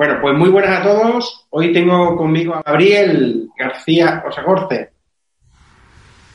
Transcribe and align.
Bueno, 0.00 0.18
pues 0.22 0.34
muy 0.34 0.48
buenas 0.48 0.80
a 0.80 0.82
todos. 0.82 1.46
Hoy 1.50 1.74
tengo 1.74 2.16
conmigo 2.16 2.54
a 2.54 2.62
Gabriel 2.62 3.50
García 3.58 4.24
Osagorce. 4.26 4.90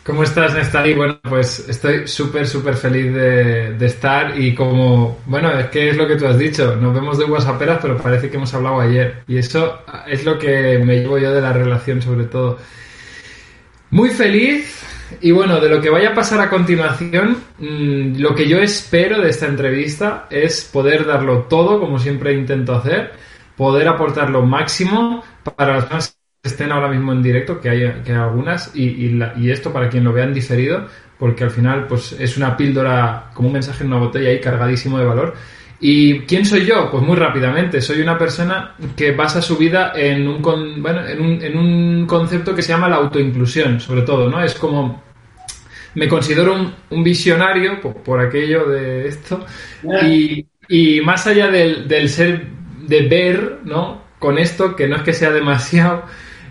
¿Cómo 0.05 0.21
estás, 0.21 0.53
Nestari? 0.53 0.93
Bueno, 0.93 1.19
pues 1.27 1.67
estoy 1.67 2.07
súper, 2.07 2.45
súper 2.45 2.75
feliz 2.75 3.11
de, 3.11 3.75
estar 3.83 4.39
y 4.39 4.53
como, 4.53 5.17
bueno, 5.25 5.51
es 5.57 5.65
que 5.69 5.89
es 5.89 5.97
lo 5.97 6.07
que 6.07 6.15
tú 6.15 6.27
has 6.27 6.37
dicho, 6.37 6.75
nos 6.75 6.93
vemos 6.93 7.17
de 7.17 7.25
WhatsApperas, 7.25 7.79
pero 7.81 7.97
parece 7.97 8.29
que 8.29 8.37
hemos 8.37 8.53
hablado 8.53 8.81
ayer 8.81 9.23
y 9.27 9.39
eso 9.39 9.79
es 10.05 10.23
lo 10.23 10.37
que 10.37 10.77
me 10.77 10.97
llevo 10.97 11.17
yo 11.17 11.33
de 11.33 11.41
la 11.41 11.51
relación 11.51 12.03
sobre 12.03 12.25
todo. 12.25 12.59
Muy 13.89 14.11
feliz, 14.11 14.85
y 15.21 15.31
bueno, 15.31 15.59
de 15.59 15.69
lo 15.69 15.81
que 15.81 15.89
vaya 15.89 16.09
a 16.09 16.13
pasar 16.13 16.41
a 16.41 16.49
continuación, 16.49 17.37
mm, 17.59 18.17
lo 18.19 18.33
que 18.35 18.47
yo 18.47 18.57
espero 18.59 19.21
de 19.21 19.29
esta 19.29 19.47
entrevista 19.47 20.27
es 20.29 20.69
poder 20.71 21.05
darlo 21.05 21.43
todo, 21.43 21.79
como 21.79 21.99
siempre 21.99 22.33
intento 22.33 22.73
hacer, 22.75 23.13
poder 23.55 23.87
aportar 23.87 24.29
lo 24.29 24.41
máximo 24.43 25.23
para 25.55 25.77
las 25.89 26.17
que 26.41 26.49
estén 26.49 26.71
ahora 26.71 26.87
mismo 26.87 27.11
en 27.11 27.21
directo, 27.23 27.61
que 27.61 27.69
hay, 27.69 28.01
que 28.03 28.13
algunas, 28.13 28.75
y, 28.75 29.17
y, 29.37 29.51
esto 29.51 29.71
para 29.71 29.89
quien 29.89 30.03
lo 30.03 30.13
vean 30.13 30.33
diferido, 30.33 30.87
porque 31.17 31.43
al 31.43 31.51
final 31.51 31.87
pues 31.87 32.11
es 32.13 32.37
una 32.37 32.57
píldora, 32.57 33.31
como 33.33 33.47
un 33.47 33.53
mensaje 33.53 33.83
en 33.83 33.91
una 33.91 33.99
botella 33.99 34.29
ahí 34.29 34.39
cargadísimo 34.39 34.99
de 34.99 35.05
valor. 35.05 35.33
¿Y 35.79 36.19
quién 36.21 36.45
soy 36.45 36.65
yo? 36.65 36.89
Pues 36.89 37.03
muy 37.03 37.15
rápidamente, 37.15 37.81
soy 37.81 38.01
una 38.01 38.17
persona 38.17 38.75
que 38.95 39.11
basa 39.11 39.41
su 39.41 39.57
vida 39.57 39.91
en 39.95 40.27
un, 40.27 40.41
bueno, 40.41 41.05
en 41.05 41.21
un, 41.21 41.41
en 41.41 41.57
un 41.57 42.07
concepto 42.07 42.55
que 42.55 42.61
se 42.61 42.69
llama 42.69 42.89
la 42.89 42.95
autoinclusión, 42.95 43.79
sobre 43.79 44.03
todo, 44.03 44.29
¿no? 44.29 44.41
Es 44.41 44.55
como 44.55 45.03
me 45.95 46.07
considero 46.07 46.55
un, 46.89 47.03
visionario 47.03 47.79
por, 47.81 48.19
aquello 48.19 48.67
de 48.67 49.07
esto 49.07 49.45
y, 50.03 50.45
y 50.67 51.01
más 51.01 51.25
allá 51.25 51.47
del, 51.47 51.87
del, 51.87 52.09
ser, 52.09 52.47
de 52.85 53.07
ver, 53.07 53.59
¿no? 53.63 54.03
Con 54.19 54.37
esto, 54.37 54.75
que 54.75 54.87
no 54.87 54.97
es 54.97 55.01
que 55.03 55.13
sea 55.13 55.31
demasiado, 55.31 56.03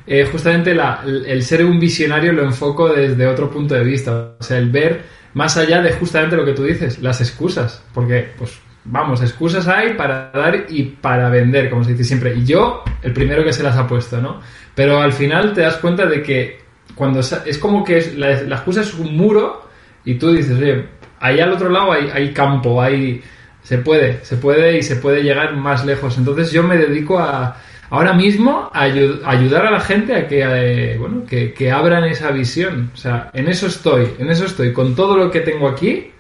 eh, 0.07 0.29
justamente 0.31 0.75
la, 0.75 1.03
el 1.05 1.43
ser 1.43 1.65
un 1.65 1.79
visionario 1.79 2.33
lo 2.33 2.43
enfoco 2.43 2.89
desde 2.89 3.27
otro 3.27 3.51
punto 3.51 3.75
de 3.75 3.85
vista, 3.85 4.37
o 4.39 4.43
sea, 4.43 4.59
el 4.59 4.71
ver 4.71 5.03
más 5.35 5.57
allá 5.57 5.83
de 5.83 5.93
justamente 5.93 6.37
lo 6.37 6.45
que 6.45 6.53
tú 6.53 6.65
dices, 6.65 7.01
las 7.01 7.21
excusas, 7.21 7.83
porque 7.93 8.29
pues 8.39 8.59
vamos, 8.85 9.23
excusas 9.23 9.67
hay 9.67 9.95
para 9.95 10.31
dar 10.31 10.67
y 10.69 10.83
para 10.85 11.29
vender, 11.29 11.71
como 11.71 11.85
se 11.85 11.93
dice 11.93 12.05
siempre. 12.05 12.35
Y 12.35 12.45
yo, 12.45 12.83
el 13.03 13.13
primero 13.13 13.45
que 13.45 13.53
se 13.53 13.63
las 13.63 13.77
ha 13.77 13.87
puesto, 13.87 14.21
¿no? 14.21 14.41
Pero 14.75 15.01
al 15.01 15.13
final 15.13 15.53
te 15.53 15.63
das 15.63 15.77
cuenta 15.77 16.07
de 16.07 16.23
que 16.23 16.65
cuando 16.95 17.21
es 17.21 17.59
como 17.59 17.85
que 17.85 18.13
la, 18.17 18.33
excusa 18.33 18.83
es 18.83 18.95
un 18.95 19.17
muro 19.17 19.69
y 20.05 20.15
tú 20.15 20.33
dices, 20.33 20.59
oye, 20.59 20.87
ahí 21.21 21.41
al 21.41 21.53
otro 21.53 21.71
lado 21.71 21.93
hay, 21.93 22.33
campo, 22.33 22.81
hay, 22.81 23.23
se 23.63 23.79
puede, 23.79 24.25
se 24.25 24.37
puede 24.37 24.79
y 24.79 24.83
se 24.83 24.97
puede 24.97 25.23
llegar 25.23 25.57
más 25.57 25.85
lejos. 25.85 26.19
Entonces 26.19 26.53
yo 26.53 26.63
me 26.63 26.77
dedico 26.77 27.19
a, 27.19 27.57
ahora 27.91 28.13
mismo 28.13 28.71
a 28.73 28.83
ayudar 28.83 29.67
a 29.67 29.71
la 29.71 29.81
gente 29.81 30.15
a 30.15 30.29
que, 30.29 30.43
eh, 30.45 30.99
bueno, 30.99 31.25
que, 31.27 31.73
abran 31.73 32.05
esa 32.05 32.31
visión. 32.31 32.91
O 32.93 32.97
sea, 32.97 33.31
en 33.33 33.49
eso 33.49 33.67
estoy, 33.67 34.09
en 34.19 34.31
eso 34.31 34.45
estoy, 34.45 34.73
con 34.73 34.95
todo 34.95 35.17
lo 35.17 35.31
que 35.31 35.41
tengo 35.41 35.69
aquí 35.69 36.11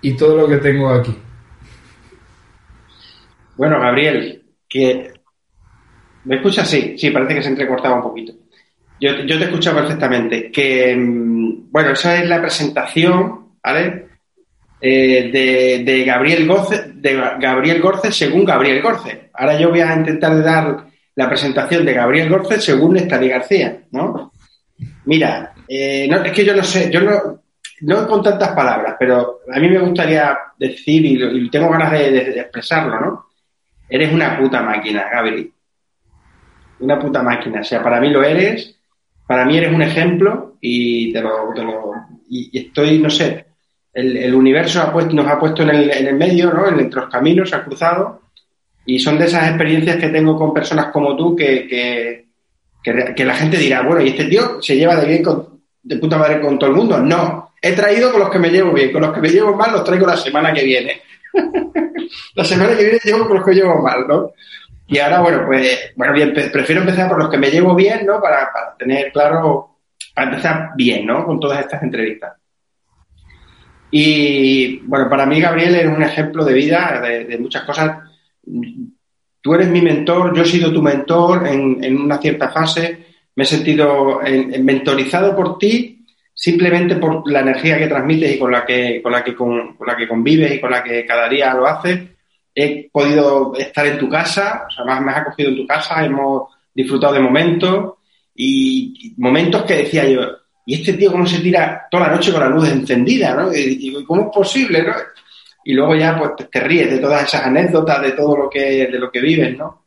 y 0.00 0.16
todo 0.16 0.36
lo 0.36 0.48
que 0.48 0.56
tengo 0.56 0.90
aquí. 0.90 1.16
Bueno, 3.62 3.78
Gabriel, 3.78 4.42
que... 4.68 5.12
¿Me 6.24 6.34
escuchas? 6.34 6.68
Sí, 6.68 6.96
sí, 6.98 7.10
parece 7.10 7.36
que 7.36 7.42
se 7.44 7.48
entrecortaba 7.48 7.94
un 7.94 8.02
poquito. 8.02 8.32
Yo, 9.00 9.18
yo 9.18 9.38
te 9.38 9.44
escucho 9.44 9.72
perfectamente. 9.72 10.50
Que, 10.50 10.96
mm, 10.96 11.70
bueno, 11.70 11.90
esa 11.90 12.20
es 12.20 12.28
la 12.28 12.40
presentación, 12.40 13.52
¿vale? 13.62 14.08
Eh, 14.80 15.80
de, 15.86 16.04
Gabriel 16.04 16.44
Gorce, 16.44 16.90
de 16.92 17.14
Gabriel 17.38 17.80
Gorce 17.80 18.10
según 18.10 18.44
Gabriel 18.44 18.82
Gorce. 18.82 19.30
Ahora 19.32 19.56
yo 19.56 19.70
voy 19.70 19.80
a 19.80 19.94
intentar 19.94 20.42
dar 20.42 20.84
la 21.14 21.28
presentación 21.28 21.84
de 21.84 21.92
Gabriel 21.92 22.30
Gorce 22.30 22.60
según 22.60 22.94
Nestari 22.94 23.28
García, 23.28 23.84
¿no? 23.92 24.32
Mira, 25.04 25.54
eh, 25.68 26.08
no, 26.10 26.20
es 26.24 26.32
que 26.32 26.44
yo 26.44 26.56
no 26.56 26.64
sé, 26.64 26.90
yo 26.90 27.00
no, 27.00 27.44
no 27.82 28.08
con 28.08 28.24
tantas 28.24 28.48
palabras, 28.56 28.96
pero 28.98 29.42
a 29.54 29.60
mí 29.60 29.68
me 29.68 29.78
gustaría 29.78 30.36
decir, 30.58 31.06
y, 31.06 31.48
tengo 31.48 31.70
ganas 31.70 31.92
de, 31.92 32.40
expresarlo, 32.40 32.98
¿no? 32.98 33.31
Eres 33.92 34.12
una 34.12 34.38
puta 34.38 34.62
máquina, 34.62 35.08
Gabriel. 35.12 35.52
Una 36.80 36.98
puta 36.98 37.22
máquina. 37.22 37.60
O 37.60 37.64
sea, 37.64 37.82
para 37.82 38.00
mí 38.00 38.08
lo 38.08 38.22
eres 38.22 38.76
para 39.32 39.46
mí 39.46 39.56
eres 39.56 39.72
un 39.72 39.80
ejemplo 39.80 40.56
y 40.60 41.12
te 41.12 41.22
lo, 41.22 41.54
y, 42.28 42.50
estoy, 42.58 42.98
no 42.98 43.08
sé, 43.08 43.46
el, 43.94 44.34
universo 44.34 44.82
ha 44.82 44.92
puesto, 44.92 45.14
nos 45.14 45.26
ha 45.26 45.38
puesto 45.38 45.62
en 45.62 45.70
el, 45.70 45.90
en 45.90 46.06
el 46.06 46.16
medio, 46.16 46.52
¿no? 46.52 46.68
En 46.68 46.90
los 46.90 47.08
caminos, 47.08 47.48
se 47.48 47.56
ha 47.56 47.64
cruzado 47.64 48.20
y 48.84 48.98
son 48.98 49.18
de 49.18 49.26
esas 49.26 49.48
experiencias 49.48 49.96
que 49.96 50.08
tengo 50.08 50.36
con 50.36 50.52
personas 50.52 50.86
como 50.86 51.16
tú 51.16 51.36
que, 51.36 51.66
que, 51.66 53.14
que, 53.14 53.24
la 53.24 53.34
gente 53.34 53.56
dirá, 53.56 53.82
bueno, 53.82 54.02
¿y 54.02 54.08
este 54.08 54.24
tío 54.24 54.60
se 54.60 54.76
lleva 54.76 54.96
de 54.96 55.06
bien 55.06 55.22
con, 55.22 55.62
de 55.82 55.96
puta 55.96 56.18
madre 56.18 56.40
con 56.40 56.58
todo 56.58 56.68
el 56.68 56.76
mundo? 56.76 56.98
No, 57.00 57.52
he 57.60 57.72
traído 57.72 58.10
con 58.10 58.20
los 58.20 58.30
que 58.30 58.38
me 58.38 58.50
llevo 58.50 58.72
bien, 58.72 58.92
con 58.92 59.00
los 59.00 59.14
que 59.14 59.20
me 59.20 59.30
llevo 59.30 59.54
mal 59.54 59.72
los 59.72 59.84
traigo 59.84 60.06
la 60.06 60.16
semana 60.16 60.52
que 60.52 60.64
viene. 60.64 61.00
La 62.34 62.44
semana 62.44 62.76
que 62.76 62.84
viene 62.84 62.98
llevo 63.02 63.26
con 63.26 63.36
los 63.36 63.46
que 63.46 63.54
llevo 63.54 63.82
mal, 63.82 64.06
¿no? 64.06 64.32
Y 64.86 64.98
ahora, 64.98 65.20
bueno, 65.20 65.44
pues, 65.46 65.92
bueno, 65.96 66.12
bien, 66.12 66.32
prefiero 66.32 66.82
empezar 66.82 67.08
por 67.08 67.18
los 67.18 67.30
que 67.30 67.38
me 67.38 67.50
llevo 67.50 67.74
bien, 67.74 68.04
¿no? 68.04 68.20
Para, 68.20 68.50
tener 68.78 69.10
claro, 69.12 69.78
para 70.14 70.30
empezar 70.30 70.70
bien, 70.76 71.06
¿no? 71.06 71.24
Con 71.24 71.40
todas 71.40 71.60
estas 71.60 71.82
entrevistas. 71.82 72.34
Y, 73.90 74.78
bueno, 74.80 75.08
para 75.08 75.26
mí, 75.26 75.40
Gabriel, 75.40 75.76
es 75.76 75.86
un 75.86 76.02
ejemplo 76.02 76.44
de 76.44 76.52
vida, 76.52 77.00
de, 77.00 77.38
muchas 77.38 77.62
cosas. 77.62 77.98
Tú 79.40 79.54
eres 79.54 79.68
mi 79.68 79.80
mentor, 79.80 80.34
yo 80.34 80.42
he 80.42 80.46
sido 80.46 80.72
tu 80.72 80.82
mentor 80.82 81.46
en, 81.46 81.96
una 81.96 82.18
cierta 82.18 82.50
fase. 82.50 83.06
Me 83.34 83.44
he 83.44 83.46
sentido 83.46 84.20
mentorizado 84.60 85.34
por 85.34 85.58
ti 85.58 86.01
simplemente 86.42 86.96
por 86.96 87.30
la 87.30 87.38
energía 87.38 87.78
que 87.78 87.86
transmites 87.86 88.34
y 88.34 88.38
con 88.40 88.50
la 88.50 88.66
que, 88.66 89.00
con 89.00 89.12
la 89.12 89.22
que, 89.22 89.32
con 89.32 89.76
la 89.86 89.96
que 89.96 90.08
convives 90.08 90.52
y 90.52 90.60
con 90.60 90.72
la 90.72 90.82
que 90.82 91.06
cada 91.06 91.28
día 91.28 91.54
lo 91.54 91.68
haces 91.68 92.00
he 92.52 92.90
podido 92.90 93.54
estar 93.54 93.86
en 93.86 93.96
tu 93.96 94.08
casa, 94.08 94.66
o 94.66 94.70
sea, 94.70 95.00
me 95.00 95.12
has 95.12 95.18
acogido 95.18 95.50
en 95.50 95.56
tu 95.58 95.66
casa, 95.68 96.04
hemos 96.04 96.48
disfrutado 96.74 97.12
de 97.14 97.20
momentos 97.20 97.94
y 98.34 99.14
momentos 99.18 99.62
que 99.62 99.76
decía 99.76 100.04
yo, 100.04 100.22
¿y 100.66 100.74
este 100.74 100.94
tío 100.94 101.12
cómo 101.12 101.26
se 101.26 101.38
tira 101.38 101.86
toda 101.88 102.08
la 102.08 102.14
noche 102.16 102.32
con 102.32 102.40
la 102.40 102.48
luz 102.48 102.68
encendida, 102.68 103.34
no? 103.34 103.54
Y, 103.54 104.04
¿cómo 104.04 104.22
es 104.22 104.28
posible, 104.34 104.82
no? 104.82 104.94
Y 105.64 105.74
luego 105.74 105.94
ya 105.94 106.18
pues 106.18 106.50
te 106.50 106.58
ríes 106.58 106.90
de 106.90 106.98
todas 106.98 107.22
esas 107.22 107.46
anécdotas, 107.46 108.02
de 108.02 108.12
todo 108.12 108.36
lo 108.36 108.50
que, 108.50 108.88
de 108.88 108.98
lo 108.98 109.12
que 109.12 109.20
vives, 109.20 109.56
¿no? 109.56 109.81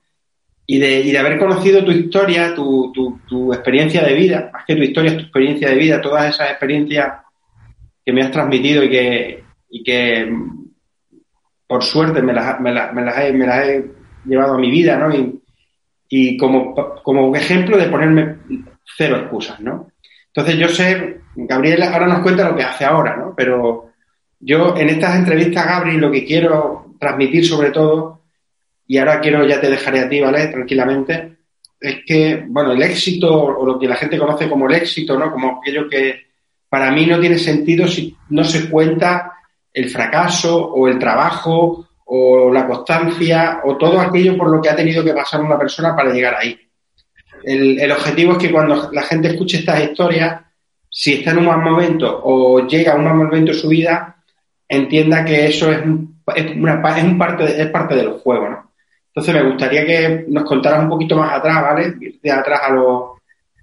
Y 0.67 0.79
de, 0.79 1.01
y 1.01 1.11
de 1.11 1.17
haber 1.17 1.37
conocido 1.37 1.85
tu 1.85 1.91
historia, 1.91 2.55
tu, 2.55 2.91
tu, 3.27 3.53
experiencia 3.53 4.03
de 4.03 4.15
vida, 4.15 4.49
más 4.51 4.65
que 4.65 4.75
tu 4.75 4.81
historia, 4.81 5.11
es 5.11 5.17
tu 5.17 5.23
experiencia 5.23 5.69
de 5.69 5.75
vida, 5.75 6.01
todas 6.01 6.33
esas 6.33 6.49
experiencias 6.49 7.13
que 8.03 8.11
me 8.11 8.23
has 8.23 8.31
transmitido 8.31 8.83
y 8.83 8.89
que, 8.89 9.43
y 9.69 9.83
que 9.83 10.33
por 11.67 11.83
suerte 11.83 12.21
me 12.21 12.33
las, 12.33 12.59
me, 12.59 12.71
las, 12.71 12.93
me, 12.93 13.03
las 13.03 13.17
he, 13.19 13.33
me 13.33 13.45
las, 13.45 13.67
he, 13.67 13.85
llevado 14.25 14.55
a 14.55 14.57
mi 14.57 14.71
vida, 14.71 14.97
¿no? 14.97 15.13
Y, 15.13 15.39
y 16.09 16.37
como, 16.37 16.73
como 16.73 17.35
ejemplo 17.35 17.77
de 17.77 17.89
ponerme 17.89 18.37
cero 18.97 19.17
excusas, 19.17 19.59
¿no? 19.59 19.91
Entonces 20.27 20.57
yo 20.57 20.67
sé, 20.67 21.21
Gabriel 21.35 21.83
ahora 21.83 22.07
nos 22.07 22.19
cuenta 22.19 22.49
lo 22.49 22.55
que 22.55 22.63
hace 22.63 22.85
ahora, 22.85 23.15
¿no? 23.15 23.33
Pero 23.35 23.91
yo 24.39 24.75
en 24.75 24.89
estas 24.89 25.15
entrevistas, 25.15 25.65
Gabriel, 25.65 26.01
lo 26.01 26.11
que 26.11 26.25
quiero 26.25 26.95
transmitir 26.99 27.45
sobre 27.45 27.71
todo, 27.71 28.21
y 28.87 28.97
ahora 28.97 29.19
quiero, 29.19 29.45
ya 29.45 29.59
te 29.59 29.69
dejaré 29.69 29.99
a 29.99 30.09
ti, 30.09 30.21
¿vale? 30.21 30.47
Tranquilamente, 30.47 31.37
es 31.79 32.03
que, 32.05 32.45
bueno, 32.47 32.71
el 32.71 32.81
éxito, 32.81 33.31
o 33.31 33.65
lo 33.65 33.79
que 33.79 33.87
la 33.87 33.95
gente 33.95 34.17
conoce 34.17 34.49
como 34.49 34.67
el 34.67 34.75
éxito, 34.75 35.17
¿no? 35.17 35.31
Como 35.31 35.59
aquello 35.59 35.89
que 35.89 36.25
para 36.69 36.91
mí 36.91 37.05
no 37.05 37.19
tiene 37.19 37.37
sentido 37.37 37.87
si 37.87 38.15
no 38.29 38.43
se 38.43 38.69
cuenta 38.69 39.33
el 39.73 39.89
fracaso 39.89 40.71
o 40.71 40.87
el 40.87 40.97
trabajo 40.97 41.87
o 42.05 42.51
la 42.51 42.67
constancia 42.67 43.61
o 43.63 43.77
todo 43.77 43.99
aquello 43.99 44.37
por 44.37 44.49
lo 44.49 44.61
que 44.61 44.69
ha 44.69 44.75
tenido 44.75 45.03
que 45.03 45.13
pasar 45.13 45.41
una 45.41 45.57
persona 45.57 45.95
para 45.95 46.11
llegar 46.11 46.35
ahí. 46.35 46.57
El, 47.43 47.91
objetivo 47.91 48.33
es 48.33 48.37
que 48.39 48.51
cuando 48.51 48.89
la 48.91 49.03
gente 49.03 49.27
escuche 49.27 49.57
estas 49.57 49.83
historias, 49.83 50.41
si 50.89 51.15
está 51.15 51.31
en 51.31 51.39
un 51.39 51.45
mal 51.45 51.61
momento 51.61 52.21
o 52.23 52.65
llega 52.65 52.93
a 52.93 52.95
un 52.95 53.03
mal 53.03 53.15
momento 53.15 53.51
en 53.51 53.57
su 53.57 53.67
vida, 53.67 54.15
entienda 54.67 55.23
que 55.23 55.47
eso 55.47 55.71
es, 55.71 55.81
una, 55.83 56.81
es, 56.95 57.03
un 57.03 57.17
parte, 57.17 57.61
es 57.61 57.67
parte 57.67 57.95
del 57.95 58.11
juego, 58.13 58.49
¿no? 58.49 58.64
Entonces 59.15 59.33
me 59.33 59.49
gustaría 59.49 59.85
que 59.85 60.25
nos 60.27 60.43
contaras 60.43 60.83
un 60.83 60.89
poquito 60.89 61.15
más 61.15 61.31
atrás, 61.31 61.61
¿vale? 61.61 61.93
De 62.21 62.31
atrás 62.31 62.59
a 62.63 62.69
los 62.73 63.11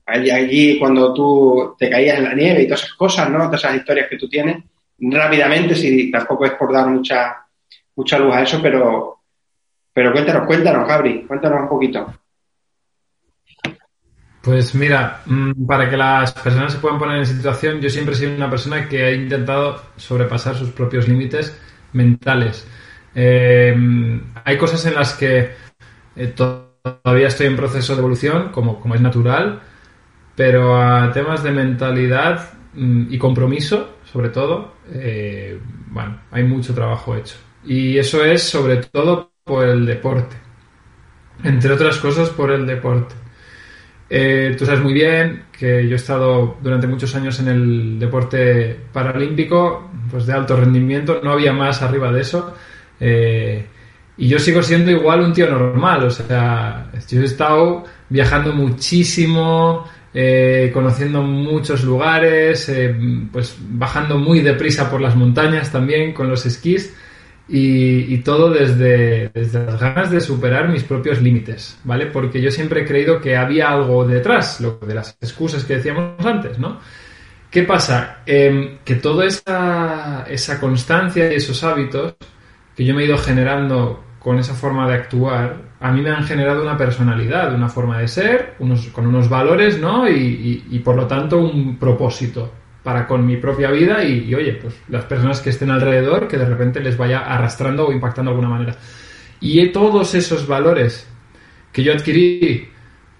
allí, 0.06 0.78
cuando 0.78 1.12
tú 1.12 1.76
te 1.78 1.90
caías 1.90 2.18
en 2.18 2.24
la 2.24 2.34
nieve 2.34 2.62
y 2.62 2.66
todas 2.66 2.84
esas 2.84 2.94
cosas, 2.94 3.28
¿no? 3.28 3.44
Todas 3.44 3.62
esas 3.62 3.76
historias 3.76 4.08
que 4.08 4.16
tú 4.16 4.28
tienes. 4.30 4.64
Rápidamente, 4.98 5.74
si 5.74 6.10
tampoco 6.10 6.46
es 6.46 6.52
por 6.52 6.72
dar 6.72 6.86
mucha, 6.86 7.44
mucha 7.96 8.18
luz 8.18 8.34
a 8.34 8.42
eso, 8.42 8.60
pero, 8.62 9.18
pero 9.92 10.12
cuéntanos, 10.12 10.46
cuéntanos, 10.46 10.88
Gabri, 10.88 11.26
cuéntanos 11.26 11.60
un 11.60 11.68
poquito. 11.68 12.14
Pues 14.40 14.74
mira, 14.74 15.20
mm, 15.26 15.66
para 15.66 15.88
que 15.88 15.98
las 15.98 16.32
personas 16.32 16.72
se 16.72 16.78
puedan 16.78 16.98
poner 16.98 17.18
en 17.18 17.26
situación, 17.26 17.80
yo 17.80 17.90
siempre 17.90 18.14
he 18.14 18.18
sido 18.18 18.34
una 18.34 18.48
persona 18.48 18.88
que 18.88 19.04
ha 19.04 19.12
intentado 19.12 19.82
sobrepasar 19.96 20.56
sus 20.56 20.70
propios 20.70 21.06
límites 21.08 21.56
mentales. 21.92 22.66
Eh, 23.14 23.74
hay 24.44 24.58
cosas 24.58 24.84
en 24.86 24.94
las 24.94 25.14
que 25.14 25.50
eh, 26.16 26.26
todavía 26.28 27.28
estoy 27.28 27.46
en 27.46 27.56
proceso 27.56 27.94
de 27.94 28.00
evolución, 28.00 28.50
como, 28.50 28.80
es 28.94 29.00
natural, 29.00 29.60
pero 30.34 30.80
a 30.80 31.12
temas 31.12 31.42
de 31.42 31.50
mentalidad 31.52 32.50
mm, 32.74 33.12
y 33.12 33.18
compromiso, 33.18 33.96
sobre 34.10 34.30
todo, 34.30 34.74
eh, 34.92 35.58
bueno, 35.88 36.20
hay 36.30 36.44
mucho 36.44 36.74
trabajo 36.74 37.16
hecho. 37.16 37.36
Y 37.64 37.98
eso 37.98 38.24
es 38.24 38.42
sobre 38.42 38.76
todo 38.78 39.32
por 39.44 39.66
el 39.66 39.86
deporte. 39.86 40.36
Entre 41.44 41.72
otras 41.72 41.98
cosas, 41.98 42.30
por 42.30 42.50
el 42.50 42.66
deporte. 42.66 43.14
Tú 44.58 44.66
sabes 44.66 44.80
muy 44.82 44.92
bien 44.92 45.44
que 45.50 45.88
yo 45.88 45.92
he 45.92 45.96
estado 45.96 46.58
durante 46.62 46.86
muchos 46.86 47.14
años 47.14 47.40
en 47.40 47.48
el 47.48 47.98
deporte 47.98 48.78
paralímpico, 48.92 49.90
pues 50.10 50.26
de 50.26 50.34
alto 50.34 50.54
rendimiento, 50.54 51.20
no 51.24 51.32
había 51.32 51.54
más 51.54 51.80
arriba 51.80 52.12
de 52.12 52.20
eso. 52.20 52.54
Eh, 53.04 53.66
y 54.16 54.28
yo 54.28 54.38
sigo 54.38 54.62
siendo 54.62 54.92
igual 54.92 55.22
un 55.22 55.32
tío 55.32 55.50
normal, 55.50 56.04
o 56.04 56.10
sea, 56.10 56.92
yo 57.08 57.20
he 57.20 57.24
estado 57.24 57.84
viajando 58.08 58.52
muchísimo, 58.52 59.84
eh, 60.14 60.70
conociendo 60.72 61.22
muchos 61.22 61.82
lugares, 61.82 62.70
pues 63.32 63.56
bajando 63.58 64.18
muy 64.18 64.40
deprisa 64.40 64.88
por 64.88 65.00
las 65.00 65.16
montañas 65.16 65.72
también 65.72 66.12
con 66.12 66.28
los 66.28 66.46
esquís. 66.46 66.94
Y, 67.48 68.18
todo 68.18 68.50
desde, 68.50 69.30
las 69.34 69.78
ganas 69.78 70.10
de 70.10 70.20
superar 70.20 70.68
mis 70.68 70.84
propios 70.84 71.20
límites, 71.20 71.78
¿vale? 71.84 72.06
Porque 72.06 72.40
yo 72.40 72.50
siempre 72.50 72.82
he 72.82 72.86
creído 72.86 73.20
que 73.20 73.36
había 73.36 73.68
algo 73.68 74.06
detrás, 74.06 74.60
lo 74.60 74.78
de 74.78 74.94
las 74.94 75.18
excusas 75.20 75.64
que 75.64 75.76
decíamos 75.76 76.24
antes, 76.24 76.58
¿no? 76.58 76.80
¿Qué 77.50 77.64
pasa? 77.64 78.22
Em, 78.24 78.78
que 78.84 78.94
toda 78.94 79.26
esa, 79.26 80.24
esa 80.30 80.58
constancia 80.58 81.30
y 81.30 81.36
esos 81.36 81.62
hábitos 81.64 82.14
que 82.76 82.84
yo 82.84 82.94
me 82.94 83.02
he 83.02 83.06
ido 83.06 83.18
generando 83.18 84.02
con 84.18 84.38
esa 84.38 84.54
forma 84.54 84.88
de 84.88 84.94
actuar, 84.94 85.56
a 85.80 85.90
mí 85.90 86.00
me 86.00 86.10
han 86.10 86.24
generado 86.24 86.62
una 86.62 86.76
personalidad, 86.76 87.54
una 87.54 87.68
forma 87.68 87.98
de 87.98 88.08
ser, 88.08 88.54
unos, 88.60 88.86
con 88.88 89.06
unos 89.06 89.28
valores, 89.28 89.80
¿no? 89.80 90.08
y 90.08 90.80
por 90.84 90.94
lo 90.96 91.06
tanto 91.06 91.38
un 91.38 91.76
propósito 91.76 92.52
para 92.82 93.06
con 93.06 93.24
mi 93.24 93.36
propia 93.36 93.70
vida 93.70 94.04
y, 94.04 94.34
oye, 94.34 94.54
pues 94.54 94.74
las 94.88 95.04
personas 95.04 95.40
que 95.40 95.50
estén 95.50 95.70
alrededor 95.70 96.26
que 96.26 96.36
de 96.36 96.44
repente 96.44 96.80
les 96.80 96.96
vaya 96.96 97.20
arrastrando 97.20 97.86
o 97.86 97.92
impactando 97.92 98.30
de 98.30 98.34
alguna 98.36 98.54
manera. 98.54 98.76
Y 99.40 99.68
todos 99.68 100.14
esos 100.14 100.46
valores 100.46 101.08
que 101.72 101.82
yo 101.82 101.92
adquirí, 101.92 102.68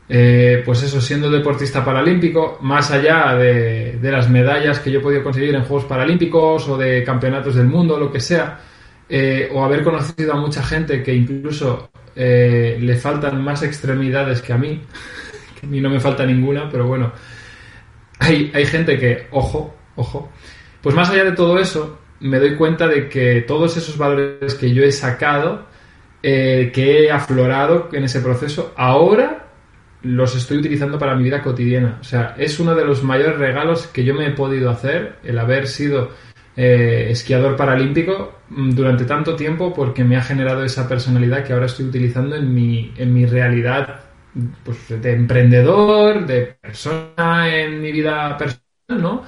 eh, 0.09 0.63
pues 0.65 0.83
eso, 0.83 1.01
siendo 1.01 1.31
deportista 1.31 1.85
paralímpico, 1.85 2.59
más 2.63 2.91
allá 2.91 3.35
de, 3.35 3.99
las 4.03 4.29
medallas 4.29 4.81
que 4.81 4.91
yo 4.91 4.99
he 4.99 5.03
podido 5.03 5.23
conseguir 5.23 5.55
en 5.55 5.63
Juegos 5.63 5.87
Paralímpicos 5.87 6.69
o 6.69 6.77
de 6.77 7.05
campeonatos 7.05 7.55
del 7.55 7.67
mundo, 7.67 7.99
lo 7.99 8.11
que 8.11 8.21
sea, 8.21 8.59
eh, 9.15 9.51
o 9.53 9.63
haber 9.63 9.85
conocido 9.85 10.33
a 10.33 10.37
mucha 10.37 10.63
gente 10.63 11.03
que 11.03 11.13
incluso 11.13 11.91
eh, 12.17 12.79
le 12.81 12.97
faltan 12.97 13.45
más 13.45 13.63
extremidades 13.63 14.41
que 14.41 14.55
a 14.55 14.57
mí, 14.57 14.81
que 15.61 15.67
a 15.67 15.69
mí 15.69 15.83
no 15.83 15.91
me 15.91 16.01
falta 16.01 16.25
ninguna, 16.25 16.71
pero 16.71 16.87
bueno, 16.87 17.13
hay, 18.19 18.51
gente 18.65 18.99
que, 18.99 19.27
ojo, 19.31 19.77
ojo, 19.97 20.33
pues 20.81 20.95
más 20.95 21.11
allá 21.11 21.25
de 21.25 21.33
todo 21.33 21.59
eso, 21.59 21.99
me 22.21 22.39
doy 22.39 22.57
cuenta 22.57 22.89
de 22.89 23.11
que 23.11 23.43
todos 23.43 23.77
esos 23.77 23.99
valores 23.99 24.55
que 24.55 24.73
yo 24.73 24.83
he 24.83 24.93
sacado, 24.93 25.67
eh, 26.23 26.71
que 26.73 27.05
he 27.05 27.11
aflorado 27.11 27.91
en 27.93 28.05
ese 28.05 28.23
proceso, 28.23 28.73
ahora 28.79 29.49
los 30.01 30.35
estoy 30.35 30.57
utilizando 30.57 30.99
para 30.99 31.15
mi 31.17 31.25
vida 31.25 31.43
cotidiana. 31.43 31.99
O 32.01 32.05
sea, 32.05 32.35
es 32.39 32.59
uno 32.59 32.75
de 32.75 32.87
los 32.87 33.03
mayores 33.03 33.37
regalos 33.37 33.89
que 33.89 34.05
yo 34.05 34.15
me 34.15 34.29
he 34.29 34.31
podido 34.31 34.71
hacer, 34.71 35.17
el 35.23 35.39
haber 35.39 35.67
sido 35.67 36.13
eh, 36.57 37.09
esquiador 37.11 37.57
paralímpico 37.57 38.41
mm, 38.51 38.71
durante 38.73 39.05
tanto 39.05 39.35
tiempo, 39.35 39.73
porque 39.73 40.05
me 40.05 40.17
ha 40.17 40.23
generado 40.23 40.65
esa 40.65 40.89
personalidad 40.89 41.45
que 41.45 41.53
ahora 41.53 41.67
estoy 41.67 41.87
utilizando 41.87 42.37
en 42.37 42.53
mi, 42.55 42.93
en 42.97 43.15
mi 43.15 43.25
realidad 43.27 44.01
pues, 44.65 44.89
de 44.89 45.13
emprendedor, 45.13 46.27
de 46.27 46.57
persona 46.61 47.55
en 47.55 47.81
mi 47.81 47.93
vida 47.93 48.37
personal, 48.37 48.63
¿no? 48.89 49.23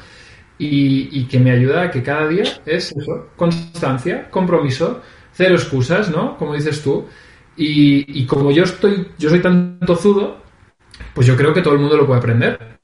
Y, 0.59 1.25
que 1.27 1.39
me 1.41 1.51
ayuda 1.51 1.83
a 1.83 1.91
que 1.91 2.03
cada 2.03 2.29
día 2.29 2.45
es 2.65 2.93
eso, 2.93 3.31
constancia, 3.37 4.31
compromiso, 4.31 5.03
cero 5.33 5.55
excusas, 5.55 6.11
¿no? 6.11 6.37
Como 6.39 6.55
dices 6.55 6.83
tú. 6.83 7.07
Y, 7.57 8.25
como 8.27 8.51
yo 8.51 8.65
estoy, 8.65 9.09
yo 9.19 9.31
soy 9.31 9.41
tan 9.41 9.79
tozudo, 9.81 10.43
pues 11.15 11.27
yo 11.27 11.37
creo 11.37 11.53
que 11.53 11.61
todo 11.61 11.75
el 11.75 11.81
mundo 11.81 11.97
lo 11.97 12.07
puede 12.07 12.19
aprender 12.19 12.79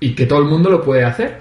y 0.00 0.14
que 0.14 0.26
todo 0.26 0.38
el 0.40 0.46
mundo 0.46 0.70
lo 0.70 0.82
puede 0.82 1.04
hacer. 1.04 1.40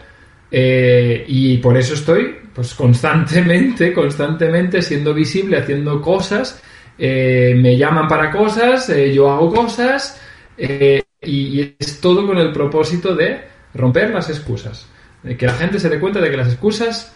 Eh, 0.52 1.26
y 1.28 1.58
por 1.58 1.78
eso 1.78 1.94
estoy, 1.94 2.45
pues 2.56 2.74
constantemente, 2.74 3.92
constantemente 3.92 4.82
siendo 4.82 5.14
visible, 5.14 5.58
haciendo 5.58 6.02
cosas. 6.02 6.62
Eh, 6.98 7.54
me 7.58 7.76
llaman 7.76 8.08
para 8.08 8.32
cosas, 8.32 8.90
eh, 8.90 9.14
yo 9.14 9.30
hago 9.30 9.54
cosas 9.54 10.22
eh, 10.58 11.04
y, 11.22 11.76
es 11.78 12.00
todo 12.00 12.26
con 12.26 12.38
el 12.38 12.54
propósito 12.54 13.14
de 13.14 13.42
romper 13.74 14.12
las 14.12 14.30
excusas. 14.30 14.90
Que 15.38 15.46
la 15.46 15.54
gente 15.54 15.80
se 15.80 15.90
dé 15.90 16.00
cuenta 16.00 16.22
de 16.22 16.30
que 16.30 16.38
las 16.38 16.48
excusas 16.48 17.14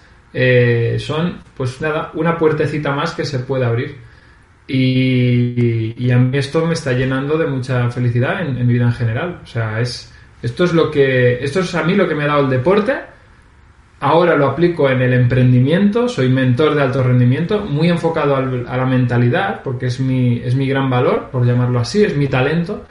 son, 0.97 1.37
pues 1.55 1.79
nada, 1.79 2.11
una 2.15 2.37
puertecita 2.37 2.91
más 2.91 3.13
que 3.13 3.23
se 3.23 3.39
puede 3.39 3.65
abrir. 3.65 3.97
Y, 4.67 6.11
a 6.11 6.17
mí 6.17 6.37
esto 6.37 6.65
me 6.65 6.73
está 6.73 6.91
llenando 6.91 7.37
de 7.37 7.45
mucha 7.45 7.89
felicidad 7.91 8.41
en, 8.41 8.65
mi 8.65 8.73
vida 8.73 8.85
en 8.85 8.93
general. 8.93 9.41
O 9.43 9.45
sea, 9.45 9.79
es, 9.79 10.11
esto 10.41 10.63
es 10.63 10.73
lo 10.73 10.89
que, 10.89 11.43
esto 11.43 11.59
es 11.59 11.73
a 11.75 11.83
mí 11.83 11.93
lo 11.93 12.07
que 12.07 12.15
me 12.15 12.23
ha 12.23 12.27
dado 12.27 12.41
el 12.41 12.49
deporte. 12.49 12.93
Ahora 14.01 14.35
lo 14.35 14.47
aplico 14.47 14.89
en 14.89 15.01
el 15.01 15.13
emprendimiento, 15.13 16.07
soy 16.07 16.29
mentor 16.29 16.75
de 16.75 16.83
alto 16.83 17.03
rendimiento, 17.03 17.65
muy 17.65 17.89
enfocado 17.89 18.35
a 18.35 18.77
la 18.77 18.85
mentalidad, 18.85 19.61
porque 19.61 19.87
es 19.87 19.99
mi, 19.99 20.39
es 20.39 20.55
mi 20.55 20.67
gran 20.67 20.89
valor, 20.89 21.29
por 21.31 21.45
llamarlo 21.45 21.79
así, 21.79 22.03
es 22.03 22.15
mi 22.15 22.27
talento 22.27 22.85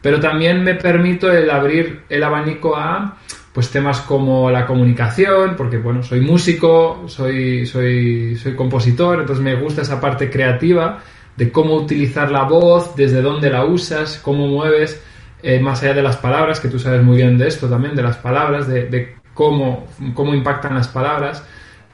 pero 0.00 0.20
también 0.20 0.62
me 0.62 0.74
permito 0.74 1.30
el 1.32 1.50
abrir 1.50 2.02
el 2.08 2.22
abanico 2.22 2.76
a 2.76 3.16
pues 3.52 3.70
temas 3.70 4.00
como 4.02 4.50
la 4.50 4.64
comunicación, 4.64 5.56
porque 5.56 5.78
bueno, 5.78 6.02
soy 6.02 6.20
músico, 6.20 7.04
soy, 7.06 7.66
soy, 7.66 8.36
soy 8.36 8.54
compositor, 8.54 9.20
entonces 9.20 9.44
me 9.44 9.56
gusta 9.56 9.82
esa 9.82 10.00
parte 10.00 10.30
creativa 10.30 11.00
de 11.36 11.50
cómo 11.50 11.74
utilizar 11.74 12.30
la 12.30 12.44
voz, 12.44 12.94
desde 12.94 13.20
dónde 13.20 13.50
la 13.50 13.64
usas, 13.64 14.18
cómo 14.22 14.46
mueves, 14.46 15.02
eh, 15.42 15.58
más 15.58 15.82
allá 15.82 15.94
de 15.94 16.02
las 16.02 16.18
palabras, 16.18 16.60
que 16.60 16.68
tú 16.68 16.78
sabes 16.78 17.02
muy 17.02 17.16
bien 17.16 17.36
de 17.36 17.48
esto 17.48 17.68
también, 17.68 17.96
de 17.96 18.02
las 18.02 18.16
palabras, 18.18 18.68
de, 18.68 19.16
cómo, 19.38 19.86
cómo 20.14 20.34
impactan 20.34 20.74
las 20.74 20.88
palabras. 20.88 21.44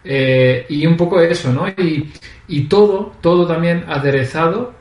Eh, 0.03 0.65
y 0.71 0.87
un 0.87 0.97
poco 0.97 1.21
eso, 1.21 1.53
¿no? 1.53 1.69
Y, 1.69 2.11
y 2.49 2.63
todo, 2.63 3.13
todo 3.21 3.47
también 3.47 3.85
aderezado 3.87 4.73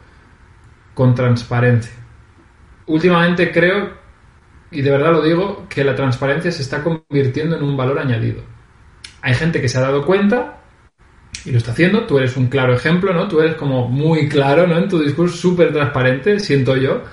con 0.93 1.13
transparencia 1.13 2.03
últimamente 2.85 3.51
creo, 3.51 3.91
y 4.71 4.81
de 4.81 4.91
verdad 4.91 5.11
lo 5.11 5.21
digo, 5.21 5.65
que 5.69 5.83
la 5.83 5.95
transparencia 5.95 6.51
se 6.51 6.61
está 6.61 6.83
convirtiendo 6.83 7.55
en 7.55 7.63
un 7.63 7.77
valor 7.77 7.99
añadido. 7.99 8.41
Hay 9.21 9.33
gente 9.35 9.61
que 9.61 9.69
se 9.69 9.77
ha 9.77 9.81
dado 9.81 10.05
cuenta 10.05 10.59
y 11.45 11.51
lo 11.51 11.57
está 11.57 11.71
haciendo, 11.71 12.05
tú 12.05 12.17
eres 12.17 12.35
un 12.37 12.47
claro 12.47 12.73
ejemplo, 12.73 13.13
¿no? 13.13 13.27
Tú 13.27 13.39
eres 13.41 13.55
como 13.55 13.87
muy 13.87 14.27
claro, 14.27 14.67
¿no? 14.67 14.77
En 14.77 14.89
tu 14.89 14.99
discurso 14.99 15.35
súper 15.35 15.71
transparente, 15.71 16.39
siento 16.39 16.75
yo. 16.75 17.03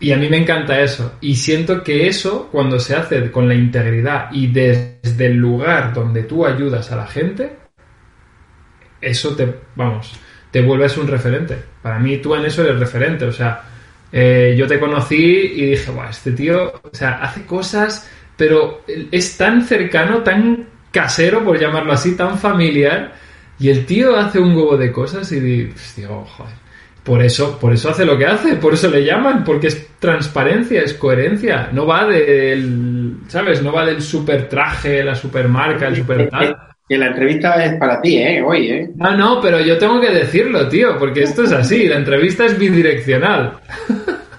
Y 0.00 0.12
a 0.12 0.16
mí 0.16 0.28
me 0.28 0.36
encanta 0.36 0.80
eso. 0.80 1.16
Y 1.20 1.34
siento 1.36 1.82
que 1.82 2.06
eso, 2.06 2.48
cuando 2.52 2.78
se 2.78 2.94
hace 2.94 3.30
con 3.30 3.48
la 3.48 3.54
integridad 3.54 4.30
y 4.30 4.46
desde 4.46 5.26
el 5.26 5.36
lugar 5.36 5.92
donde 5.92 6.22
tú 6.22 6.46
ayudas 6.46 6.92
a 6.92 6.96
la 6.96 7.06
gente, 7.06 7.56
eso 9.00 9.34
te, 9.34 9.52
vamos, 9.74 10.12
te 10.50 10.62
vuelves 10.62 10.96
un 10.98 11.08
referente. 11.08 11.56
Para 11.82 11.98
mí 11.98 12.18
tú 12.18 12.34
en 12.34 12.44
eso 12.44 12.62
eres 12.62 12.78
referente. 12.78 13.24
O 13.24 13.32
sea, 13.32 13.62
eh, 14.12 14.54
yo 14.56 14.66
te 14.66 14.78
conocí 14.78 15.16
y 15.16 15.70
dije, 15.70 15.90
Buah, 15.90 16.10
este 16.10 16.32
tío, 16.32 16.80
o 16.82 16.90
sea, 16.94 17.22
hace 17.22 17.44
cosas, 17.44 18.08
pero 18.36 18.84
es 19.10 19.36
tan 19.36 19.62
cercano, 19.62 20.22
tan 20.22 20.66
casero, 20.92 21.44
por 21.44 21.58
llamarlo 21.58 21.92
así, 21.92 22.16
tan 22.16 22.38
familiar, 22.38 23.14
y 23.58 23.68
el 23.68 23.84
tío 23.84 24.16
hace 24.16 24.38
un 24.38 24.56
huevo 24.56 24.76
de 24.76 24.92
cosas 24.92 25.30
y 25.32 25.40
digo, 25.40 26.24
joder, 26.24 26.54
por 27.08 27.22
eso, 27.22 27.58
por 27.58 27.72
eso 27.72 27.88
hace 27.88 28.04
lo 28.04 28.18
que 28.18 28.26
hace, 28.26 28.56
por 28.56 28.74
eso 28.74 28.90
le 28.90 29.02
llaman, 29.02 29.42
porque 29.42 29.68
es 29.68 29.88
transparencia, 29.98 30.82
es 30.82 30.92
coherencia, 30.92 31.70
no 31.72 31.86
va 31.86 32.06
del, 32.06 33.20
¿sabes? 33.28 33.62
No 33.62 33.72
va 33.72 33.86
del 33.86 34.02
super 34.02 34.46
traje, 34.46 35.02
la 35.02 35.14
super 35.14 35.48
marca, 35.48 35.88
el 35.88 35.96
super 35.96 36.28
tal. 36.28 36.54
que 36.86 36.98
la 36.98 37.06
entrevista 37.06 37.64
es 37.64 37.76
para 37.76 38.02
ti, 38.02 38.18
¿eh? 38.18 38.42
Hoy, 38.42 38.68
¿eh? 38.68 38.90
No, 38.94 39.16
no, 39.16 39.40
pero 39.40 39.58
yo 39.60 39.78
tengo 39.78 39.98
que 40.02 40.10
decirlo, 40.10 40.68
tío, 40.68 40.98
porque 40.98 41.22
esto 41.22 41.44
es 41.44 41.52
así, 41.52 41.88
la 41.88 41.96
entrevista 41.96 42.44
es 42.44 42.58
bidireccional. 42.58 43.54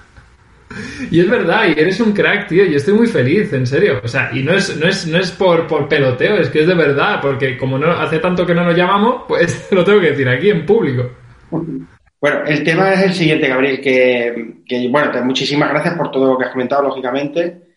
y 1.10 1.20
es 1.20 1.28
verdad, 1.28 1.70
y 1.76 1.80
eres 1.80 2.00
un 2.02 2.12
crack, 2.12 2.50
tío, 2.50 2.66
y 2.66 2.76
estoy 2.76 2.94
muy 2.94 3.08
feliz, 3.08 3.52
en 3.52 3.66
serio. 3.66 4.00
O 4.04 4.08
sea, 4.08 4.30
y 4.32 4.44
no 4.44 4.54
es, 4.54 4.78
no 4.78 4.88
es, 4.88 5.08
no 5.08 5.18
es 5.18 5.32
por, 5.32 5.66
por 5.66 5.90
peloteo, 5.90 6.38
es 6.38 6.50
que 6.50 6.62
es 6.62 6.68
de 6.68 6.76
verdad, 6.76 7.20
porque 7.20 7.58
como 7.58 7.80
no 7.80 7.94
hace 7.94 8.20
tanto 8.20 8.46
que 8.46 8.54
no 8.54 8.64
nos 8.64 8.78
llamamos, 8.78 9.24
pues 9.28 9.68
lo 9.72 9.84
tengo 9.84 10.00
que 10.02 10.12
decir 10.12 10.30
aquí 10.30 10.52
en 10.52 10.68
público. 10.68 11.10
Bueno, 12.22 12.44
el 12.46 12.64
tema 12.64 12.94
es 12.94 13.04
el 13.04 13.14
siguiente, 13.14 13.48
Gabriel, 13.48 13.80
que, 13.82 14.88
bueno, 14.90 15.12
muchísimas 15.24 15.70
gracias 15.70 15.96
por 15.96 16.12
todo 16.12 16.34
lo 16.34 16.38
que 16.38 16.46
has 16.46 16.52
comentado, 16.52 16.84
lógicamente 16.84 17.70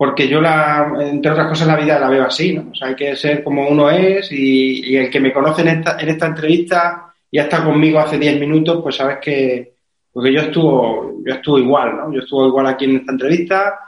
porque 0.00 0.26
yo, 0.26 0.40
la, 0.40 0.94
entre 0.98 1.30
otras 1.30 1.48
cosas, 1.48 1.66
la 1.68 1.76
vida 1.76 1.98
la 1.98 2.08
veo 2.08 2.24
así, 2.24 2.54
¿no? 2.54 2.70
O 2.70 2.74
sea, 2.74 2.88
hay 2.88 2.94
que 2.94 3.14
ser 3.16 3.44
como 3.44 3.68
uno 3.68 3.90
es 3.90 4.32
y, 4.32 4.96
el 4.96 5.10
que 5.10 5.20
me 5.20 5.30
conoce 5.30 5.60
en 5.60 5.68
esta, 5.68 6.00
en 6.00 6.08
esta 6.08 6.24
entrevista 6.24 7.12
y 7.30 7.38
ha 7.38 7.42
estado 7.42 7.66
conmigo 7.66 7.98
hace 7.98 8.18
10 8.18 8.40
minutos, 8.40 8.80
pues 8.82 8.96
sabes 8.96 9.18
que, 9.20 9.74
porque 10.10 10.32
yo 10.32 10.40
estuvo, 10.40 11.20
yo 11.22 11.34
estuvo 11.34 11.58
igual, 11.58 11.98
¿no? 11.98 12.14
Yo 12.14 12.20
estuve 12.20 12.48
igual 12.48 12.68
aquí 12.68 12.86
en 12.86 12.96
esta 12.96 13.12
entrevista, 13.12 13.78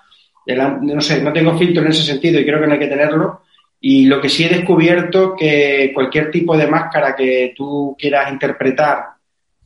no 0.82 1.00
sé, 1.00 1.22
no 1.22 1.32
tengo 1.32 1.56
filtro 1.56 1.82
en 1.82 1.88
ese 1.88 2.02
sentido 2.02 2.38
y 2.38 2.44
creo 2.44 2.60
que 2.60 2.66
no 2.66 2.74
hay 2.74 2.78
que 2.78 2.88
tenerlo. 2.88 3.40
Y 3.80 4.04
lo 4.04 4.20
que 4.20 4.28
sí 4.28 4.44
he 4.44 4.50
descubierto 4.50 5.34
que 5.34 5.92
cualquier 5.94 6.30
tipo 6.30 6.58
de 6.58 6.66
máscara 6.66 7.16
que 7.16 7.54
tú 7.56 7.96
quieras 7.98 8.30
interpretar 8.30 9.02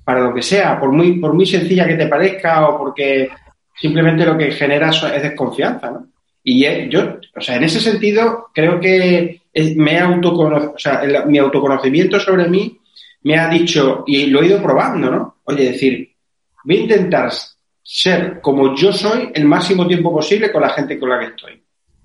para 0.06 0.20
lo 0.20 0.32
que 0.32 0.42
sea, 0.42 0.78
por 0.78 0.92
muy, 0.92 1.18
por 1.18 1.34
muy 1.34 1.44
sencilla 1.44 1.84
que 1.84 1.96
te 1.96 2.06
parezca 2.06 2.68
o 2.68 2.78
porque 2.78 3.28
simplemente 3.74 4.24
lo 4.24 4.38
que 4.38 4.52
genera 4.52 4.90
es 4.90 5.22
desconfianza, 5.22 5.90
¿no? 5.90 6.06
Y 6.44 6.64
yo, 6.88 7.18
o 7.34 7.40
sea, 7.40 7.56
en 7.56 7.64
ese 7.64 7.80
sentido, 7.80 8.50
creo 8.54 8.78
que 8.78 9.42
me 9.74 10.00
o 10.04 10.78
sea, 10.78 11.02
mi 11.26 11.38
autoconocimiento 11.38 12.20
sobre 12.20 12.48
mí 12.48 12.78
me 13.24 13.36
ha 13.36 13.48
dicho, 13.48 14.04
y 14.06 14.26
lo 14.26 14.42
he 14.42 14.46
ido 14.46 14.62
probando, 14.62 15.10
¿no? 15.10 15.36
Oye, 15.42 15.72
decir, 15.72 16.08
voy 16.62 16.76
a 16.76 16.80
intentar 16.82 17.32
ser 17.82 18.40
como 18.40 18.76
yo 18.76 18.92
soy 18.92 19.32
el 19.34 19.44
máximo 19.44 19.88
tiempo 19.88 20.12
posible 20.12 20.52
con 20.52 20.62
la 20.62 20.70
gente 20.70 21.00
con 21.00 21.08
la 21.08 21.18
que 21.18 21.26
estoy, 21.26 21.60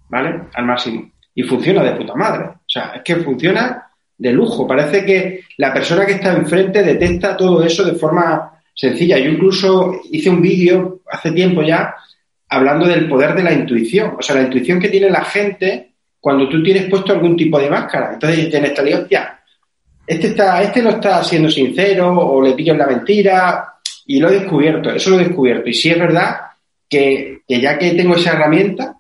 ¿vale? 0.10 0.42
Al 0.56 0.66
máximo. 0.66 1.12
Y 1.36 1.44
funciona 1.44 1.84
de 1.84 1.92
puta 1.98 2.16
madre. 2.16 2.46
O 2.46 2.64
sea, 2.66 2.94
es 2.96 3.04
que 3.04 3.18
funciona 3.18 3.91
de 4.22 4.32
lujo. 4.32 4.68
Parece 4.68 5.04
que 5.04 5.46
la 5.58 5.74
persona 5.74 6.06
que 6.06 6.14
está 6.14 6.32
enfrente 6.32 6.84
detecta 6.84 7.36
todo 7.36 7.64
eso 7.64 7.84
de 7.84 7.94
forma 7.94 8.52
sencilla. 8.72 9.18
Yo 9.18 9.32
incluso 9.32 10.00
hice 10.12 10.30
un 10.30 10.44
vídeo 10.44 11.02
hace 11.12 11.32
tiempo 11.32 11.64
ya 11.64 11.96
hablando 12.48 12.86
del 12.86 13.10
poder 13.10 13.34
de 13.34 13.42
la 13.42 13.52
intuición. 13.52 14.14
O 14.20 14.22
sea, 14.22 14.36
la 14.36 14.44
intuición 14.44 14.80
que 14.80 14.90
tiene 14.90 15.10
la 15.10 15.26
gente 15.26 15.94
cuando 16.20 16.48
tú 16.48 16.62
tienes 16.62 16.88
puesto 16.88 17.14
algún 17.14 17.36
tipo 17.36 17.60
de 17.60 17.72
máscara. 17.72 18.14
Entonces 18.14 18.48
tienes 18.48 18.70
esta 18.70 18.84
hostia, 18.84 19.40
este, 20.06 20.28
está, 20.28 20.62
este 20.62 20.84
no 20.84 20.92
está 20.92 21.24
siendo 21.24 21.50
sincero 21.50 22.16
o 22.16 22.44
le 22.44 22.54
pillo 22.54 22.74
en 22.74 22.80
la 22.80 22.88
mentira. 22.88 23.74
Y 24.06 24.20
lo 24.20 24.30
he 24.30 24.40
descubierto, 24.40 24.92
eso 24.92 25.10
lo 25.10 25.20
he 25.20 25.26
descubierto. 25.26 25.68
Y 25.68 25.74
sí 25.74 25.90
es 25.90 25.98
verdad 25.98 26.42
que, 26.88 27.42
ya 27.48 27.80
que 27.80 27.92
tengo 27.94 28.16
esa 28.16 28.34
herramienta, 28.34 28.98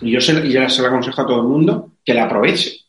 y 0.00 0.12
yo 0.12 0.20
se, 0.20 0.32
y 0.46 0.52
ya 0.52 0.66
se 0.70 0.80
la 0.80 0.88
aconsejo 0.88 1.20
a 1.20 1.26
todo 1.26 1.42
el 1.42 1.48
mundo, 1.48 1.92
que 2.02 2.14
la 2.14 2.24
aproveche. 2.24 2.83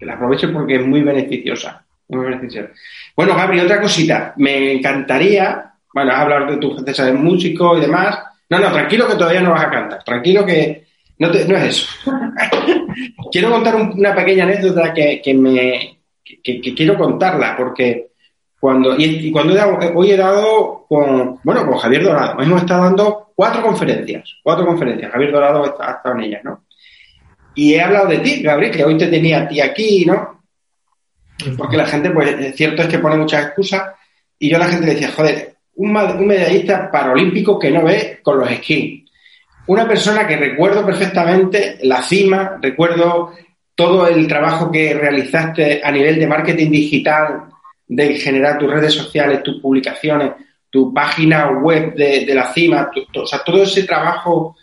Que 0.00 0.06
la 0.06 0.14
aproveche 0.14 0.48
porque 0.48 0.76
es 0.76 0.86
muy 0.86 1.02
beneficiosa. 1.02 1.84
Muy 2.08 2.24
beneficiosa. 2.24 2.70
Bueno, 3.14 3.36
Gabriel, 3.36 3.66
otra 3.66 3.80
cosita. 3.80 4.32
Me 4.38 4.72
encantaría, 4.72 5.72
bueno, 5.94 6.12
hablar 6.12 6.50
de 6.50 6.56
tu 6.56 6.74
gente 6.74 6.90
de 6.90 7.12
músico 7.12 7.76
y 7.76 7.82
demás, 7.82 8.18
no, 8.48 8.58
no, 8.58 8.72
tranquilo 8.72 9.06
que 9.06 9.14
todavía 9.14 9.42
no 9.42 9.50
vas 9.50 9.64
a 9.64 9.70
cantar. 9.70 10.02
Tranquilo 10.02 10.44
que 10.44 10.86
no, 11.18 11.28
no 11.28 11.56
es 11.56 11.64
eso. 11.64 11.86
quiero 13.30 13.50
contar 13.50 13.76
una 13.76 14.14
pequeña 14.14 14.44
anécdota 14.44 14.92
que, 14.92 15.34
me 15.34 15.98
que, 16.42 16.74
quiero 16.74 16.96
contarla 16.96 17.56
porque 17.56 18.10
cuando 18.58 18.94
y, 18.98 19.30
cuando 19.30 19.54
hoy 19.94 20.10
he 20.10 20.16
dado 20.16 20.86
con 20.88 21.38
bueno 21.42 21.66
con 21.66 21.78
Javier 21.78 22.04
Dorado 22.04 22.40
hemos 22.42 22.60
estado 22.60 22.84
dando 22.84 23.32
cuatro 23.34 23.62
conferencias 23.62 24.36
cuatro 24.42 24.66
conferencias 24.66 25.12
Javier 25.12 25.32
Dorado 25.32 25.76
ha 25.80 25.90
estado 25.92 26.14
en 26.16 26.20
ellas 26.22 26.44
no 26.44 26.64
y 27.60 27.74
he 27.74 27.82
hablado 27.82 28.06
de 28.08 28.18
ti 28.18 28.42
Gabriel 28.42 28.72
que 28.72 28.84
hoy 28.84 28.96
te 28.96 29.08
tenía 29.08 29.42
a 29.42 29.48
ti 29.48 29.60
aquí 29.60 30.04
no 30.06 30.42
porque 31.56 31.76
la 31.76 31.86
gente 31.86 32.10
pues 32.10 32.28
es 32.38 32.56
cierto 32.56 32.82
es 32.82 32.88
que 32.88 32.98
pone 32.98 33.16
muchas 33.16 33.46
excusas 33.46 33.82
y 34.38 34.48
yo 34.50 34.56
a 34.56 34.60
la 34.60 34.68
gente 34.68 34.86
le 34.86 34.92
decía 34.92 35.12
joder 35.12 35.50
un, 35.80 36.26
medallista 36.26 36.90
paralímpico 36.90 37.58
que 37.58 37.70
no 37.70 37.84
ve 37.84 38.20
con 38.22 38.38
los 38.38 38.50
esquí. 38.50 39.04
Una 39.66 39.86
persona 39.86 40.26
que 40.26 40.36
recuerdo 40.36 40.84
perfectamente 40.84 41.78
la 41.82 42.02
cima, 42.02 42.58
recuerdo 42.60 43.32
todo 43.74 44.06
el 44.06 44.26
trabajo 44.26 44.70
que 44.70 44.94
realizaste 44.94 45.80
a 45.82 45.90
nivel 45.90 46.18
de 46.18 46.26
marketing 46.26 46.70
digital, 46.70 47.44
de 47.86 48.14
generar 48.18 48.58
tus 48.58 48.70
redes 48.70 48.92
sociales, 48.92 49.42
tus 49.42 49.60
publicaciones, 49.60 50.32
tu 50.68 50.92
página 50.92 51.50
web 51.50 51.94
de, 51.94 52.34
la 52.34 52.52
cima, 52.52 52.90
o 53.14 53.26
sea, 53.26 53.42
todo 53.42 53.62
ese 53.62 53.84
trabajo 53.84 54.56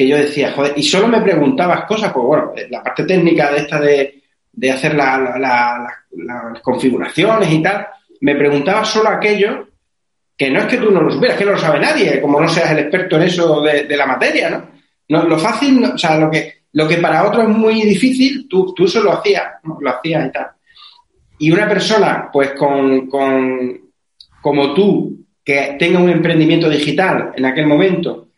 que 0.00 0.08
yo 0.08 0.16
decía, 0.16 0.52
joder, 0.52 0.72
y 0.76 0.82
solo 0.82 1.08
me 1.08 1.20
preguntabas 1.20 1.84
cosas, 1.84 2.10
pues 2.10 2.24
bueno, 2.24 2.54
la 2.70 2.82
parte 2.82 3.04
técnica 3.04 3.50
de 3.50 3.58
esta 3.58 3.78
de, 3.78 4.22
de 4.50 4.70
hacer 4.70 4.94
las 4.94 5.92
configuraciones 6.62 7.52
y 7.52 7.62
tal, 7.62 7.86
me 8.22 8.34
preguntaba 8.34 8.82
solo 8.82 9.10
aquello 9.10 9.68
que 10.38 10.50
no 10.50 10.60
es 10.60 10.64
que 10.68 10.78
tú 10.78 10.90
no 10.90 11.02
lo 11.02 11.10
supieras, 11.10 11.36
que 11.36 11.44
no 11.44 11.50
lo 11.52 11.58
sabe 11.58 11.80
nadie, 11.80 12.18
como 12.18 12.40
no 12.40 12.48
seas 12.48 12.70
el 12.70 12.78
experto 12.78 13.16
en 13.16 13.22
eso 13.24 13.60
de, 13.60 13.94
la 13.94 14.06
materia, 14.06 14.48
¿no? 14.48 14.70
¿no? 15.10 15.28
Lo 15.28 15.38
fácil, 15.38 15.84
o 15.84 15.98
sea, 15.98 16.18
lo 16.18 16.30
que, 16.30 16.62
lo 16.72 16.88
que 16.88 16.96
para 16.96 17.28
otro 17.28 17.42
es 17.42 17.48
muy 17.50 17.82
difícil, 17.82 18.48
tú, 18.48 18.72
tú 18.72 18.86
eso 18.86 19.02
lo 19.02 19.12
hacías, 19.12 19.52
lo 19.62 19.90
hacías 19.90 20.28
y 20.28 20.32
tal. 20.32 20.46
Y 21.40 21.50
una 21.50 21.68
persona, 21.68 22.30
pues 22.32 22.52
con, 22.52 23.06
con, 23.06 23.82
como 24.40 24.72
tú, 24.72 25.26
que 25.44 25.76
tenga 25.78 25.98
un 25.98 26.08
emprendimiento 26.08 26.70
digital 26.70 27.32
en 27.36 27.44
aquel 27.44 27.66
momento 27.66 28.29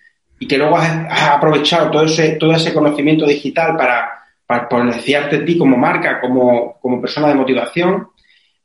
y 0.42 0.46
que 0.46 0.58
luego 0.58 0.76
has, 0.76 1.30
aprovechado 1.30 1.90
todo 1.90 2.04
ese, 2.04 2.32
todo 2.32 2.52
ese 2.52 2.74
conocimiento 2.74 3.26
digital 3.26 3.76
para, 3.76 4.10
para 4.46 4.68
potenciarte 4.68 5.36
a 5.36 5.44
ti 5.44 5.56
como 5.56 5.76
marca, 5.76 6.20
como, 6.20 6.78
como 6.80 7.00
persona 7.00 7.28
de 7.28 7.34
motivación, 7.34 8.08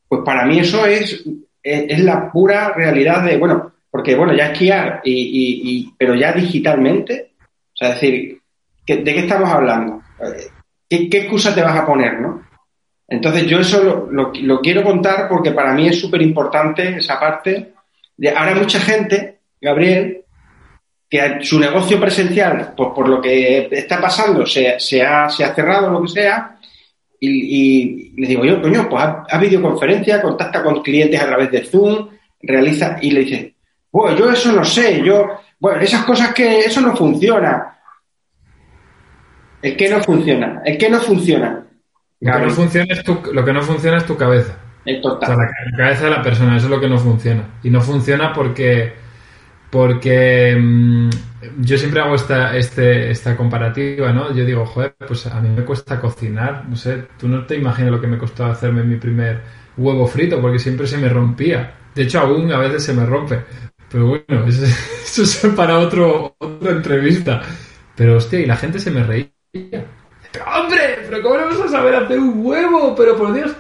pues 0.08 0.22
para 0.26 0.46
mí 0.46 0.60
eso 0.60 0.86
es 0.86 1.24
es, 1.68 2.00
la 2.00 2.32
pura 2.32 2.74
realidad 2.74 3.24
de, 3.24 3.38
bueno, 3.38 3.74
porque 3.90 4.16
bueno, 4.16 4.34
ya 4.34 4.48
esquiar, 4.48 5.02
y, 5.04 5.92
pero 5.98 6.16
ya 6.16 6.32
digitalmente, 6.32 7.32
o 7.42 7.78
sea, 7.78 7.90
decir, 7.90 8.42
¿de 8.86 9.04
qué 9.04 9.20
estamos 9.20 9.50
hablando? 9.50 10.02
¿Qué, 10.90 11.10
excusa 11.12 11.54
te 11.54 11.62
vas 11.62 11.78
a 11.78 11.86
poner, 11.86 12.20
no? 12.20 12.46
Entonces 13.10 13.46
yo 13.46 13.60
eso 13.60 14.08
lo, 14.12 14.62
quiero 14.62 14.84
contar 14.84 15.28
porque 15.30 15.52
para 15.52 15.74
mí 15.74 15.88
es 15.88 16.00
súper 16.00 16.22
importante 16.22 16.98
esa 16.98 17.20
parte. 17.20 17.74
De, 18.18 18.30
ahora 18.30 18.56
mucha 18.56 18.80
gente, 18.80 19.40
Gabriel, 19.62 20.26
que 21.10 21.40
su 21.42 21.60
negocio 21.60 22.00
presencial, 22.00 22.74
pues 22.76 22.90
por 22.94 23.08
lo 23.08 23.22
que 23.22 23.70
está 23.72 24.00
pasando, 24.02 24.46
se, 24.46 24.80
se, 24.80 25.02
ha, 25.02 25.30
se 25.30 25.44
ha 25.44 25.54
cerrado, 25.54 25.90
lo 25.90 26.02
que 26.02 26.10
sea, 26.10 26.58
y, 27.20 28.14
le 28.20 28.28
digo 28.28 28.46
yo, 28.46 28.62
coño, 28.62 28.88
pues 28.90 29.04
haz, 29.04 29.42
videoconferencia, 29.42 30.22
contacta 30.22 30.62
con 30.62 30.84
clientes 30.84 31.20
a 31.20 31.26
través 31.26 31.52
de 31.52 31.64
Zoom, 31.64 32.10
realiza, 32.42 32.98
y 33.02 33.12
le 33.12 33.22
dice, 33.22 33.56
bueno, 33.92 34.18
yo 34.18 34.32
eso 34.32 34.52
no 34.52 34.64
sé, 34.64 35.02
yo, 35.04 35.28
bueno, 35.60 35.80
esas 35.80 36.04
cosas 36.04 36.34
que, 36.34 36.60
eso 36.60 36.82
no 36.82 36.96
funciona. 36.96 37.74
El 39.62 39.76
que 39.76 39.90
no 39.90 40.00
funciona, 40.04 40.62
el 40.64 40.78
que 40.78 40.90
no 40.90 41.00
funciona. 41.00 41.64
Lo 42.20 42.34
que 42.34 42.40
no 42.40 42.50
funciona 42.50 42.94
es 42.94 43.04
tu, 43.04 43.20
lo 43.34 43.46
que 43.46 43.54
no 43.54 43.62
funciona 43.62 43.98
es 43.98 44.06
tu 44.06 44.16
cabeza. 44.16 44.58
El 44.86 45.02
total. 45.02 45.38
la 45.38 45.78
cabeza 45.78 46.06
de 46.06 46.12
la 46.12 46.22
persona, 46.22 46.58
eso 46.58 46.68
es 46.68 46.72
lo 46.72 46.80
que 46.80 46.88
no 46.88 46.98
funciona. 46.98 47.60
Y 47.64 47.70
no 47.70 47.82
funciona 47.82 48.32
porque 48.34 48.94
porque 49.70 50.56
mm, 50.60 51.10
yo 51.60 51.78
siempre 51.78 52.02
hago 52.02 52.16
esta, 52.16 52.56
este, 52.56 53.12
esta 53.12 53.36
comparativa, 53.36 54.12
¿no? 54.14 54.34
Yo 54.34 54.46
digo, 54.46 54.66
joder, 54.66 54.96
pues 55.08 55.26
a 55.28 55.40
mí 55.42 55.50
me 55.50 55.66
cuesta 55.66 56.00
cocinar, 56.00 56.66
no 56.68 56.76
sé, 56.76 57.08
tú 57.20 57.28
no 57.28 57.46
te 57.46 57.56
imaginas 57.56 57.92
lo 57.92 58.02
que 58.02 58.08
me 58.08 58.18
costó 58.18 58.46
hacerme 58.46 58.84
mi 58.84 58.96
primer 58.98 59.42
huevo 59.78 60.08
frito, 60.08 60.42
porque 60.42 60.60
siempre 60.60 60.88
se 60.88 60.98
me 60.98 61.10
rompía. 61.10 61.74
De 61.94 62.04
hecho, 62.04 62.20
aún 62.20 62.52
a 62.52 62.58
veces 62.60 62.84
se 62.84 62.94
me 62.94 63.06
rompe. 63.06 63.44
Pero 63.90 64.08
bueno, 64.08 64.46
eso, 64.48 65.24
es 65.24 65.48
para 65.56 65.80
otro, 65.80 66.36
otra 66.40 66.72
entrevista. 66.72 67.42
Pero 67.96 68.18
hostia, 68.18 68.40
y 68.40 68.46
la 68.46 68.56
gente 68.56 68.80
se 68.80 68.92
me 68.92 69.04
reía. 69.04 69.30
Pero 70.32 70.46
hombre, 70.46 71.00
pero 71.10 71.22
¿cómo 71.24 71.38
no 71.38 71.46
vas 71.48 71.60
a 71.62 71.68
saber 71.70 71.96
hacer 71.96 72.20
un 72.20 72.46
huevo? 72.46 72.96
Pero 72.96 73.16
por 73.16 73.34
Dios. 73.34 73.56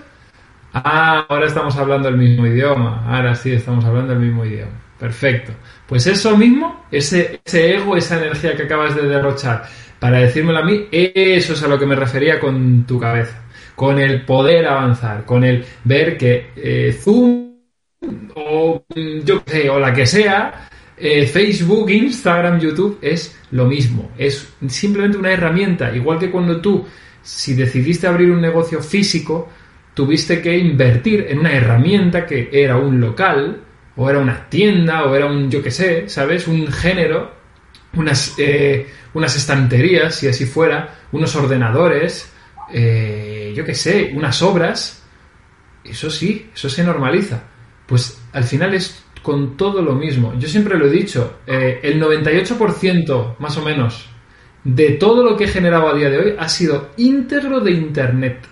Ah, 0.74 1.26
ahora 1.28 1.48
estamos 1.48 1.76
hablando 1.78 2.10
el 2.10 2.18
mismo 2.18 2.46
idioma. 2.46 3.04
Ahora 3.08 3.34
sí, 3.36 3.52
estamos 3.52 3.84
hablando 3.86 4.14
el 4.14 4.20
mismo 4.20 4.46
idioma. 4.46 4.87
Perfecto. 5.00 5.54
Pues 5.88 6.08
eso 6.08 6.36
mismo, 6.36 6.86
ese, 6.92 7.40
ego, 7.46 7.96
esa 7.96 8.18
energía 8.18 8.56
que 8.56 8.64
acabas 8.64 8.96
de 8.96 9.04
derrochar 9.04 9.64
para 10.00 10.20
decírmelo 10.20 10.60
a 10.60 10.64
mí, 10.64 10.88
eso 10.92 11.54
es 11.54 11.64
a 11.64 11.68
lo 11.68 11.78
que 11.78 11.86
me 11.86 11.96
refería 11.96 12.40
con 12.40 12.86
tu 12.86 13.00
cabeza, 13.00 13.44
con 13.76 14.00
el 14.00 14.22
poder 14.26 14.68
avanzar, 14.68 15.26
con 15.26 15.44
el 15.44 15.66
ver 15.84 16.18
que 16.18 16.52
eh, 16.56 16.98
Zoom 17.00 17.48
o 18.36 18.84
yo 19.24 19.44
sé, 19.46 19.70
o 19.70 19.80
la 19.80 19.94
que 19.94 20.06
sea, 20.06 20.70
eh, 20.96 21.26
Facebook, 21.26 21.90
Instagram, 21.90 22.60
YouTube 22.60 23.00
es 23.02 23.40
lo 23.52 23.66
mismo, 23.66 24.12
es 24.18 24.54
simplemente 24.68 25.18
una 25.18 25.32
herramienta, 25.32 25.96
igual 25.96 26.20
que 26.20 26.30
cuando 26.30 26.62
tú 26.62 26.86
si 27.28 27.56
decidiste 27.56 28.08
abrir 28.08 28.32
un 28.32 28.40
negocio 28.40 28.82
físico, 28.82 29.50
tuviste 29.94 30.42
que 30.42 30.58
invertir 30.58 31.26
en 31.28 31.40
una 31.40 31.52
herramienta 31.52 32.26
que 32.26 32.50
era 32.54 32.78
un 32.78 33.02
local, 33.02 33.64
o 33.98 34.10
era 34.10 34.20
una 34.20 34.48
tienda, 34.50 35.06
o 35.06 35.16
era 35.16 35.26
un, 35.26 35.50
yo 35.50 35.62
qué 35.62 35.72
sé, 35.72 36.08
¿sabes? 36.08 36.48
Un 36.48 36.68
género, 36.68 37.32
unas, 37.94 38.36
eh, 38.38 38.88
unas 39.14 39.36
estanterías, 39.36 40.16
si 40.16 40.28
así 40.28 40.46
fuera, 40.46 40.96
unos 41.12 41.36
ordenadores, 41.36 42.32
eh, 42.72 43.54
yo 43.56 43.66
qué 43.66 43.76
sé, 43.76 44.12
unas 44.14 44.42
obras. 44.42 45.04
Eso 45.84 46.10
sí, 46.10 46.50
eso 46.54 46.70
se 46.70 46.84
normaliza. 46.84 47.44
Pues 47.86 48.22
al 48.34 48.44
final 48.44 48.74
es 48.76 49.04
con 49.22 49.58
todo 49.58 49.82
lo 49.82 49.94
mismo. 49.96 50.34
Yo 50.38 50.48
siempre 50.48 50.78
lo 50.78 50.86
he 50.86 50.92
dicho, 50.92 51.40
eh, 51.48 51.80
el 51.82 52.02
98% 52.02 53.36
más 53.40 53.58
o 53.58 53.62
menos 53.64 54.10
de 54.64 54.92
todo 54.92 55.24
lo 55.24 55.38
que 55.38 55.46
he 55.46 55.48
generado 55.48 55.88
a 55.88 55.94
día 55.94 56.10
de 56.10 56.20
hoy 56.20 56.36
ha 56.38 56.50
sido 56.50 56.90
íntegro 56.98 57.62
de 57.62 57.72
Internet. 57.72 58.48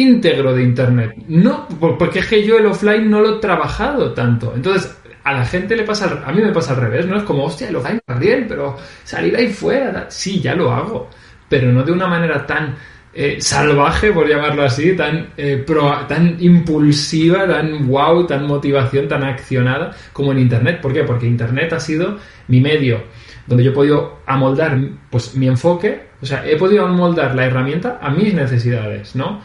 Íntegro 0.00 0.54
de 0.54 0.62
Internet. 0.62 1.14
No, 1.28 1.68
porque 1.98 2.20
es 2.20 2.26
que 2.26 2.44
yo 2.44 2.58
el 2.58 2.66
offline 2.66 3.10
no 3.10 3.20
lo 3.20 3.36
he 3.36 3.40
trabajado 3.40 4.12
tanto. 4.12 4.52
Entonces, 4.54 4.96
a 5.24 5.32
la 5.32 5.44
gente 5.44 5.74
le 5.74 5.82
pasa, 5.82 6.22
a 6.24 6.32
mí 6.32 6.42
me 6.42 6.52
pasa 6.52 6.74
al 6.74 6.80
revés, 6.80 7.06
¿no? 7.06 7.16
Es 7.16 7.24
como, 7.24 7.44
hostia, 7.44 7.68
el 7.68 7.76
offline 7.76 8.00
bien, 8.18 8.46
pero 8.48 8.76
salir 9.04 9.34
ahí 9.36 9.48
fuera, 9.48 10.06
sí, 10.08 10.40
ya 10.40 10.54
lo 10.54 10.72
hago, 10.72 11.08
pero 11.48 11.72
no 11.72 11.82
de 11.82 11.92
una 11.92 12.06
manera 12.06 12.46
tan 12.46 12.76
eh, 13.12 13.40
salvaje, 13.40 14.12
por 14.12 14.28
llamarlo 14.28 14.62
así, 14.62 14.94
tan, 14.94 15.30
eh, 15.36 15.64
tan 16.06 16.36
impulsiva, 16.38 17.46
tan 17.46 17.88
wow, 17.88 18.26
tan 18.26 18.46
motivación, 18.46 19.08
tan 19.08 19.24
accionada 19.24 19.96
como 20.12 20.32
en 20.32 20.40
Internet. 20.40 20.80
¿Por 20.80 20.92
qué? 20.92 21.02
Porque 21.02 21.26
Internet 21.26 21.72
ha 21.72 21.80
sido 21.80 22.18
mi 22.48 22.60
medio 22.60 23.02
donde 23.46 23.64
yo 23.64 23.70
he 23.70 23.74
podido 23.74 24.18
amoldar 24.26 24.78
pues, 25.10 25.34
mi 25.34 25.46
enfoque, 25.48 26.08
o 26.20 26.26
sea, 26.26 26.46
he 26.46 26.56
podido 26.56 26.84
amoldar 26.84 27.34
la 27.34 27.46
herramienta 27.46 27.98
a 28.02 28.10
mis 28.10 28.34
necesidades, 28.34 29.14
¿no? 29.14 29.40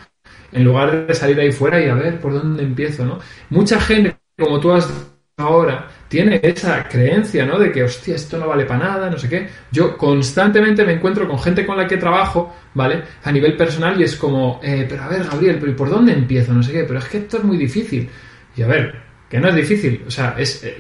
En 0.52 0.64
lugar 0.64 1.08
de 1.08 1.14
salir 1.14 1.40
ahí 1.40 1.52
fuera 1.52 1.82
y 1.82 1.88
a 1.88 1.96
ver 1.96 2.20
por 2.20 2.34
dónde 2.34 2.64
empiezo, 2.64 3.06
¿no? 3.06 3.20
Mucha 3.50 3.80
gente, 3.80 4.16
como 4.38 4.60
tú 4.60 4.72
has 4.72 5.12
ahora, 5.38 5.88
tiene 6.08 6.40
esa 6.44 6.88
creencia, 6.88 7.46
¿no? 7.46 7.58
De 7.58 7.72
que, 7.72 7.84
hostia, 7.84 8.16
esto 8.16 8.38
no 8.38 8.48
vale 8.48 8.66
para 8.66 8.86
nada, 8.86 9.10
no 9.10 9.18
sé 9.18 9.30
qué. 9.30 9.48
Yo 9.72 9.98
constantemente 9.98 10.86
me 10.86 10.94
encuentro 10.94 11.28
con 11.28 11.40
gente 11.40 11.66
con 11.66 11.78
la 11.78 11.88
que 11.88 11.98
trabajo, 11.98 12.56
¿vale? 12.74 13.02
A 13.24 13.32
nivel 13.32 13.56
personal 13.56 14.00
y 14.00 14.04
es 14.04 14.16
como, 14.16 14.60
eh, 14.64 14.86
pero 14.88 15.04
a 15.04 15.08
ver, 15.08 15.24
Gabriel, 15.24 15.58
pero 15.60 15.72
¿y 15.72 15.76
por 15.76 15.90
dónde 15.90 16.14
empiezo? 16.14 16.54
No 16.54 16.64
sé 16.64 16.74
qué, 16.74 16.84
pero 16.84 17.00
es 17.00 17.06
que 17.06 17.18
esto 17.20 17.38
es 17.38 17.44
muy 17.44 17.58
difícil. 17.58 18.10
Y 18.56 18.62
a 18.62 18.68
ver, 18.68 18.96
que 19.30 19.40
no 19.40 19.50
es 19.50 19.56
difícil. 19.56 20.04
O 20.06 20.12
sea, 20.12 20.36
es, 20.38 20.64
eh, 20.64 20.78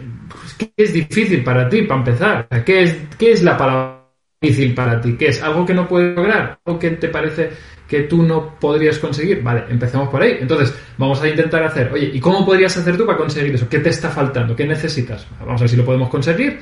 ¿qué 0.57 0.73
es 0.75 0.93
difícil 0.93 1.43
para 1.43 1.67
ti, 1.69 1.83
para 1.83 1.99
empezar? 1.99 2.47
¿qué, 2.65 2.83
es, 2.83 2.97
¿Qué 3.17 3.31
es 3.31 3.43
la 3.43 3.57
palabra 3.57 4.05
difícil 4.41 4.73
para 4.73 4.99
ti? 4.99 5.15
¿Qué 5.17 5.27
es? 5.29 5.41
¿Algo 5.41 5.65
que 5.65 5.73
no 5.73 5.87
puedes 5.87 6.15
lograr? 6.15 6.59
¿Algo 6.65 6.79
que 6.79 6.91
te 6.91 7.07
parece 7.07 7.49
que 7.91 8.03
tú 8.03 8.23
no 8.23 8.55
podrías 8.57 8.97
conseguir? 8.99 9.43
Vale, 9.43 9.65
empecemos 9.67 10.07
por 10.07 10.21
ahí. 10.21 10.37
Entonces, 10.39 10.73
vamos 10.97 11.21
a 11.21 11.27
intentar 11.27 11.61
hacer, 11.61 11.91
oye, 11.91 12.09
¿y 12.13 12.21
cómo 12.21 12.45
podrías 12.45 12.77
hacer 12.77 12.95
tú 12.95 13.05
para 13.05 13.17
conseguir 13.17 13.53
eso? 13.53 13.67
¿Qué 13.67 13.79
te 13.79 13.89
está 13.89 14.07
faltando? 14.07 14.55
¿Qué 14.55 14.65
necesitas? 14.65 15.27
Vamos 15.41 15.59
a 15.59 15.63
ver 15.63 15.69
si 15.69 15.75
lo 15.75 15.83
podemos 15.83 16.07
conseguir. 16.07 16.61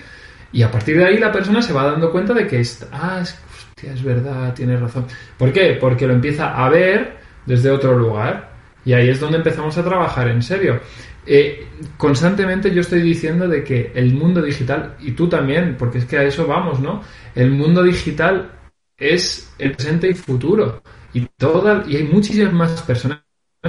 Y 0.51 0.63
a 0.63 0.71
partir 0.71 0.97
de 0.97 1.05
ahí 1.05 1.19
la 1.19 1.31
persona 1.31 1.61
se 1.61 1.71
va 1.71 1.83
dando 1.83 2.11
cuenta 2.11 2.33
de 2.33 2.47
que, 2.47 2.61
es, 2.61 2.83
ah, 2.91 3.19
es, 3.21 3.39
hostia, 3.47 3.93
es 3.93 4.01
verdad, 4.01 4.55
tienes 4.55 4.81
razón. 4.81 5.05
¿Por 5.37 5.53
qué? 5.53 5.77
Porque 5.79 6.07
lo 6.07 6.13
empieza 6.13 6.65
a 6.65 6.67
ver 6.67 7.17
desde 7.45 7.69
otro 7.69 7.95
lugar. 7.95 8.49
Y 8.83 8.93
ahí 8.93 9.09
es 9.09 9.19
donde 9.19 9.37
empezamos 9.37 9.77
a 9.77 9.83
trabajar 9.83 10.29
en 10.29 10.41
serio. 10.41 10.79
Eh, 11.27 11.67
constantemente 11.95 12.73
yo 12.73 12.81
estoy 12.81 13.03
diciendo 13.03 13.47
de 13.47 13.63
que 13.63 13.91
el 13.93 14.15
mundo 14.15 14.41
digital, 14.41 14.95
y 14.99 15.11
tú 15.11 15.29
también, 15.29 15.75
porque 15.77 15.99
es 15.99 16.05
que 16.05 16.17
a 16.17 16.23
eso 16.23 16.47
vamos, 16.47 16.79
¿no? 16.79 17.03
El 17.35 17.51
mundo 17.51 17.83
digital 17.83 18.49
es 18.97 19.53
el 19.59 19.73
presente 19.73 20.09
y 20.09 20.15
futuro. 20.15 20.81
Y, 21.13 21.21
toda, 21.37 21.83
y 21.87 21.97
hay 21.97 22.03
muchísimas 22.03 22.53
más 22.53 22.81
personas 22.83 23.21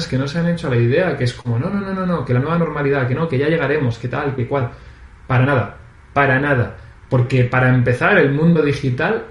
que 0.09 0.19
no 0.19 0.29
se 0.29 0.39
han 0.39 0.49
hecho 0.49 0.71
la 0.71 0.77
idea, 0.77 1.17
que 1.17 1.25
es 1.25 1.33
como, 1.35 1.59
no, 1.59 1.71
no, 1.71 1.81
no, 1.81 1.93
no, 1.93 2.07
no, 2.07 2.25
que 2.25 2.35
la 2.35 2.41
nueva 2.41 2.59
normalidad, 2.59 3.09
que 3.09 3.15
no, 3.15 3.29
que 3.29 3.39
ya 3.39 3.49
llegaremos, 3.49 3.99
que 3.99 4.09
tal, 4.09 4.35
que 4.35 4.47
cual. 4.47 4.71
Para 5.27 5.45
nada, 5.45 5.79
para 6.13 6.39
nada. 6.41 6.77
Porque 7.09 7.45
para 7.45 7.75
empezar, 7.75 8.19
el 8.19 8.33
mundo 8.33 8.63
digital 8.63 9.27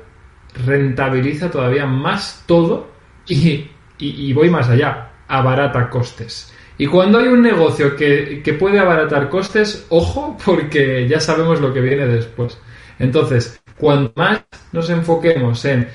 rentabiliza 0.66 1.50
todavía 1.52 1.86
más 1.86 2.44
todo 2.46 2.90
y, 3.28 3.70
y 4.00 4.34
voy 4.34 4.50
más 4.50 4.70
allá, 4.70 5.12
abarata 5.28 5.90
costes. 5.90 6.54
Y 6.80 6.88
cuando 6.88 7.20
hay 7.20 7.28
un 7.28 7.42
negocio 7.42 7.94
que, 7.94 8.56
puede 8.58 8.80
abaratar 8.80 9.30
costes, 9.30 9.86
ojo, 9.90 10.38
porque 10.46 11.08
ya 11.08 11.20
sabemos 11.20 11.60
lo 11.60 11.74
que 11.74 11.82
viene 11.82 12.08
después. 12.08 12.58
Entonces, 12.98 13.62
cuanto 13.78 14.14
más 14.16 14.46
nos 14.72 14.90
enfoquemos 14.90 15.64
en 15.66 15.88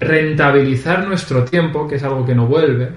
rentabilizar 0.00 1.06
nuestro 1.06 1.44
tiempo, 1.44 1.86
que 1.88 1.96
es 1.96 2.02
algo 2.02 2.24
que 2.24 2.34
no 2.34 2.46
vuelve, 2.46 2.90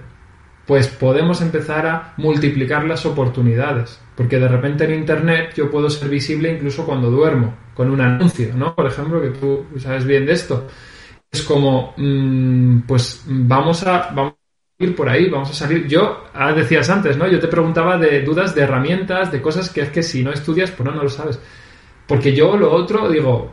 pues 0.66 0.88
podemos 0.88 1.42
empezar 1.42 1.86
a 1.86 2.14
multiplicar 2.18 2.86
las 2.86 3.06
oportunidades. 3.06 4.00
Porque 4.16 4.40
de 4.40 4.48
repente 4.48 4.86
en 4.86 4.94
Internet 4.94 5.54
yo 5.56 5.72
puedo 5.72 5.90
ser 5.90 6.10
visible 6.10 6.52
incluso 6.52 6.86
cuando 6.86 7.10
duermo, 7.10 7.56
con 7.74 7.90
un 7.90 8.02
anuncio, 8.02 8.54
¿no? 8.56 8.76
Por 8.76 8.88
ejemplo, 8.88 9.22
que 9.22 9.30
tú 9.30 9.66
sabes 9.78 10.06
bien 10.06 10.26
de 10.26 10.34
esto. 10.34 10.68
Es 11.32 11.42
como, 11.44 11.94
mm, 11.98 12.82
pues 12.82 13.24
vamos 13.26 13.86
a, 13.88 14.12
vamos 14.14 14.36
ir 14.82 14.96
por 14.96 15.08
ahí, 15.10 15.30
vamos 15.30 15.50
a 15.50 15.54
salir. 15.54 15.88
Yo, 15.88 16.26
ah, 16.34 16.54
decías 16.54 16.90
antes, 16.90 17.18
¿no? 17.18 17.28
Yo 17.28 17.40
te 17.40 17.48
preguntaba 17.48 17.98
de 17.98 18.22
dudas 18.22 18.56
de 18.56 18.62
herramientas, 18.62 19.32
de 19.32 19.42
cosas 19.42 19.70
que 19.70 19.82
es 19.82 19.90
que 19.90 20.04
si 20.04 20.24
no 20.24 20.32
estudias, 20.32 20.72
pues 20.72 20.88
no, 20.88 20.96
no 20.96 21.04
lo 21.04 21.10
sabes. 21.10 21.40
Porque 22.08 22.34
yo 22.36 22.58
lo 22.58 22.72
otro, 22.72 23.10
digo, 23.10 23.52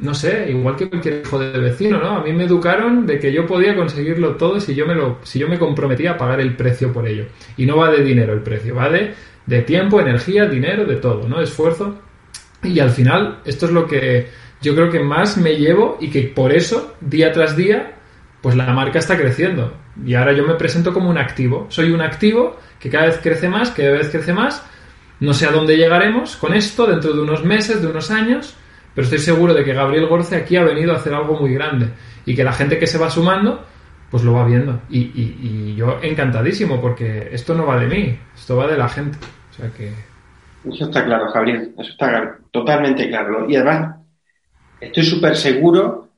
no 0.00 0.14
sé, 0.14 0.50
igual 0.50 0.76
que 0.76 0.88
cualquier 0.88 1.22
hijo 1.24 1.38
de 1.38 1.58
vecino, 1.58 1.98
¿no? 1.98 2.16
A 2.16 2.22
mí 2.22 2.32
me 2.32 2.44
educaron 2.44 3.06
de 3.06 3.18
que 3.18 3.32
yo 3.32 3.46
podía 3.46 3.76
conseguirlo 3.76 4.36
todo 4.36 4.58
si 4.58 4.74
yo 4.74 4.86
me 4.86 4.94
lo, 4.94 5.18
si 5.22 5.38
yo 5.38 5.48
me 5.48 5.58
comprometía 5.58 6.12
a 6.12 6.16
pagar 6.16 6.40
el 6.40 6.56
precio 6.56 6.92
por 6.92 7.06
ello. 7.06 7.26
Y 7.56 7.66
no 7.66 7.76
va 7.76 7.90
de 7.90 8.02
dinero 8.02 8.32
el 8.32 8.40
precio, 8.40 8.74
va 8.74 8.88
de, 8.88 9.14
de 9.46 9.62
tiempo, 9.62 10.00
energía, 10.00 10.46
dinero, 10.46 10.84
de 10.84 10.96
todo, 10.96 11.28
¿no? 11.28 11.40
Esfuerzo. 11.40 11.98
Y 12.62 12.78
al 12.80 12.90
final, 12.90 13.40
esto 13.44 13.66
es 13.66 13.72
lo 13.72 13.86
que 13.86 14.28
yo 14.62 14.74
creo 14.74 14.90
que 14.90 15.00
más 15.00 15.36
me 15.36 15.56
llevo 15.56 15.98
y 16.00 16.10
que 16.10 16.22
por 16.22 16.52
eso, 16.52 16.94
día 17.00 17.32
tras 17.32 17.56
día, 17.56 17.94
pues 18.40 18.56
la 18.56 18.72
marca 18.72 18.98
está 18.98 19.16
creciendo. 19.18 19.74
Y 20.04 20.14
ahora 20.14 20.32
yo 20.32 20.46
me 20.46 20.54
presento 20.54 20.94
como 20.94 21.10
un 21.10 21.18
activo. 21.18 21.66
Soy 21.68 21.90
un 21.90 22.00
activo 22.00 22.56
que 22.78 22.88
cada 22.88 23.06
vez 23.06 23.20
crece 23.22 23.48
más, 23.48 23.70
que 23.70 23.82
cada 23.82 23.98
vez 23.98 24.08
crece 24.08 24.32
más. 24.32 24.64
No 25.20 25.34
sé 25.34 25.46
a 25.46 25.52
dónde 25.52 25.76
llegaremos 25.76 26.36
con 26.36 26.54
esto 26.54 26.86
dentro 26.86 27.12
de 27.12 27.20
unos 27.20 27.44
meses, 27.44 27.82
de 27.82 27.88
unos 27.88 28.10
años, 28.10 28.56
pero 28.94 29.04
estoy 29.04 29.18
seguro 29.18 29.54
de 29.54 29.64
que 29.64 29.72
Gabriel 29.72 30.06
Gorce 30.06 30.36
aquí 30.36 30.56
ha 30.56 30.64
venido 30.64 30.92
a 30.92 30.96
hacer 30.96 31.14
algo 31.14 31.38
muy 31.38 31.54
grande 31.54 31.88
y 32.26 32.34
que 32.34 32.44
la 32.44 32.52
gente 32.52 32.78
que 32.78 32.86
se 32.86 32.98
va 32.98 33.10
sumando, 33.10 33.64
pues 34.10 34.24
lo 34.24 34.34
va 34.34 34.46
viendo. 34.46 34.82
Y, 34.90 35.74
yo 35.74 35.98
encantadísimo, 36.02 36.80
porque 36.80 37.28
esto 37.32 37.54
no 37.54 37.66
va 37.66 37.78
de 37.78 37.86
mí, 37.86 38.18
esto 38.34 38.56
va 38.56 38.66
de 38.66 38.76
la 38.76 38.88
gente. 38.88 39.18
O 39.50 39.54
sea 39.54 39.70
que... 39.70 39.92
Eso 40.68 40.84
está 40.84 41.04
claro, 41.04 41.32
Gabriel, 41.32 41.72
eso 41.78 41.90
está 41.90 42.38
totalmente 42.50 43.08
claro. 43.08 43.48
Y 43.48 43.56
además, 43.56 43.96
estoy 44.80 45.04
súper 45.04 45.36
seguro 45.36 46.08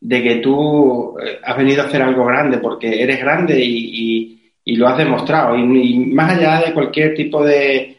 de 0.00 0.22
que 0.22 0.36
tú 0.36 1.16
eh, 1.20 1.38
has 1.44 1.56
venido 1.56 1.82
a 1.82 1.86
hacer 1.86 2.02
algo 2.02 2.24
grande 2.24 2.58
porque 2.58 3.02
eres 3.02 3.20
grande 3.20 3.60
y, 3.62 4.38
lo 4.64 4.88
has 4.88 4.98
demostrado. 4.98 5.56
Y, 5.56 6.06
más 6.06 6.36
allá 6.36 6.62
de 6.66 6.72
cualquier 6.72 7.14
tipo 7.14 7.44
de, 7.44 7.98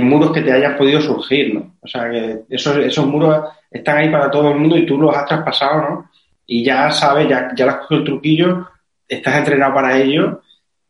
muros 0.00 0.32
que 0.32 0.42
te 0.42 0.52
hayas 0.52 0.76
podido 0.76 1.00
surgir, 1.00 1.54
¿no? 1.54 1.74
O 1.80 1.86
sea, 1.86 2.10
que 2.10 2.42
esos, 2.48 2.76
esos 2.78 3.06
muros 3.06 3.44
están 3.70 3.98
ahí 3.98 4.10
para 4.10 4.30
todo 4.30 4.50
el 4.50 4.58
mundo 4.58 4.76
y 4.76 4.86
tú 4.86 4.98
los 4.98 5.14
has 5.14 5.26
traspasado, 5.26 5.80
¿no? 5.80 6.10
Y 6.46 6.64
ya 6.64 6.90
sabes, 6.90 7.28
ya, 7.28 7.50
ya 7.56 7.66
has 7.66 7.76
cogido 7.76 8.00
el 8.00 8.06
truquillo, 8.06 8.68
estás 9.08 9.36
entrenado 9.36 9.74
para 9.74 9.96
ello 9.96 10.42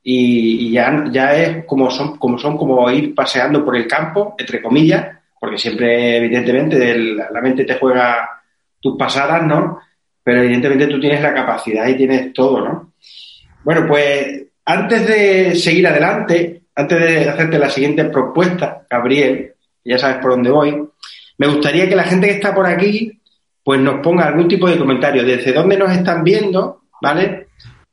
y, 0.03 0.71
ya, 0.73 1.05
ya 1.11 1.35
es 1.35 1.65
como 1.65 1.91
son, 1.91 2.19
como 2.19 2.39
son 2.39 2.57
como 2.57 2.91
ir 2.91 3.15
paseando 3.15 3.65
por 3.65 3.77
el 3.77 3.87
campo, 3.87 4.35
entre 4.39 4.61
comillas, 4.61 5.19
porque 5.39 5.59
siempre, 5.59 6.17
evidentemente, 6.17 6.97
la 6.97 7.41
mente 7.41 7.65
te 7.65 7.79
juega 7.79 8.29
tus 8.81 8.97
pasadas, 8.97 9.43
¿no? 9.45 9.79
pero 10.25 10.41
evidentemente 10.43 10.87
tú 10.87 10.99
tienes 10.99 11.21
la 11.21 11.35
capacidad 11.35 11.87
y 11.87 11.97
tienes 11.97 12.33
todo, 12.33 12.65
¿no? 12.65 12.93
Bueno, 13.63 13.87
pues 13.87 14.47
antes 14.65 15.07
de 15.07 15.55
seguir 15.55 15.87
adelante, 15.87 16.63
antes 16.75 17.01
de 17.01 17.29
hacerte 17.29 17.59
la 17.59 17.71
siguiente 17.71 18.05
propuesta, 18.07 18.87
Gabriel, 18.89 19.55
ya 19.85 19.99
sabes 19.99 20.19
por 20.19 20.33
dónde 20.33 20.51
voy, 20.51 20.89
me 21.39 21.47
gustaría 21.47 21.89
que 21.89 21.97
la 21.97 22.05
gente 22.05 22.27
que 22.27 22.35
está 22.35 22.55
por 22.55 22.67
aquí, 22.67 23.21
pues 23.63 23.81
nos 23.81 24.01
ponga 24.01 24.27
algún 24.27 24.49
tipo 24.49 24.69
de 24.69 24.79
comentario, 24.79 25.25
desde 25.25 25.53
dónde 25.53 25.77
nos 25.77 25.91
están 25.91 26.23
viendo, 26.23 26.83
¿vale? 27.01 27.49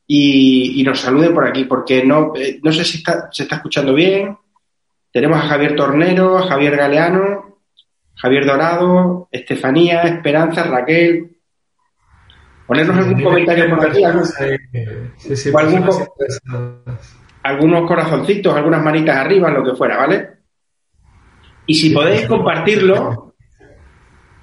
Y, 0.08 0.84
nos 0.84 1.00
salude 1.00 1.30
por 1.30 1.48
aquí, 1.48 1.64
porque 1.66 2.04
no, 2.04 2.34
eh, 2.36 2.60
no 2.62 2.72
sé 2.74 2.84
si 2.84 2.98
está, 2.98 3.30
se 3.32 3.44
está 3.44 3.58
escuchando 3.58 3.94
bien. 3.94 4.38
Tenemos 5.12 5.38
a 5.38 5.48
Javier 5.48 5.76
Tornero, 5.76 6.38
a 6.38 6.48
Javier 6.48 6.76
Galeano, 6.76 7.60
Javier 8.16 8.46
Dorado, 8.46 9.30
Estefanía, 9.32 10.02
Esperanza, 10.02 10.64
Raquel, 10.64 11.32
Ponernos 12.72 12.98
algún 13.00 13.22
comentario 13.22 13.70
por 13.76 13.86
aquí, 13.86 14.02
algunos 17.44 17.88
corazoncitos, 17.88 18.56
algunas 18.56 18.84
manitas 18.84 19.18
arriba, 19.18 19.50
lo 19.50 19.64
que 19.64 19.76
fuera, 19.76 19.98
¿vale? 19.98 20.30
Y 21.66 21.76
si 21.76 21.92
podéis 21.92 22.28
compartirlo, 22.28 23.34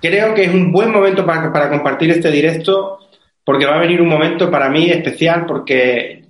creo 0.00 0.34
que 0.34 0.44
es 0.44 0.54
un 0.54 0.72
buen 0.72 0.90
momento 0.90 1.24
para, 1.26 1.68
compartir 1.68 2.10
este 2.10 2.30
directo 2.30 2.98
porque 3.44 3.66
va 3.66 3.76
a 3.76 3.80
venir 3.80 4.00
un 4.00 4.08
momento 4.08 4.50
para 4.50 4.68
mí 4.68 4.90
especial 4.90 5.46
porque, 5.46 6.24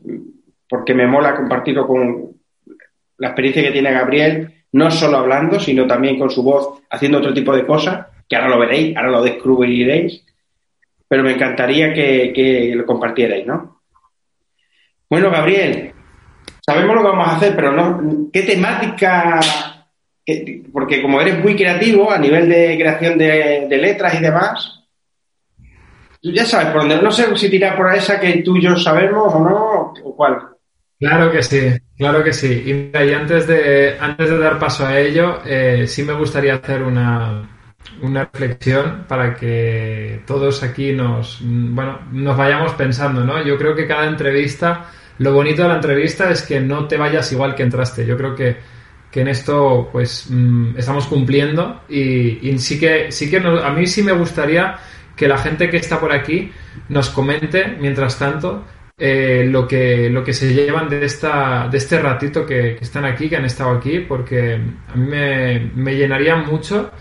porque 0.69 0.95
me 0.95 1.07
mola 1.07 1.35
compartirlo 1.35 1.87
con 1.87 2.31
la 3.19 3.29
experiencia 3.29 3.63
que 3.63 3.73
tiene 3.73 3.93
Gabriel, 3.93 4.55
no 4.73 4.91
solo 4.91 5.19
hablando, 5.19 5.59
sino 5.59 5.87
también 5.87 6.19
con 6.19 6.31
su 6.31 6.43
voz 6.43 6.81
haciendo 6.91 7.19
otro 7.19 7.35
tipo 7.35 7.55
de 7.55 7.67
cosas, 7.67 8.07
que 8.29 8.37
ahora 8.37 8.49
lo 8.49 8.59
veréis, 8.59 8.97
ahora 8.97 9.11
lo 9.11 9.23
descubriréis, 9.23 10.25
pero 11.09 11.23
me 11.23 11.33
encantaría 11.33 11.93
que, 11.93 12.33
que 12.35 12.73
lo 12.77 12.87
compartierais, 12.87 13.47
¿no? 13.47 13.81
Bueno, 15.11 15.31
Gabriel, 15.31 15.93
sabemos 16.69 16.97
lo 16.97 17.01
que 17.01 17.09
vamos 17.09 17.29
a 17.29 17.37
hacer, 17.37 17.57
pero 17.57 17.73
no, 17.73 18.29
¿qué 18.31 18.43
temática? 18.43 19.41
Porque 20.71 21.01
como 21.01 21.19
eres 21.19 21.43
muy 21.43 21.57
creativo 21.57 22.11
a 22.13 22.19
nivel 22.19 22.47
de 22.47 22.77
creación 22.79 23.17
de, 23.17 23.67
letras 23.71 24.15
y 24.15 24.23
demás, 24.23 24.85
tú 26.21 26.31
ya 26.31 26.45
sabes 26.45 26.67
por 26.67 26.83
dónde. 26.83 27.01
No 27.01 27.11
sé 27.11 27.35
si 27.39 27.49
tirar 27.49 27.75
por 27.75 27.95
esa 27.95 28.21
que 28.21 28.43
tú 28.43 28.59
y 28.59 28.65
yo 28.65 28.77
sabemos 28.77 29.35
o 29.35 29.41
no, 29.41 29.95
o 30.05 30.15
cuál. 30.15 30.41
Claro 31.01 31.31
que 31.31 31.43
sí, 31.43 31.73
claro 31.97 32.23
que 32.23 32.35
sí. 32.35 32.93
Y, 32.93 33.15
antes, 33.15 33.47
de, 33.47 33.97
antes 33.99 34.29
de 34.29 34.39
dar 34.39 34.59
paso 34.59 34.85
a 34.85 34.99
ello, 34.99 35.39
eh, 35.47 35.87
sí 35.87 36.03
me 36.03 36.13
gustaría 36.13 36.57
hacer 36.57 36.83
una, 36.83 37.49
una 38.03 38.25
reflexión 38.31 39.07
para 39.09 39.35
que 39.35 40.21
todos 40.27 40.63
aquí 40.63 40.93
nos, 40.93 41.39
bueno, 41.43 42.01
nos 42.13 42.37
vayamos 42.37 42.75
pensando, 42.75 43.25
¿no? 43.25 43.43
Yo 43.43 43.57
creo 43.57 43.75
que 43.75 43.87
cada 43.87 44.07
entrevista 44.07 44.91
lo 45.19 45.33
bonito 45.33 45.63
de 45.63 45.69
la 45.69 45.77
entrevista 45.77 46.31
es 46.31 46.43
que 46.43 46.61
no 46.61 46.87
te 46.87 46.97
vayas 46.97 47.31
igual 47.33 47.55
que 47.55 47.63
entraste. 47.63 48.07
Yo 48.07 48.17
creo 48.17 48.35
que, 48.35 48.79
en 49.13 49.27
esto 49.27 49.89
pues 49.91 50.27
mm, 50.31 50.79
estamos 50.79 51.07
cumpliendo 51.09 51.81
y, 51.89 52.57
sí 52.59 52.79
que, 52.79 53.11
sí 53.11 53.29
que 53.29 53.39
a 53.39 53.71
mí 53.71 53.85
sí 53.89 54.01
me 54.01 54.13
gustaría 54.13 54.79
que 55.17 55.27
la 55.27 55.39
gente 55.39 55.69
que 55.69 55.79
está 55.79 55.99
por 55.99 56.13
aquí 56.13 56.53
nos 56.89 57.11
comente, 57.11 57.77
mientras 57.81 58.17
tanto, 58.17 58.65
eh, 58.97 59.45
lo, 59.49 59.67
que, 59.67 60.09
lo 60.09 60.23
que 60.23 60.33
se 60.33 60.55
llevan 60.55 60.89
de, 60.89 61.05
esta, 61.05 61.69
de 61.69 61.79
este 61.79 62.01
ratito 62.01 62.47
que, 62.47 62.79
están 62.81 63.05
aquí, 63.05 63.29
que 63.29 63.37
han 63.37 63.45
estado 63.45 63.71
aquí, 63.71 64.01
porque 64.01 64.55
a 64.55 64.97
mí 64.97 65.07
me, 65.09 65.71
me 65.75 65.97
llenaría 65.97 66.37
mucho 66.37 66.93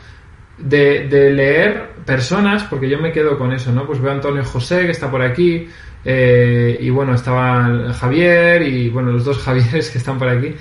de, 0.57 1.07
de, 1.07 1.31
leer 1.31 1.89
personas, 2.05 2.63
porque 2.63 2.89
yo 2.89 2.99
me 2.99 3.11
quedo 3.11 3.37
con 3.37 3.51
eso, 3.51 3.71
¿no? 3.71 3.85
Pues 3.85 4.01
veo 4.01 4.11
a 4.11 4.15
Antonio 4.15 4.43
José, 4.43 4.85
que 4.85 4.91
está 4.91 5.09
por 5.11 5.21
aquí, 5.21 5.67
eh, 6.09 6.77
y 6.79 6.89
bueno, 6.89 7.15
estaba 7.15 7.91
Javier 7.91 8.61
y 8.61 8.87
bueno, 8.87 9.11
los 9.11 9.25
dos 9.25 9.37
Javieres 9.43 9.89
que 9.89 9.97
están 9.97 10.17
por 10.17 10.29
aquí. 10.29 10.55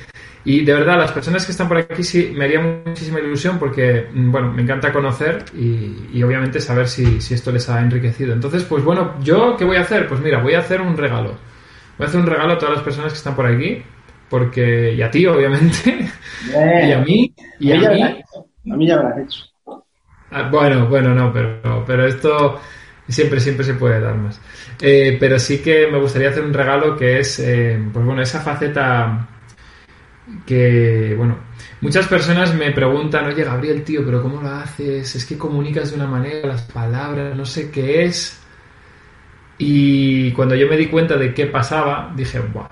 Y 0.45 0.65
de 0.65 0.73
verdad, 0.73 0.99
las 0.99 1.13
personas 1.13 1.47
que 1.47 1.53
están 1.53 1.69
por 1.69 1.77
aquí 1.79 2.03
sí 2.03 2.33
me 2.37 2.47
haría 2.47 2.61
muchísima 2.61 3.21
ilusión 3.21 3.57
porque, 3.57 4.09
mm, 4.13 4.33
bueno, 4.33 4.53
me 4.53 4.63
encanta 4.63 4.93
conocer 4.93 5.45
y, 5.55 6.21
obviamente 6.21 6.61
saber 6.61 6.89
si, 6.89 7.19
esto 7.33 7.53
les 7.53 7.69
ha 7.69 7.81
enriquecido. 7.81 8.33
Entonces, 8.33 8.65
pues 8.65 8.83
bueno, 8.83 9.15
¿yo 9.23 9.57
qué 9.57 9.65
voy 9.65 9.77
a 9.77 9.83
hacer? 9.83 10.09
Pues 10.09 10.21
mira, 10.21 10.43
voy 10.43 10.55
a 10.55 10.61
hacer 10.61 10.81
un 10.81 10.97
regalo. 10.97 11.37
Voy 11.97 12.07
a 12.07 12.09
hacer 12.09 12.21
un 12.21 12.27
regalo 12.27 12.55
a 12.55 12.59
todas 12.59 12.75
las 12.75 12.85
personas 12.85 13.13
que 13.13 13.19
están 13.19 13.37
por 13.37 13.47
aquí, 13.47 13.83
porque, 14.29 14.95
y 14.95 15.03
a 15.03 15.11
ti, 15.13 15.27
obviamente, 15.27 16.09
y 16.51 16.93
a 16.93 16.99
mí, 16.99 17.33
y 17.61 17.73
a, 17.73 17.91
mí. 17.91 18.03
A 18.03 18.77
mí 18.77 18.87
ya 18.87 18.97
lo 18.97 19.09
has 19.09 19.19
hecho. 19.19 19.45
Ah, 20.33 20.49
bueno, 20.51 20.87
bueno, 20.89 21.15
no, 21.15 21.33
pero, 21.33 21.85
pero 21.87 22.05
esto 22.05 22.61
siempre, 23.13 23.41
siempre 23.41 23.65
se 23.65 23.75
puede 23.75 24.01
dar 24.01 24.17
más. 24.17 24.41
Eh, 24.81 25.17
pero 25.19 25.39
sí 25.39 25.59
que 25.59 25.87
me 25.89 25.99
gustaría 25.99 26.31
hacer 26.31 26.45
un 26.45 26.55
regalo 26.55 26.97
que 26.97 27.21
es, 27.21 27.39
eh, 27.39 27.81
pues 27.93 28.05
bueno, 28.05 28.23
esa 28.23 28.41
faceta 28.41 29.29
que, 30.45 31.15
bueno, 31.17 31.39
muchas 31.81 32.07
personas 32.09 32.55
me 32.55 32.73
preguntan, 32.73 33.27
oye 33.27 33.45
Gabriel, 33.45 33.85
tío, 33.85 34.05
pero 34.05 34.23
¿cómo 34.23 34.43
lo 34.43 34.49
haces? 34.49 35.15
Es 35.15 35.25
que 35.25 35.39
comunicas 35.39 35.91
de 35.91 35.97
una 35.97 36.07
manera 36.07 36.49
las 36.49 36.63
palabras, 36.63 37.37
no 37.37 37.45
sé 37.45 37.71
qué 37.71 38.05
es. 38.05 38.41
Y 39.59 40.33
cuando 40.33 40.55
yo 40.55 40.69
me 40.69 40.77
di 40.77 40.87
cuenta 40.87 41.17
de 41.17 41.33
qué 41.33 41.47
pasaba, 41.47 42.13
dije, 42.15 42.41
wow, 42.41 42.69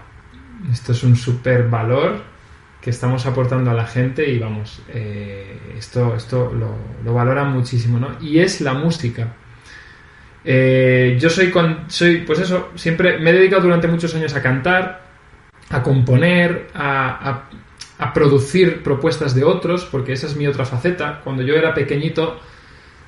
esto 0.70 0.92
es 0.92 1.02
un 1.02 1.16
super 1.16 1.68
valor 1.68 2.22
que 2.80 2.90
estamos 2.90 3.24
aportando 3.24 3.70
a 3.70 3.74
la 3.74 3.86
gente 3.86 4.28
y 4.30 4.38
vamos, 4.38 4.82
eh, 4.88 5.58
esto, 5.78 6.14
esto 6.14 6.52
lo, 6.52 6.76
lo 7.02 7.14
valoran 7.14 7.52
muchísimo, 7.52 7.98
¿no? 7.98 8.08
Y 8.20 8.40
es 8.40 8.60
la 8.60 8.74
música. 8.74 9.34
Eh, 10.44 11.16
yo 11.18 11.30
soy, 11.30 11.50
con, 11.50 11.84
soy, 11.88 12.18
pues 12.18 12.40
eso, 12.40 12.70
siempre 12.74 13.18
me 13.18 13.30
he 13.30 13.32
dedicado 13.32 13.62
durante 13.62 13.88
muchos 13.88 14.14
años 14.14 14.34
a 14.34 14.42
cantar, 14.42 15.02
a 15.70 15.82
componer, 15.82 16.68
a, 16.74 17.48
producir 18.12 18.82
propuestas 18.82 19.34
de 19.34 19.44
otros, 19.44 19.86
porque 19.86 20.12
esa 20.12 20.26
es 20.26 20.36
mi 20.36 20.46
otra 20.46 20.64
faceta. 20.64 21.20
Cuando 21.24 21.42
yo 21.42 21.54
era 21.54 21.72
pequeñito, 21.72 22.38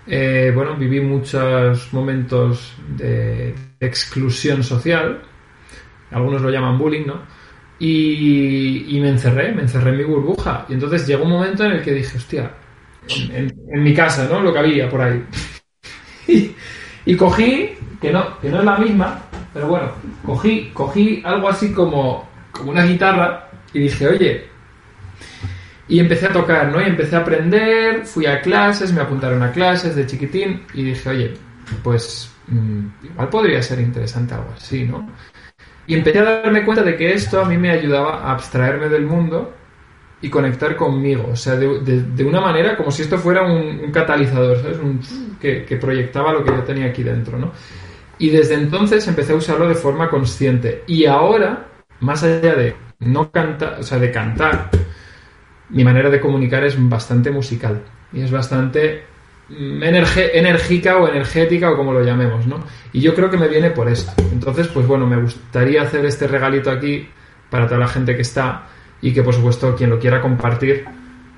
eh, 0.07 0.51
bueno, 0.55 0.75
viví 0.75 1.01
muchos 1.01 1.92
momentos 1.92 2.75
de 2.96 3.55
exclusión 3.79 4.62
social, 4.64 5.20
algunos 6.11 6.40
lo 6.40 6.51
llaman 6.51 6.79
bullying, 6.79 7.07
¿no? 7.07 7.22
Y, 7.79 8.99
me 9.03 9.11
encerré, 9.11 9.53
me 9.53 9.62
encerré 9.62 9.90
en 9.90 9.99
mi 9.99 10.05
burbuja. 10.05 10.64
Y 10.68 10.72
entonces 10.72 11.07
llegó 11.07 11.25
un 11.25 11.33
momento 11.33 11.64
en 11.64 11.72
el 11.72 11.83
que 11.83 11.92
dije, 11.92 12.16
hostia, 12.16 12.53
en, 13.31 13.55
en 13.70 13.83
mi 13.83 13.92
casa, 13.92 14.27
¿no? 14.31 14.40
Lo 14.40 14.53
que 14.53 14.59
había 14.59 14.88
por 14.88 15.03
ahí. 15.03 15.22
Y 17.06 17.16
cogí, 17.16 17.70
que 18.00 18.12
no, 18.12 18.38
que 18.40 18.50
no 18.50 18.58
es 18.58 18.64
la 18.64 18.76
misma, 18.76 19.22
pero 19.54 19.68
bueno, 19.68 19.90
cogí, 20.24 20.70
cogí 20.74 21.22
algo 21.24 21.48
así 21.48 21.72
como, 21.72 22.28
como 22.52 22.72
una 22.72 22.84
guitarra 22.84 23.48
y 23.72 23.78
dije, 23.78 24.08
oye, 24.08 24.46
y 25.88 26.00
empecé 26.00 26.26
a 26.26 26.32
tocar, 26.32 26.70
¿no? 26.72 26.80
Y 26.80 26.84
empecé 26.84 27.16
a 27.16 27.20
aprender, 27.20 28.04
fui 28.04 28.26
a 28.26 28.40
clases, 28.40 28.92
me 28.92 29.00
apuntaron 29.00 29.42
a 29.42 29.52
clases 29.52 29.94
de 29.94 30.04
chiquitín 30.04 30.64
y 30.74 30.82
dije, 30.82 31.08
oye, 31.08 31.34
pues 31.82 32.30
mm, 32.48 32.86
igual 33.04 33.28
podría 33.28 33.62
ser 33.62 33.80
interesante 33.80 34.34
algo 34.34 34.52
así, 34.56 34.84
¿no? 34.84 35.08
Y 35.86 35.94
empecé 35.94 36.18
a 36.18 36.42
darme 36.42 36.64
cuenta 36.64 36.82
de 36.82 36.96
que 36.96 37.12
esto 37.12 37.40
a 37.40 37.44
mí 37.44 37.56
me 37.56 37.70
ayudaba 37.70 38.22
a 38.22 38.32
abstraerme 38.32 38.88
del 38.88 39.06
mundo 39.06 39.54
y 40.20 40.31
conectar 40.31 40.76
conmigo. 40.76 41.29
O 41.33 41.37
sea, 41.37 41.57
de, 41.57 42.24
una 42.24 42.40
manera 42.40 42.76
como 42.76 42.90
si 42.90 43.02
esto 43.02 43.18
fuera 43.18 43.42
un, 43.42 43.90
catalizador, 43.92 44.61
¿sabes? 44.61 44.79
que, 45.40 45.79
proyectaba 45.81 46.33
lo 46.33 46.44
que 46.44 46.50
yo 46.50 46.62
tenía 46.62 46.87
aquí 46.87 47.02
dentro, 47.02 47.38
¿no? 47.38 47.52
Y 48.18 48.31
desde 48.31 48.55
entonces 48.55 49.07
empecé 49.09 49.33
a 49.33 49.37
usarlo 49.37 49.68
de 49.68 49.74
forma 49.74 50.09
consciente. 50.09 50.85
Y 50.87 51.05
ahora, 51.05 51.66
más 52.00 52.22
allá 52.22 52.55
de 52.55 52.74
no 53.00 53.31
cantar, 53.31 53.79
o 53.79 53.83
sea, 53.83 53.98
de 53.98 54.11
cantar, 54.11 54.70
mi 55.68 55.85
manera 55.85 56.09
de 56.09 56.20
comunicar 56.20 56.64
es 56.64 56.76
bastante 56.88 57.31
musical. 57.31 57.83
Y 58.12 58.22
es 58.22 58.31
bastante 58.31 59.05
mm, 59.50 59.83
enérgica 59.83 60.96
o 60.96 61.09
energética 61.09 61.70
o 61.70 61.76
como 61.76 61.92
lo 61.92 62.02
llamemos, 62.02 62.46
¿no? 62.46 62.64
Y 62.92 63.00
yo 63.00 63.14
creo 63.14 63.31
que 63.31 63.37
me 63.37 63.48
viene 63.48 63.70
por 63.70 63.88
esto. 63.88 64.12
Entonces, 64.33 64.68
pues 64.68 64.87
bueno, 64.87 65.07
me 65.07 65.20
gustaría 65.20 65.83
hacer 65.83 66.07
este 66.07 66.26
regalito 66.26 66.70
aquí 66.70 67.07
para 67.50 67.66
toda 67.66 67.81
la 67.81 67.88
gente 67.88 68.16
que 68.16 68.22
está 68.22 68.66
y 69.00 69.12
que 69.12 69.22
por 69.22 69.35
supuesto 69.35 69.74
quien 69.76 69.90
lo 69.90 69.98
quiera 69.98 70.20
compartir, 70.20 70.85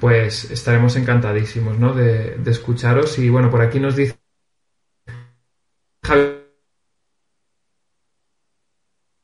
pues 0.01 0.51
estaremos 0.51 0.97
encantadísimos 0.97 1.79
¿no? 1.79 1.93
de, 1.93 2.39
escucharos. 2.47 3.19
Y 3.19 3.29
bueno, 3.29 3.51
por 3.51 3.61
aquí 3.61 3.81
nos 3.81 3.97
dice 3.97 4.17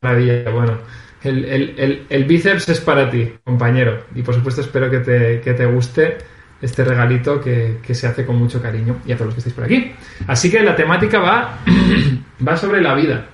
Maravilla, 0.02 0.50
bueno, 0.50 0.78
el, 1.22 2.24
bíceps 2.28 2.68
es 2.68 2.80
para 2.80 3.10
ti, 3.10 3.32
compañero. 3.44 4.04
Y 4.14 4.22
por 4.22 4.34
supuesto 4.34 4.60
espero 4.60 4.90
que 4.90 4.98
te, 4.98 5.66
guste 5.66 6.18
este 6.60 6.84
regalito 6.84 7.40
que, 7.40 7.80
se 7.94 8.06
hace 8.06 8.26
con 8.26 8.36
mucho 8.36 8.60
cariño 8.60 9.00
y 9.06 9.12
a 9.12 9.16
todos 9.16 9.26
los 9.26 9.34
que 9.34 9.40
estáis 9.40 9.54
por 9.54 9.64
aquí. 9.64 9.92
Así 10.26 10.50
que 10.50 10.60
la 10.60 10.76
temática 10.76 11.20
va, 11.20 11.60
va 12.46 12.56
sobre 12.56 12.82
la 12.82 12.94
vida. 12.94 13.26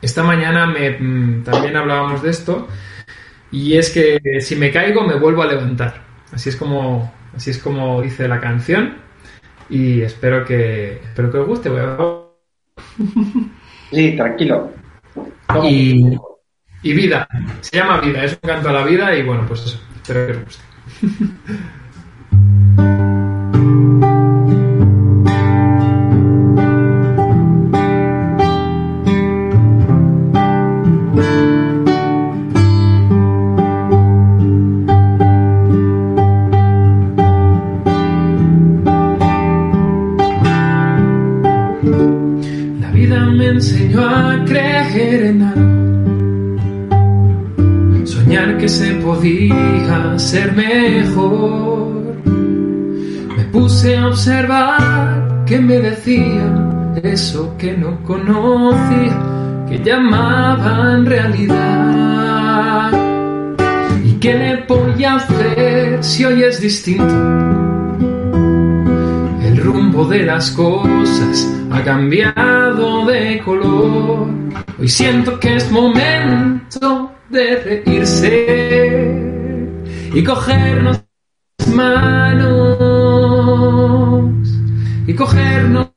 Esta 0.00 0.22
mañana 0.22 0.66
me, 0.66 0.90
mm, 0.90 1.42
también 1.42 1.76
hablábamos 1.76 2.22
de 2.22 2.30
esto 2.30 2.68
y 3.52 3.76
es 3.76 3.90
que 3.90 4.40
si 4.40 4.56
me 4.56 4.70
caigo 4.70 5.02
me 5.02 5.16
vuelvo 5.16 5.42
a 5.42 5.46
levantar. 5.46 5.94
Así 6.32 6.48
es 6.48 6.56
como, 6.56 7.12
así 7.34 7.50
es 7.50 7.58
como 7.58 8.00
dice 8.00 8.28
la 8.28 8.40
canción. 8.40 8.96
Y 9.68 10.02
espero 10.02 10.44
que, 10.44 11.00
espero 11.02 11.30
que 11.30 11.38
os 11.38 11.46
guste. 11.46 11.70
Sí, 13.90 14.16
tranquilo. 14.16 14.72
Y, 15.64 16.16
y, 16.82 16.92
vida. 16.92 17.26
Se 17.60 17.76
llama 17.76 18.00
vida. 18.00 18.24
Es 18.24 18.32
un 18.32 18.48
canto 18.48 18.68
a 18.68 18.72
la 18.72 18.84
vida 18.84 19.16
y 19.16 19.22
bueno, 19.22 19.44
pues 19.46 19.64
eso. 19.64 19.80
Espero 19.96 20.26
que 20.26 20.32
os 20.32 20.44
guste. 20.44 20.62
ser 50.30 50.52
mejor. 50.52 52.14
Me 53.36 53.44
puse 53.50 53.96
a 53.96 54.06
observar 54.06 55.44
qué 55.44 55.58
me 55.58 55.78
decían 55.78 56.94
eso 57.02 57.56
que 57.58 57.76
no 57.76 58.00
conocía, 58.04 59.18
que 59.68 59.82
llamaban 59.82 61.04
realidad. 61.04 62.92
¿Y 64.04 64.12
qué 64.20 64.34
le 64.34 64.56
voy 64.68 65.02
a 65.02 65.16
hacer 65.16 66.04
si 66.04 66.24
hoy 66.24 66.44
es 66.44 66.60
distinto? 66.60 67.16
El 69.42 69.56
rumbo 69.56 70.04
de 70.04 70.22
las 70.26 70.52
cosas 70.52 71.52
ha 71.72 71.82
cambiado 71.82 73.04
de 73.04 73.40
color. 73.44 74.28
Hoy 74.78 74.88
siento 74.88 75.40
que 75.40 75.56
es 75.56 75.68
momento 75.72 77.10
de 77.30 77.56
reírse 77.56 78.69
y 80.12 80.24
cogernos 80.24 81.04
manos 81.72 82.78
y 85.06 85.14
cogernos 85.14 85.89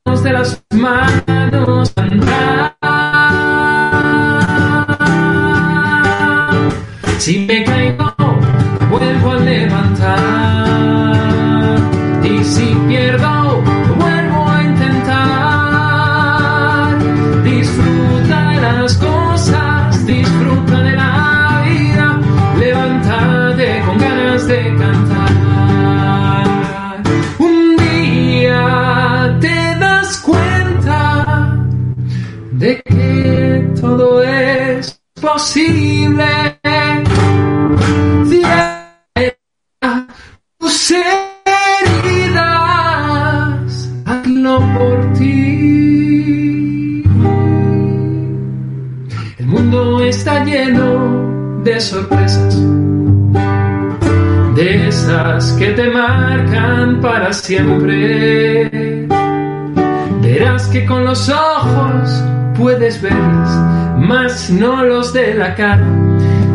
no 64.49 64.83
los 64.83 65.13
de 65.13 65.35
la 65.35 65.53
cara, 65.53 65.85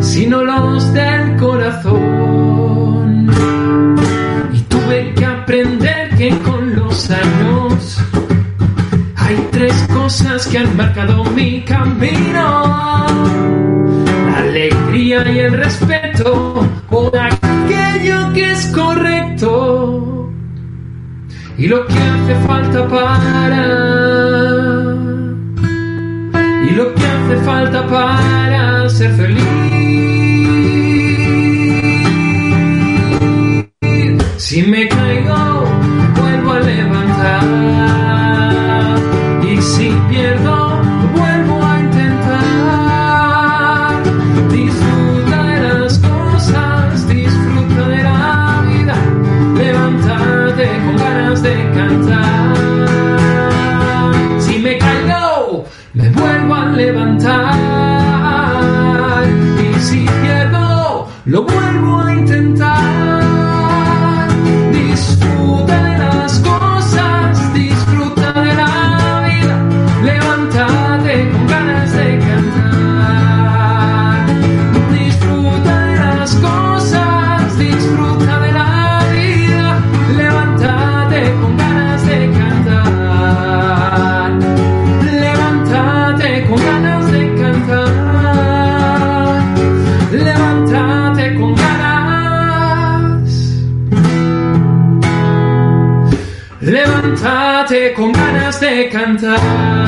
sino 0.01 0.43
los 0.43 0.91
del 0.93 1.37
corazón. 1.37 2.08
De 99.21 99.78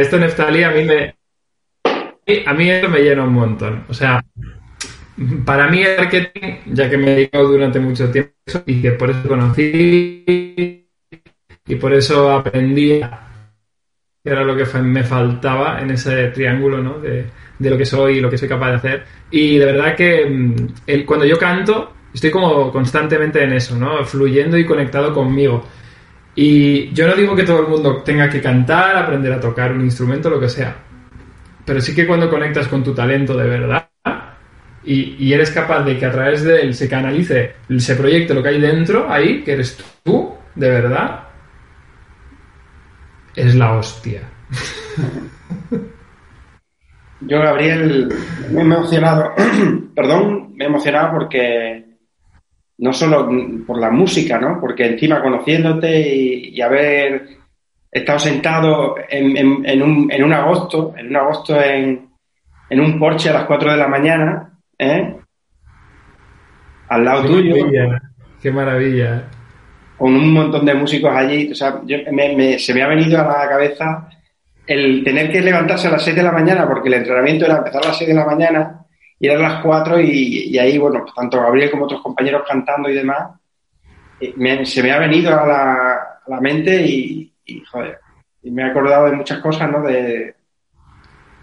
esto 0.00 0.18
Neftalí, 0.18 0.62
a 0.62 0.70
mí 0.70 0.84
me. 0.84 1.14
A 2.46 2.52
mí 2.54 2.70
esto 2.70 2.88
me 2.88 3.00
llena 3.00 3.24
un 3.24 3.32
montón. 3.32 3.84
O 3.88 3.94
sea, 3.94 4.22
para 5.44 5.68
mí 5.68 5.82
el 5.82 5.96
marketing, 5.98 6.58
ya 6.66 6.88
que 6.88 6.96
me 6.96 7.06
he 7.12 7.14
dedicado 7.16 7.48
durante 7.48 7.80
mucho 7.80 8.10
tiempo 8.10 8.32
y 8.66 8.80
que 8.82 8.92
por 8.92 9.10
eso 9.10 9.28
conocí 9.28 10.24
y 11.66 11.74
por 11.76 11.92
eso 11.92 12.30
aprendí 12.30 13.00
que 14.22 14.30
era 14.30 14.42
lo 14.44 14.56
que 14.56 14.64
me 14.80 15.04
faltaba 15.04 15.80
en 15.80 15.90
ese 15.90 16.28
triángulo 16.28 16.82
¿no? 16.82 16.98
de, 16.98 17.26
de 17.58 17.70
lo 17.70 17.78
que 17.78 17.86
soy 17.86 18.18
y 18.18 18.20
lo 18.20 18.30
que 18.30 18.38
soy 18.38 18.48
capaz 18.48 18.70
de 18.70 18.76
hacer. 18.76 19.04
Y 19.30 19.58
de 19.58 19.64
verdad 19.64 19.96
que 19.96 20.26
mm, 20.26 20.54
el- 20.86 21.06
cuando 21.06 21.24
yo 21.24 21.38
canto, 21.38 21.92
estoy 22.12 22.30
como 22.30 22.70
constantemente 22.72 23.42
en 23.42 23.52
eso, 23.52 23.76
¿no? 23.76 24.04
fluyendo 24.04 24.58
y 24.58 24.66
conectado 24.66 25.12
conmigo. 25.14 25.64
Y 26.40 26.92
yo 26.92 27.08
no 27.08 27.16
digo 27.16 27.34
que 27.34 27.42
todo 27.42 27.62
el 27.62 27.66
mundo 27.66 28.00
tenga 28.04 28.30
que 28.30 28.40
cantar, 28.40 28.96
aprender 28.96 29.32
a 29.32 29.40
tocar 29.40 29.72
un 29.72 29.80
instrumento, 29.80 30.30
lo 30.30 30.38
que 30.38 30.48
sea. 30.48 30.72
Pero 31.64 31.80
sí 31.80 31.96
que 31.96 32.06
cuando 32.06 32.30
conectas 32.30 32.68
con 32.68 32.84
tu 32.84 32.94
talento 32.94 33.36
de 33.36 33.48
verdad 33.48 33.88
y, 34.84 35.32
eres 35.32 35.50
capaz 35.50 35.82
de 35.82 35.98
que 35.98 36.06
a 36.06 36.12
través 36.12 36.44
de 36.44 36.60
él 36.60 36.76
se 36.76 36.88
canalice, 36.88 37.54
se 37.78 37.96
proyecte 37.96 38.34
lo 38.34 38.40
que 38.40 38.50
hay 38.50 38.60
dentro, 38.60 39.10
ahí, 39.10 39.42
que 39.42 39.54
eres 39.54 39.84
tú, 40.04 40.32
de 40.54 40.70
verdad, 40.70 41.24
es 43.34 43.56
la 43.56 43.72
hostia. 43.72 44.22
Yo, 47.22 47.40
Gabriel, 47.40 48.14
me 48.52 48.60
he 48.60 48.62
emocionado, 48.62 49.32
perdón, 49.96 50.54
me 50.54 50.66
he 50.66 50.68
emocionado 50.68 51.18
porque 51.18 51.87
no 52.78 52.92
solo 52.92 53.28
por 53.66 53.78
la 53.78 53.90
música, 53.90 54.38
¿no? 54.38 54.60
Porque 54.60 54.86
encima 54.86 55.20
conociéndote 55.22 56.00
y, 56.14 56.48
y 56.56 56.60
haber 56.62 57.26
estado 57.90 58.18
sentado 58.18 58.96
en, 59.08 59.36
en- 59.36 59.66
en 59.66 59.82
un, 59.82 60.12
en 60.12 60.22
un 60.24 60.32
agosto, 60.32 60.94
en 60.96 61.08
un 61.08 61.16
agosto 61.16 61.60
en, 61.60 62.08
un 62.70 62.98
porche 62.98 63.30
a 63.30 63.34
las 63.34 63.44
4 63.46 63.72
de 63.72 63.76
la 63.76 63.88
mañana, 63.88 64.52
¿eh? 64.78 65.16
al 66.88 67.04
lado 67.04 67.24
tuyo. 67.26 67.54
qué 68.42 68.50
maravilla. 68.50 69.24
Con 69.96 70.14
un 70.14 70.32
montón 70.32 70.64
de 70.64 70.74
músicos 70.74 71.10
allí. 71.14 71.50
O 71.50 71.54
sea, 71.54 71.80
se 72.58 72.74
me 72.74 72.82
ha 72.82 72.88
venido 72.88 73.20
a 73.20 73.24
la 73.42 73.48
cabeza 73.48 74.08
el 74.66 75.02
tener 75.02 75.30
que 75.32 75.40
levantarse 75.40 75.88
a 75.88 75.92
las 75.92 76.04
6 76.04 76.14
de 76.16 76.22
la 76.22 76.30
mañana, 76.32 76.66
porque 76.68 76.88
el 76.88 76.94
entrenamiento 76.94 77.46
era 77.46 77.56
empezar 77.58 77.82
a 77.82 77.88
las 77.88 77.98
6 77.98 78.08
de 78.08 78.14
la 78.14 78.26
mañana 78.26 78.80
y 79.20 79.26
eran 79.26 79.42
las 79.42 79.62
4 79.62 80.00
y, 80.00 80.58
ahí, 80.58 80.78
bueno, 80.78 81.04
tanto 81.14 81.40
Gabriel 81.40 81.70
como 81.70 81.84
otros 81.84 82.02
compañeros 82.02 82.42
cantando 82.46 82.88
y 82.88 82.94
demás, 82.94 83.30
eh, 84.20 84.64
se 84.64 84.82
me 84.82 84.92
ha 84.92 84.98
venido 84.98 85.38
a 85.38 85.46
la, 86.26 86.40
mente 86.40 86.82
y, 86.86 87.32
joder, 87.70 87.98
y 88.42 88.50
me 88.50 88.62
he 88.62 88.66
acordado 88.66 89.06
de 89.06 89.16
muchas 89.16 89.38
cosas, 89.38 89.70
¿no? 89.70 89.82
De, 89.82 90.34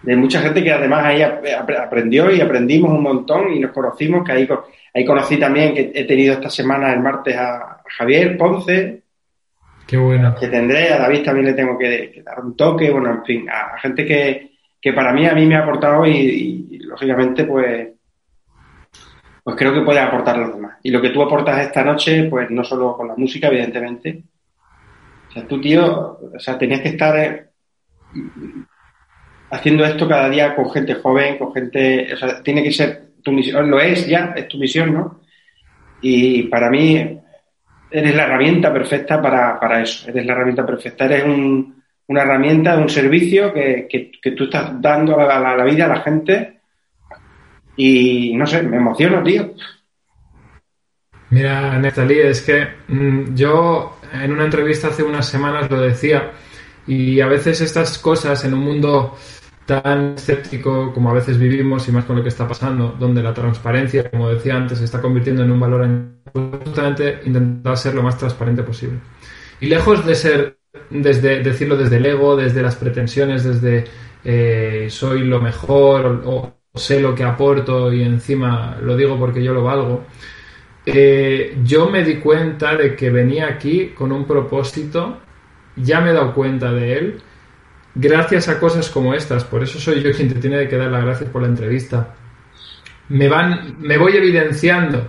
de 0.05 0.15
mucha 0.15 0.39
gente 0.39 0.63
que 0.63 0.71
además 0.71 1.03
ahí 1.03 1.21
aprendió 1.21 2.31
y 2.31 2.39
aprendimos 2.39 2.91
un 2.91 3.01
montón 3.01 3.51
y 3.51 3.59
nos 3.59 3.71
conocimos, 3.71 4.23
que 4.23 4.31
ahí, 4.31 4.47
ahí 4.93 5.03
conocí 5.03 5.37
también 5.37 5.73
que 5.73 5.91
he 5.93 6.05
tenido 6.05 6.33
esta 6.33 6.49
semana 6.49 6.93
el 6.93 6.99
martes 6.99 7.35
a 7.35 7.81
Javier 7.97 8.37
Ponce. 8.37 9.01
Qué 9.87 9.97
bueno. 9.97 10.35
Que 10.39 10.47
tendré, 10.47 10.93
a 10.93 10.99
David 10.99 11.23
también 11.23 11.47
le 11.47 11.53
tengo 11.53 11.77
que, 11.77 12.21
dar 12.23 12.39
un 12.39 12.55
toque, 12.55 12.91
bueno, 12.91 13.09
en 13.11 13.25
fin, 13.25 13.49
a, 13.49 13.79
gente 13.79 14.05
que, 14.05 14.54
que, 14.85 14.93
para 14.93 15.11
mí, 15.13 15.25
a 15.25 15.33
mí 15.33 15.47
me 15.47 15.55
ha 15.55 15.63
aportado 15.63 16.05
y, 16.05 16.77
lógicamente, 16.83 17.43
pues, 17.45 17.87
pues 19.43 19.55
creo 19.55 19.73
que 19.73 19.81
puede 19.81 19.99
aportar 19.99 20.35
a 20.35 20.41
los 20.41 20.53
demás. 20.53 20.77
Y 20.83 20.91
lo 20.91 21.01
que 21.01 21.09
tú 21.09 21.23
aportas 21.23 21.59
esta 21.59 21.83
noche, 21.83 22.25
pues 22.29 22.51
no 22.51 22.63
solo 22.63 22.95
con 22.95 23.07
la 23.07 23.15
música, 23.15 23.47
evidentemente. 23.47 24.21
O 25.27 25.31
sea, 25.31 25.47
tú, 25.47 25.59
tío, 25.59 26.19
o 26.35 26.39
sea, 26.39 26.55
tenías 26.55 26.81
que 26.81 26.89
estar 26.89 27.17
eh, 27.17 27.47
haciendo 29.49 29.83
esto 29.85 30.07
cada 30.07 30.29
día 30.29 30.55
con 30.55 30.69
gente 30.69 30.93
joven, 30.93 31.39
con 31.39 31.51
gente, 31.51 32.13
o 32.13 32.17
sea, 32.17 32.43
tiene 32.43 32.61
que 32.61 32.71
ser 32.71 33.07
tu 33.23 33.31
misión, 33.31 33.71
lo 33.71 33.79
es 33.79 34.05
ya, 34.05 34.35
es 34.35 34.47
tu 34.47 34.59
misión, 34.59 34.93
¿no? 34.93 35.21
Y 35.99 36.43
para 36.43 36.69
mí 36.69 37.19
eres 37.89 38.15
la 38.15 38.25
herramienta 38.25 38.71
perfecta 38.71 39.19
para, 39.19 39.81
eso, 39.81 40.07
eres 40.11 40.27
la 40.27 40.33
herramienta 40.33 40.63
perfecta, 40.63 41.05
eres 41.05 41.23
una 42.07 42.21
herramienta, 42.21 42.77
un 42.77 42.89
servicio 42.89 43.53
que, 43.53 43.87
que, 43.89 44.31
tú 44.31 44.45
estás 44.45 44.81
dando 44.81 45.19
a 45.19 45.39
la, 45.39 45.63
vida 45.63 45.85
a 45.85 45.89
la 45.89 46.01
gente 46.01 46.59
y 47.77 48.35
no 48.35 48.45
sé, 48.45 48.61
me 48.63 48.77
emociono, 48.77 49.23
tío. 49.23 49.53
Mira, 51.31 51.77
Natalie, 51.79 52.29
es 52.29 52.41
que 52.41 52.67
mm, 52.87 53.35
yo 53.35 53.97
en 54.13 54.31
una 54.31 54.45
entrevista 54.45 54.89
hace 54.89 55.03
unas 55.03 55.27
semanas 55.27 55.69
lo 55.69 55.81
decía 55.81 56.31
y 56.87 57.19
a 57.19 57.27
veces 57.27 57.61
estas 57.61 57.97
cosas 57.97 58.45
en 58.45 58.53
un 58.53 58.61
mundo 58.61 59.15
tan 59.65 60.13
escéptico 60.15 60.93
como 60.93 61.09
a 61.09 61.13
veces 61.13 61.39
vivimos 61.39 61.87
y 61.87 61.91
más 61.91 62.05
con 62.05 62.15
lo 62.15 62.23
que 62.23 62.29
está 62.29 62.47
pasando, 62.47 62.95
donde 62.99 63.23
la 63.23 63.33
transparencia, 63.33 64.09
como 64.11 64.29
decía 64.29 64.55
antes, 64.55 64.77
se 64.77 64.85
está 64.85 65.01
convirtiendo 65.01 65.43
en 65.43 65.51
un 65.51 65.59
valor 65.59 65.89
justamente 66.33 67.21
intentar 67.25 67.75
ser 67.77 67.95
lo 67.95 68.03
más 68.03 68.17
transparente 68.17 68.63
posible. 68.63 68.99
Y 69.59 69.67
lejos 69.67 70.05
de 70.05 70.15
ser, 70.15 70.57
desde 70.89 71.41
decirlo 71.41 71.77
desde 71.77 71.97
el 71.97 72.05
ego, 72.05 72.35
desde 72.35 72.61
las 72.61 72.75
pretensiones, 72.75 73.43
desde 73.43 73.85
eh, 74.23 74.87
soy 74.89 75.23
lo 75.23 75.39
mejor 75.39 76.23
o, 76.25 76.53
sé 76.73 76.99
lo 76.99 77.15
que 77.15 77.23
aporto 77.23 77.93
y 77.93 78.03
encima 78.03 78.77
lo 78.81 78.97
digo 78.97 79.17
porque 79.17 79.41
yo 79.41 79.53
lo 79.53 79.63
valgo, 79.63 80.05
eh, 80.85 81.57
yo 81.63 81.89
me 81.89 82.03
di 82.03 82.15
cuenta 82.15 82.75
de 82.75 82.95
que 82.95 83.09
venía 83.09 83.47
aquí 83.47 83.93
con 83.95 84.11
un 84.11 84.25
propósito, 84.25 85.19
ya 85.77 86.01
me 86.01 86.09
he 86.09 86.13
dado 86.13 86.33
cuenta 86.33 86.73
de 86.73 86.97
él, 86.97 87.21
gracias 87.93 88.49
a 88.49 88.59
cosas 88.59 88.89
como 88.89 89.13
estas, 89.13 89.45
por 89.45 89.63
eso 89.63 89.79
soy 89.79 90.01
yo 90.01 90.11
quien 90.11 90.33
te 90.33 90.39
tiene 90.39 90.67
que 90.67 90.75
dar 90.75 90.91
las 90.91 91.05
gracias 91.05 91.29
por 91.29 91.43
la 91.43 91.47
entrevista, 91.47 92.13
me 93.07 93.29
van, 93.29 93.77
me 93.79 93.97
voy 93.97 94.17
evidenciando 94.17 95.07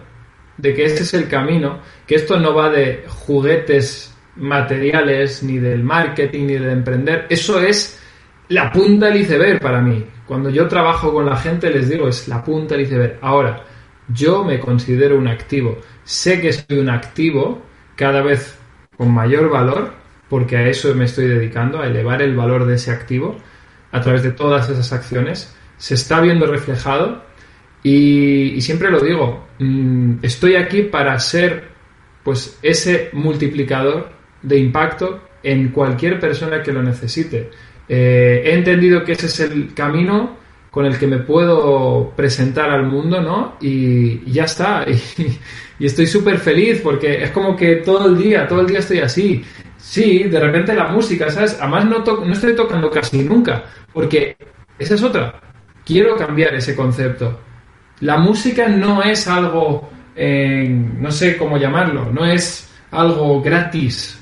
de 0.57 0.75
que 0.75 0.85
este 0.85 1.03
es 1.03 1.15
el 1.15 1.29
camino, 1.29 1.81
que 2.07 2.15
esto 2.15 2.39
no 2.39 2.55
va 2.55 2.71
de 2.71 3.05
juguetes 3.09 4.16
materiales, 4.37 5.42
ni 5.42 5.59
del 5.59 5.83
marketing, 5.83 6.46
ni 6.46 6.55
de 6.55 6.72
emprender, 6.72 7.27
eso 7.29 7.61
es 7.61 8.01
la 8.49 8.70
punta 8.70 9.07
del 9.07 9.22
iceberg 9.22 9.61
para 9.61 9.81
mí. 9.81 10.05
Cuando 10.27 10.51
yo 10.51 10.68
trabajo 10.68 11.12
con 11.12 11.27
la 11.27 11.37
gente 11.37 11.70
les 11.70 11.88
digo, 11.88 12.09
es 12.09 12.29
la 12.29 12.42
punta 12.42 12.75
del 12.75 12.85
iceberg. 12.85 13.18
Ahora, 13.20 13.64
yo 14.09 14.44
me 14.44 14.59
considero 14.59 15.16
un 15.16 15.29
activo. 15.29 15.79
Sé 16.05 16.40
que 16.40 16.53
soy 16.53 16.79
un 16.79 16.90
activo 16.90 17.62
cada 17.96 18.22
vez 18.22 18.59
con 18.96 19.12
mayor 19.12 19.51
valor 19.51 19.92
porque 20.29 20.57
a 20.57 20.68
eso 20.68 20.92
me 20.94 21.05
estoy 21.05 21.29
dedicando, 21.29 21.81
a 21.81 21.87
elevar 21.87 22.22
el 22.22 22.35
valor 22.35 22.66
de 22.66 22.75
ese 22.75 22.90
activo 22.90 23.37
a 23.92 24.01
través 24.01 24.22
de 24.22 24.33
todas 24.33 24.68
esas 24.68 24.92
acciones. 24.92 25.55
Se 25.77 25.94
está 25.94 26.20
viendo 26.20 26.46
reflejado 26.46 27.22
y, 27.83 28.61
siempre 28.61 28.90
lo 28.90 29.01
digo, 29.01 29.46
mm, 29.59 30.16
estoy 30.22 30.57
aquí 30.57 30.83
para 30.83 31.18
ser 31.20 31.77
pues 32.25 32.59
ese 32.62 33.11
multiplicador 33.12 34.11
de 34.42 34.59
impacto 34.59 35.20
en 35.42 35.68
cualquier 35.68 36.18
persona 36.18 36.62
que 36.62 36.72
lo 36.72 36.83
necesite. 36.83 37.51
Eh, 37.88 38.42
he 38.44 38.55
entendido 38.55 39.05
que 39.05 39.12
ese 39.12 39.27
es 39.27 39.40
el 39.40 39.72
camino 39.75 40.37
con 40.70 40.85
el 40.85 40.99
que 40.99 41.07
me 41.07 41.18
puedo 41.18 42.12
presentar 42.16 42.70
al 42.70 42.87
mundo, 42.87 43.20
¿no? 43.20 43.57
Y, 43.61 44.31
ya 44.31 44.44
está. 44.44 44.85
Y, 45.79 45.85
estoy 45.85 46.07
súper 46.07 46.38
feliz 46.38 46.81
porque 46.83 47.22
es 47.22 47.31
como 47.33 47.55
que 47.55 47.77
todo 47.77 48.09
el 48.09 48.16
día, 48.16 48.49
todo 48.49 48.62
el 48.62 48.66
día 48.66 48.79
estoy 48.79 49.01
así. 49.01 49.44
Sí, 49.77 50.22
de 50.22 50.40
repente 50.40 50.75
la 50.75 50.88
música, 50.88 51.29
¿sabes? 51.29 51.59
Además 51.61 51.85
no, 51.85 51.99
no 51.99 52.33
estoy 52.33 52.57
tocando 52.57 52.90
casi 52.90 53.18
nunca, 53.18 53.62
porque 53.92 54.37
esa 54.79 54.94
es 54.94 55.03
otra. 55.03 55.38
Quiero 55.85 56.16
cambiar 56.16 56.55
ese 56.55 56.75
concepto. 56.75 57.40
La 58.01 58.16
música 58.16 58.68
no 58.68 59.03
es 59.03 59.29
algo, 59.29 59.90
no 60.16 61.11
sé 61.11 61.37
cómo 61.37 61.59
llamarlo, 61.59 62.11
no 62.11 62.25
es 62.25 62.70
algo 62.90 63.40
gratis. 63.42 64.18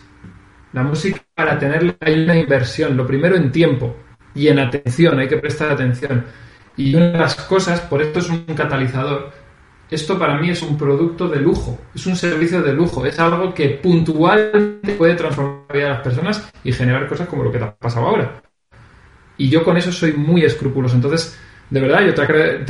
La 0.75 0.83
música 0.83 1.23
para 1.37 1.57
tenerla 1.57 1.95
hay 2.01 2.25
una 2.25 2.37
inversión, 2.37 2.97
lo 2.97 3.07
primero 3.07 3.37
en 3.37 3.53
tiempo 3.53 3.95
y 4.35 4.49
en 4.49 4.59
atención, 4.59 5.21
hay 5.21 5.29
que 5.29 5.37
prestar 5.37 5.71
atención. 5.71 6.25
Y 6.77 6.97
una 6.97 7.13
de 7.13 7.19
las 7.19 7.37
cosas, 7.37 7.81
por 7.83 8.03
esto 8.03 8.19
es 8.19 8.29
un 8.29 8.45
catalizador, 8.57 9.31
esto 9.89 10.19
para 10.19 10.37
mí 10.37 10.51
es 10.51 10.63
un 10.63 10.77
producto 10.77 11.29
de 11.29 11.39
lujo, 11.39 11.79
es 11.95 12.05
un 12.07 12.17
servicio 12.17 12.61
de 12.61 12.73
lujo, 12.73 13.07
es 13.07 13.21
algo 13.21 13.55
que 13.55 13.69
puntualmente 13.69 14.95
puede 14.95 15.15
transformar 15.15 15.61
la 15.69 15.75
vida 15.75 15.85
de 15.85 15.91
las 15.91 16.03
personas 16.03 16.53
y 16.65 16.73
generar 16.73 17.07
cosas 17.07 17.29
como 17.29 17.45
lo 17.45 17.53
que 17.53 17.59
te 17.59 17.65
ha 17.65 17.77
pasado 17.77 18.07
ahora. 18.07 18.43
Y 19.39 19.49
yo 19.49 19.63
con 19.63 19.77
eso 19.77 19.93
soy 19.93 20.15
muy 20.15 20.43
escrupuloso. 20.43 20.97
Entonces, 20.97 21.39
de 21.71 21.81
verdad, 21.81 22.05
yo 22.05 22.15
te, 22.15 22.23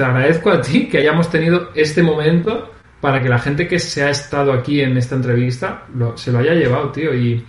agradezco 0.02 0.50
a 0.50 0.60
ti 0.60 0.90
que 0.90 0.98
hayamos 0.98 1.30
tenido 1.30 1.70
este 1.74 2.02
momento 2.02 2.70
para 3.00 3.22
que 3.22 3.30
la 3.30 3.38
gente 3.38 3.66
que 3.66 3.78
se 3.78 4.02
ha 4.02 4.10
estado 4.10 4.52
aquí 4.52 4.82
en 4.82 4.98
esta 4.98 5.14
entrevista 5.14 5.86
se 6.16 6.32
lo 6.32 6.40
haya 6.40 6.52
llevado, 6.52 6.92
tío. 6.92 7.14
Y, 7.14 7.42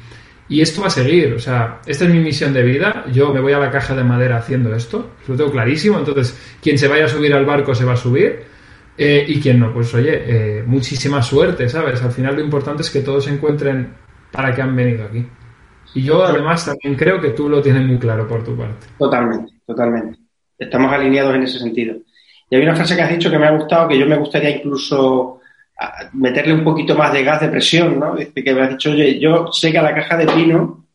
y 0.47 0.61
esto 0.61 0.81
va 0.81 0.87
a 0.87 0.91
seguir, 0.91 1.33
o 1.33 1.39
sea, 1.39 1.79
esta 1.87 2.05
es 2.05 2.11
mi 2.11 2.19
misión 2.19 2.53
de 2.53 2.61
vida. 2.61 3.05
Yo 3.11 3.33
me 3.33 3.41
voy 3.41 3.53
a 3.53 3.59
la 3.59 3.71
caja 3.71 3.95
de 3.95 4.03
madera 4.03 4.37
haciendo 4.37 4.75
esto, 4.75 5.11
lo 5.27 5.35
tengo 5.35 5.51
clarísimo. 5.51 5.97
Entonces, 5.97 6.37
quien 6.61 6.77
se 6.77 6.87
vaya 6.87 7.05
a 7.05 7.07
subir 7.07 7.33
al 7.33 7.45
barco 7.45 7.73
se 7.73 7.83
va 7.83 7.93
a 7.93 7.97
subir 7.97 8.43
eh, 8.97 9.25
y 9.27 9.41
quien 9.41 9.59
no, 9.59 9.73
pues 9.73 9.93
oye, 9.95 10.23
eh, 10.25 10.63
muchísima 10.65 11.21
suerte, 11.23 11.67
¿sabes? 11.67 12.01
Al 12.03 12.11
final 12.11 12.35
lo 12.35 12.41
importante 12.41 12.83
es 12.83 12.91
que 12.91 13.01
todos 13.01 13.25
se 13.25 13.31
encuentren 13.31 13.93
para 14.31 14.53
que 14.53 14.61
han 14.61 14.75
venido 14.75 15.05
aquí. 15.05 15.25
Y 15.95 16.03
yo 16.03 16.23
además 16.23 16.65
también 16.65 16.95
creo 16.95 17.19
que 17.19 17.29
tú 17.29 17.49
lo 17.49 17.61
tienes 17.61 17.83
muy 17.83 17.97
claro 17.97 18.27
por 18.27 18.43
tu 18.43 18.55
parte. 18.55 18.87
Totalmente, 18.99 19.53
totalmente. 19.65 20.19
Estamos 20.59 20.91
alineados 20.91 21.35
en 21.35 21.43
ese 21.43 21.59
sentido. 21.59 21.95
Y 22.49 22.55
hay 22.55 22.61
una 22.61 22.75
frase 22.75 22.95
que 22.95 23.01
has 23.01 23.09
dicho 23.09 23.31
que 23.31 23.39
me 23.39 23.47
ha 23.47 23.51
gustado, 23.51 23.87
que 23.87 23.97
yo 23.97 24.05
me 24.05 24.17
gustaría 24.17 24.51
incluso 24.51 25.34
meterle 26.13 26.53
un 26.53 26.63
poquito 26.63 26.95
más 26.95 27.11
de 27.11 27.23
gas 27.23 27.41
de 27.41 27.49
presión, 27.49 27.99
¿no? 27.99 28.15
Que 28.15 28.53
me 28.53 28.61
has 28.61 28.69
dicho, 28.69 28.91
oye, 28.91 29.19
yo 29.19 29.51
sé 29.51 29.71
que 29.71 29.77
a 29.77 29.83
la 29.83 29.95
caja 29.95 30.17
de 30.17 30.27
pino 30.27 30.85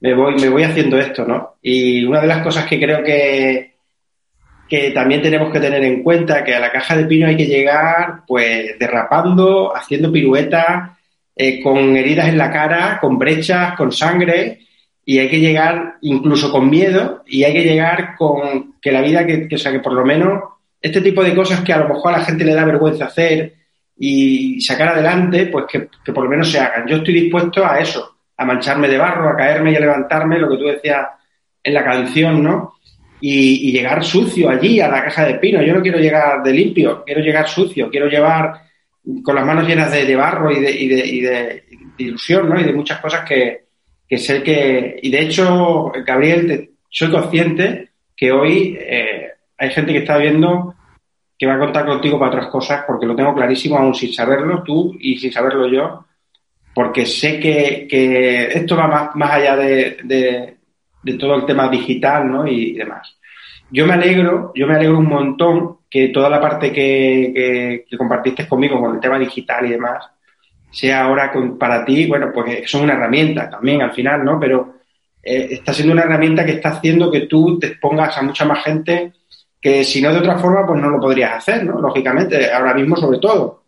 me 0.00 0.14
voy, 0.14 0.34
me 0.36 0.48
voy 0.48 0.62
haciendo 0.62 0.98
esto, 0.98 1.24
¿no? 1.24 1.56
Y 1.62 2.04
una 2.04 2.20
de 2.20 2.26
las 2.26 2.42
cosas 2.42 2.66
que 2.66 2.78
creo 2.78 3.02
que, 3.02 3.74
que 4.68 4.90
también 4.90 5.22
tenemos 5.22 5.50
que 5.50 5.60
tener 5.60 5.82
en 5.82 6.02
cuenta 6.02 6.44
que 6.44 6.54
a 6.54 6.60
la 6.60 6.70
caja 6.70 6.96
de 6.96 7.06
pino 7.06 7.26
hay 7.26 7.36
que 7.36 7.46
llegar 7.46 8.20
pues 8.26 8.78
derrapando, 8.78 9.74
haciendo 9.74 10.12
piruetas, 10.12 10.90
eh, 11.34 11.62
con 11.62 11.96
heridas 11.96 12.28
en 12.28 12.38
la 12.38 12.50
cara, 12.50 12.98
con 13.00 13.18
brechas, 13.18 13.76
con 13.76 13.92
sangre, 13.92 14.60
y 15.04 15.18
hay 15.18 15.28
que 15.28 15.40
llegar 15.40 15.96
incluso 16.02 16.52
con 16.52 16.68
miedo, 16.68 17.22
y 17.26 17.44
hay 17.44 17.54
que 17.54 17.64
llegar 17.64 18.14
con 18.16 18.74
que 18.80 18.92
la 18.92 19.00
vida, 19.00 19.24
que, 19.24 19.48
o 19.54 19.58
sea, 19.58 19.72
que 19.72 19.80
por 19.80 19.94
lo 19.94 20.04
menos 20.04 20.42
este 20.80 21.00
tipo 21.00 21.24
de 21.24 21.34
cosas 21.34 21.60
que 21.62 21.72
a 21.72 21.78
lo 21.78 21.88
mejor 21.88 22.12
a 22.12 22.18
la 22.18 22.24
gente 22.24 22.44
le 22.44 22.54
da 22.54 22.64
vergüenza 22.64 23.06
hacer 23.06 23.57
y 23.98 24.60
sacar 24.60 24.88
adelante, 24.88 25.46
pues 25.46 25.66
que, 25.66 26.12
por 26.12 26.24
lo 26.24 26.30
menos 26.30 26.50
se 26.50 26.60
hagan. 26.60 26.86
Yo 26.86 26.96
estoy 26.96 27.14
dispuesto 27.14 27.66
a 27.66 27.80
eso, 27.80 28.18
a 28.36 28.44
mancharme 28.44 28.88
de 28.88 28.98
barro, 28.98 29.30
a 29.30 29.36
caerme 29.36 29.72
y 29.72 29.76
a 29.76 29.80
levantarme, 29.80 30.38
lo 30.38 30.48
que 30.48 30.56
tú 30.56 30.64
decías 30.64 31.06
en 31.62 31.74
la 31.74 31.84
canción, 31.84 32.42
¿no? 32.42 32.74
y, 33.20 33.72
llegar 33.72 34.04
sucio 34.04 34.48
allí 34.48 34.80
a 34.80 34.88
la 34.88 35.04
caja 35.04 35.26
de 35.26 35.34
pino. 35.34 35.62
Yo 35.62 35.74
no 35.74 35.82
quiero 35.82 35.98
llegar 35.98 36.42
de 36.42 36.52
limpio, 36.52 37.02
quiero 37.04 37.20
llegar 37.20 37.48
sucio, 37.48 37.90
quiero 37.90 38.06
llevar 38.06 38.62
con 39.22 39.34
las 39.34 39.44
manos 39.44 39.66
llenas 39.66 39.90
de, 39.90 40.16
barro 40.16 40.50
y 40.50 40.60
de, 40.60 40.70
y, 40.70 40.88
de, 40.88 40.96
de, 40.96 41.64
ilusión, 41.98 42.48
¿no? 42.48 42.60
Y 42.60 42.64
de 42.64 42.72
muchas 42.72 43.00
cosas 43.00 43.24
que, 43.26 43.64
que 44.08 44.18
sé 44.18 44.42
que... 44.42 45.00
Y 45.02 45.10
de 45.10 45.22
hecho, 45.22 45.90
Gabriel, 46.06 46.70
soy 46.88 47.10
consciente 47.10 47.88
que 48.16 48.30
hoy 48.32 48.76
eh, 48.80 49.28
hay 49.56 49.70
gente 49.70 49.92
que 49.92 50.00
está 50.00 50.18
viendo 50.18 50.74
que 51.38 51.46
va 51.46 51.54
a 51.54 51.58
contar 51.58 51.86
contigo 51.86 52.18
para 52.18 52.32
otras 52.32 52.48
cosas, 52.48 52.84
porque 52.86 53.06
lo 53.06 53.14
tengo 53.14 53.34
clarísimo, 53.34 53.78
aún 53.78 53.94
sin 53.94 54.12
saberlo 54.12 54.62
tú 54.64 54.96
y 54.98 55.16
sin 55.18 55.30
saberlo 55.30 55.68
yo, 55.68 56.04
porque 56.74 57.06
sé 57.06 57.38
que, 57.38 57.86
que 57.88 58.46
esto 58.46 58.76
va 58.76 58.88
más, 58.88 59.16
más 59.16 59.30
allá 59.30 59.56
de, 59.56 59.98
de, 60.02 61.14
todo 61.18 61.36
el 61.36 61.46
tema 61.46 61.68
digital 61.68 62.30
¿no? 62.30 62.46
y, 62.46 62.74
demás. 62.74 63.16
Yo 63.70 63.86
me 63.86 63.94
alegro, 63.94 64.52
yo 64.54 64.66
me 64.66 64.74
alegro 64.74 64.98
un 64.98 65.08
montón 65.08 65.78
que 65.88 66.08
toda 66.08 66.28
la 66.28 66.40
parte 66.40 66.72
que, 66.72 67.84
que, 67.88 67.96
compartiste 67.96 68.46
conmigo 68.46 68.80
con 68.80 68.96
el 68.96 69.00
tema 69.00 69.18
digital 69.18 69.66
y 69.66 69.70
demás, 69.70 70.04
sea 70.70 71.04
ahora 71.04 71.32
para 71.58 71.84
ti, 71.84 72.06
bueno, 72.06 72.30
pues 72.34 72.70
son 72.70 72.82
una 72.82 72.94
herramienta 72.94 73.48
también 73.48 73.80
al 73.80 73.92
final, 73.92 74.24
¿no? 74.24 74.38
Pero 74.38 74.74
eh, 75.22 75.48
está 75.52 75.72
siendo 75.72 75.94
una 75.94 76.02
herramienta 76.02 76.44
que 76.44 76.52
está 76.52 76.70
haciendo 76.70 77.10
que 77.10 77.22
tú 77.22 77.58
te 77.58 77.68
expongas 77.68 78.18
a 78.18 78.22
mucha 78.22 78.44
más 78.44 78.64
gente 78.64 79.12
que 79.60 79.84
si 79.84 80.00
no 80.00 80.12
de 80.12 80.20
otra 80.20 80.38
forma, 80.38 80.66
pues 80.66 80.80
no 80.80 80.88
lo 80.90 81.00
podrías 81.00 81.34
hacer, 81.34 81.64
¿no? 81.64 81.80
Lógicamente, 81.80 82.52
ahora 82.52 82.74
mismo 82.74 82.96
sobre 82.96 83.18
todo. 83.18 83.64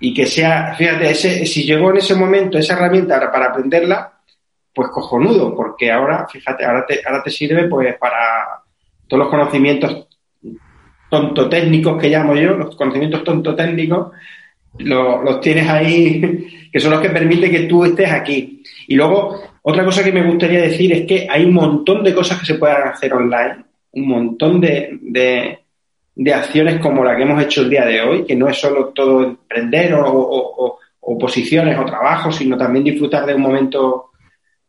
Y 0.00 0.14
que 0.14 0.26
sea, 0.26 0.74
fíjate, 0.74 1.10
ese, 1.10 1.46
si 1.46 1.64
llegó 1.64 1.90
en 1.90 1.98
ese 1.98 2.14
momento 2.14 2.58
esa 2.58 2.74
herramienta 2.74 3.30
para 3.32 3.46
aprenderla, 3.46 4.12
pues 4.72 4.88
cojonudo, 4.88 5.54
porque 5.54 5.90
ahora, 5.90 6.26
fíjate, 6.30 6.64
ahora 6.64 6.84
te, 6.86 7.00
ahora 7.06 7.22
te 7.22 7.30
sirve 7.30 7.68
pues 7.68 7.96
para 7.96 8.62
todos 9.06 9.24
los 9.24 9.28
conocimientos 9.28 10.08
tontotécnicos 11.08 12.00
que 12.00 12.08
llamo 12.08 12.34
yo, 12.34 12.56
los 12.56 12.74
conocimientos 12.76 13.22
tontotécnicos, 13.22 14.12
los, 14.78 15.22
los 15.22 15.40
tienes 15.40 15.68
ahí, 15.68 16.68
que 16.72 16.80
son 16.80 16.90
los 16.90 17.00
que 17.00 17.10
permiten 17.10 17.50
que 17.50 17.60
tú 17.60 17.84
estés 17.84 18.10
aquí. 18.10 18.62
Y 18.88 18.96
luego, 18.96 19.42
otra 19.62 19.84
cosa 19.84 20.02
que 20.02 20.12
me 20.12 20.24
gustaría 20.24 20.60
decir 20.60 20.92
es 20.92 21.06
que 21.06 21.26
hay 21.30 21.44
un 21.44 21.54
montón 21.54 22.02
de 22.02 22.14
cosas 22.14 22.40
que 22.40 22.46
se 22.46 22.54
pueden 22.54 22.82
hacer 22.82 23.14
online 23.14 23.64
un 23.94 24.08
montón 24.08 24.60
de, 24.60 24.98
de, 26.14 26.34
acciones 26.34 26.80
como 26.80 27.04
la 27.04 27.16
que 27.16 27.22
hemos 27.22 27.42
hecho 27.42 27.62
el 27.62 27.70
día 27.70 27.84
de 27.84 28.00
hoy, 28.00 28.24
que 28.24 28.36
no 28.36 28.48
es 28.48 28.58
solo 28.58 28.88
todo 28.88 29.24
emprender 29.24 29.94
o, 29.96 30.78
posiciones 31.20 31.78
o 31.78 31.84
trabajos, 31.84 32.36
sino 32.36 32.56
también 32.56 32.84
disfrutar 32.84 33.26
de 33.26 33.34
un 33.34 33.42
momento 33.42 34.10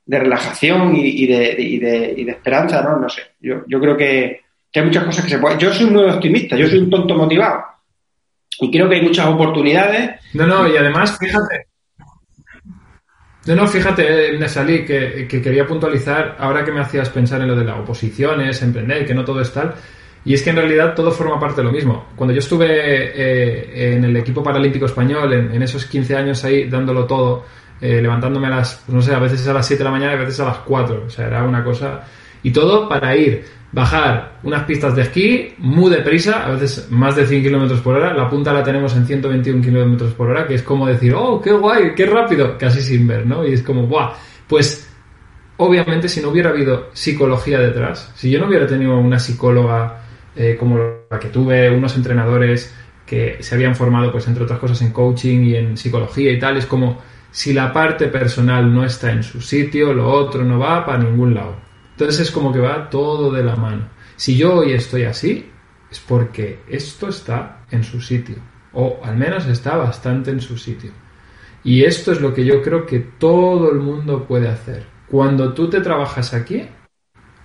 de 0.05 0.19
relajación 0.19 0.95
y, 0.95 1.25
de, 1.25 1.55
y 1.57 1.77
de, 1.79 2.29
esperanza, 2.29 2.81
¿no? 2.83 2.97
No 2.97 3.09
sé. 3.09 3.21
Yo, 3.39 3.63
yo 3.67 3.79
creo 3.79 3.97
que, 3.97 4.41
hay 4.73 4.83
muchas 4.83 5.05
cosas 5.05 5.23
que 5.23 5.31
se 5.31 5.39
pueden. 5.39 5.57
Yo 5.57 5.73
soy 5.73 5.89
muy 5.89 6.03
optimista, 6.03 6.55
yo 6.55 6.67
soy 6.67 6.79
un 6.79 6.89
tonto 6.89 7.15
motivado. 7.15 7.63
Y 8.59 8.69
creo 8.69 8.87
que 8.87 8.95
hay 8.95 9.01
muchas 9.01 9.27
oportunidades. 9.27 10.19
No, 10.33 10.45
no, 10.45 10.67
y 10.67 10.77
además, 10.77 11.17
fíjate, 11.17 11.67
no, 13.47 13.55
no, 13.55 13.67
fíjate, 13.67 14.37
Nesalí, 14.37 14.85
que, 14.85 15.27
que 15.27 15.41
quería 15.41 15.67
puntualizar, 15.67 16.35
ahora 16.39 16.63
que 16.63 16.71
me 16.71 16.81
hacías 16.81 17.09
pensar 17.09 17.41
en 17.41 17.47
lo 17.47 17.55
de 17.55 17.63
las 17.63 17.79
oposiciones, 17.79 18.61
emprender, 18.61 19.05
que 19.05 19.13
no 19.13 19.23
todo 19.23 19.41
es 19.41 19.51
tal, 19.53 19.75
y 20.25 20.33
es 20.33 20.41
que 20.41 20.49
en 20.49 20.55
realidad 20.55 20.95
todo 20.95 21.11
forma 21.11 21.39
parte 21.39 21.61
de 21.61 21.65
lo 21.65 21.71
mismo. 21.71 22.07
Cuando 22.15 22.33
yo 22.33 22.39
estuve 22.39 22.65
eh, 22.67 23.95
en 23.95 24.03
el 24.03 24.17
equipo 24.17 24.41
paralímpico 24.41 24.87
español, 24.87 25.31
en, 25.33 25.61
esos 25.61 25.85
15 25.85 26.15
años 26.15 26.43
ahí 26.43 26.67
dándolo 26.67 27.05
todo, 27.05 27.45
eh, 27.79 28.01
levantándome 28.01 28.47
a 28.47 28.49
las, 28.49 28.89
no 28.89 29.01
sé, 29.01 29.13
a 29.13 29.19
veces 29.19 29.47
a 29.47 29.53
las 29.53 29.67
7 29.67 29.77
de 29.77 29.83
la 29.83 29.91
mañana 29.91 30.13
y 30.13 30.15
a 30.15 30.19
veces 30.21 30.39
a 30.39 30.45
las 30.45 30.57
4, 30.57 31.03
o 31.05 31.09
sea, 31.09 31.27
era 31.27 31.43
una 31.43 31.63
cosa... 31.63 32.03
Y 32.41 32.51
todo 32.51 32.87
para 32.87 33.15
ir 33.15 33.43
bajar 33.75 34.39
unas 34.43 34.63
pistas 34.63 34.95
de 34.95 35.01
esquí 35.01 35.53
muy 35.57 35.91
deprisa, 35.91 36.45
a 36.45 36.51
veces 36.51 36.89
más 36.89 37.13
de 37.17 37.27
100 37.27 37.43
kilómetros 37.43 37.81
por 37.81 37.95
hora. 37.95 38.13
La 38.13 38.29
punta 38.29 38.53
la 38.53 38.63
tenemos 38.63 38.95
en 38.95 39.05
121 39.05 39.61
kilómetros 39.61 40.13
por 40.13 40.29
hora, 40.29 40.47
que 40.47 40.55
es 40.55 40.63
como 40.63 40.87
decir, 40.87 41.13
oh, 41.13 41.41
qué 41.41 41.51
guay, 41.51 41.93
qué 41.93 42.05
rápido, 42.05 42.57
casi 42.57 42.81
sin 42.81 43.05
ver, 43.05 43.25
¿no? 43.25 43.45
Y 43.45 43.51
es 43.51 43.61
como, 43.61 43.85
¡buah! 43.85 44.13
Pues 44.47 44.89
obviamente 45.57 46.07
si 46.07 46.21
no 46.21 46.29
hubiera 46.29 46.51
habido 46.51 46.89
psicología 46.93 47.59
detrás, 47.59 48.13
si 48.15 48.31
yo 48.31 48.39
no 48.39 48.47
hubiera 48.47 48.65
tenido 48.65 48.97
una 48.97 49.19
psicóloga 49.19 50.03
eh, 50.37 50.55
como 50.57 50.77
la 51.11 51.19
que 51.19 51.27
tuve, 51.27 51.69
unos 51.69 51.97
entrenadores 51.97 52.73
que 53.05 53.39
se 53.41 53.55
habían 53.55 53.75
formado, 53.75 54.09
pues 54.09 54.25
entre 54.29 54.45
otras 54.45 54.59
cosas, 54.59 54.81
en 54.83 54.93
coaching 54.93 55.39
y 55.43 55.55
en 55.57 55.75
psicología 55.75 56.31
y 56.31 56.39
tal, 56.39 56.55
es 56.55 56.65
como 56.65 57.01
si 57.29 57.51
la 57.51 57.73
parte 57.73 58.07
personal 58.07 58.73
no 58.73 58.85
está 58.85 59.11
en 59.11 59.21
su 59.21 59.41
sitio, 59.41 59.91
lo 59.91 60.09
otro 60.09 60.45
no 60.45 60.59
va 60.59 60.85
para 60.85 60.99
ningún 60.99 61.33
lado. 61.33 61.65
Entonces 61.95 62.27
es 62.27 62.31
como 62.31 62.51
que 62.51 62.59
va 62.59 62.89
todo 62.89 63.31
de 63.31 63.41
la 63.41 63.55
mano. 63.55 63.87
Si 64.17 64.35
yo 64.35 64.55
hoy 64.55 64.73
estoy 64.73 65.03
así, 65.03 65.49
es 65.89 65.99
porque 66.01 66.59
esto 66.67 67.07
está 67.07 67.65
en 67.71 67.85
su 67.85 68.01
sitio, 68.01 68.35
o 68.73 68.99
al 69.01 69.15
menos 69.15 69.45
está 69.45 69.77
bastante 69.77 70.31
en 70.31 70.41
su 70.41 70.57
sitio. 70.57 70.91
Y 71.63 71.83
esto 71.83 72.11
es 72.11 72.19
lo 72.19 72.33
que 72.33 72.43
yo 72.43 72.61
creo 72.61 72.85
que 72.85 72.99
todo 72.99 73.71
el 73.71 73.79
mundo 73.79 74.25
puede 74.25 74.49
hacer. 74.49 74.85
Cuando 75.07 75.53
tú 75.53 75.69
te 75.69 75.79
trabajas 75.79 76.33
aquí, 76.33 76.67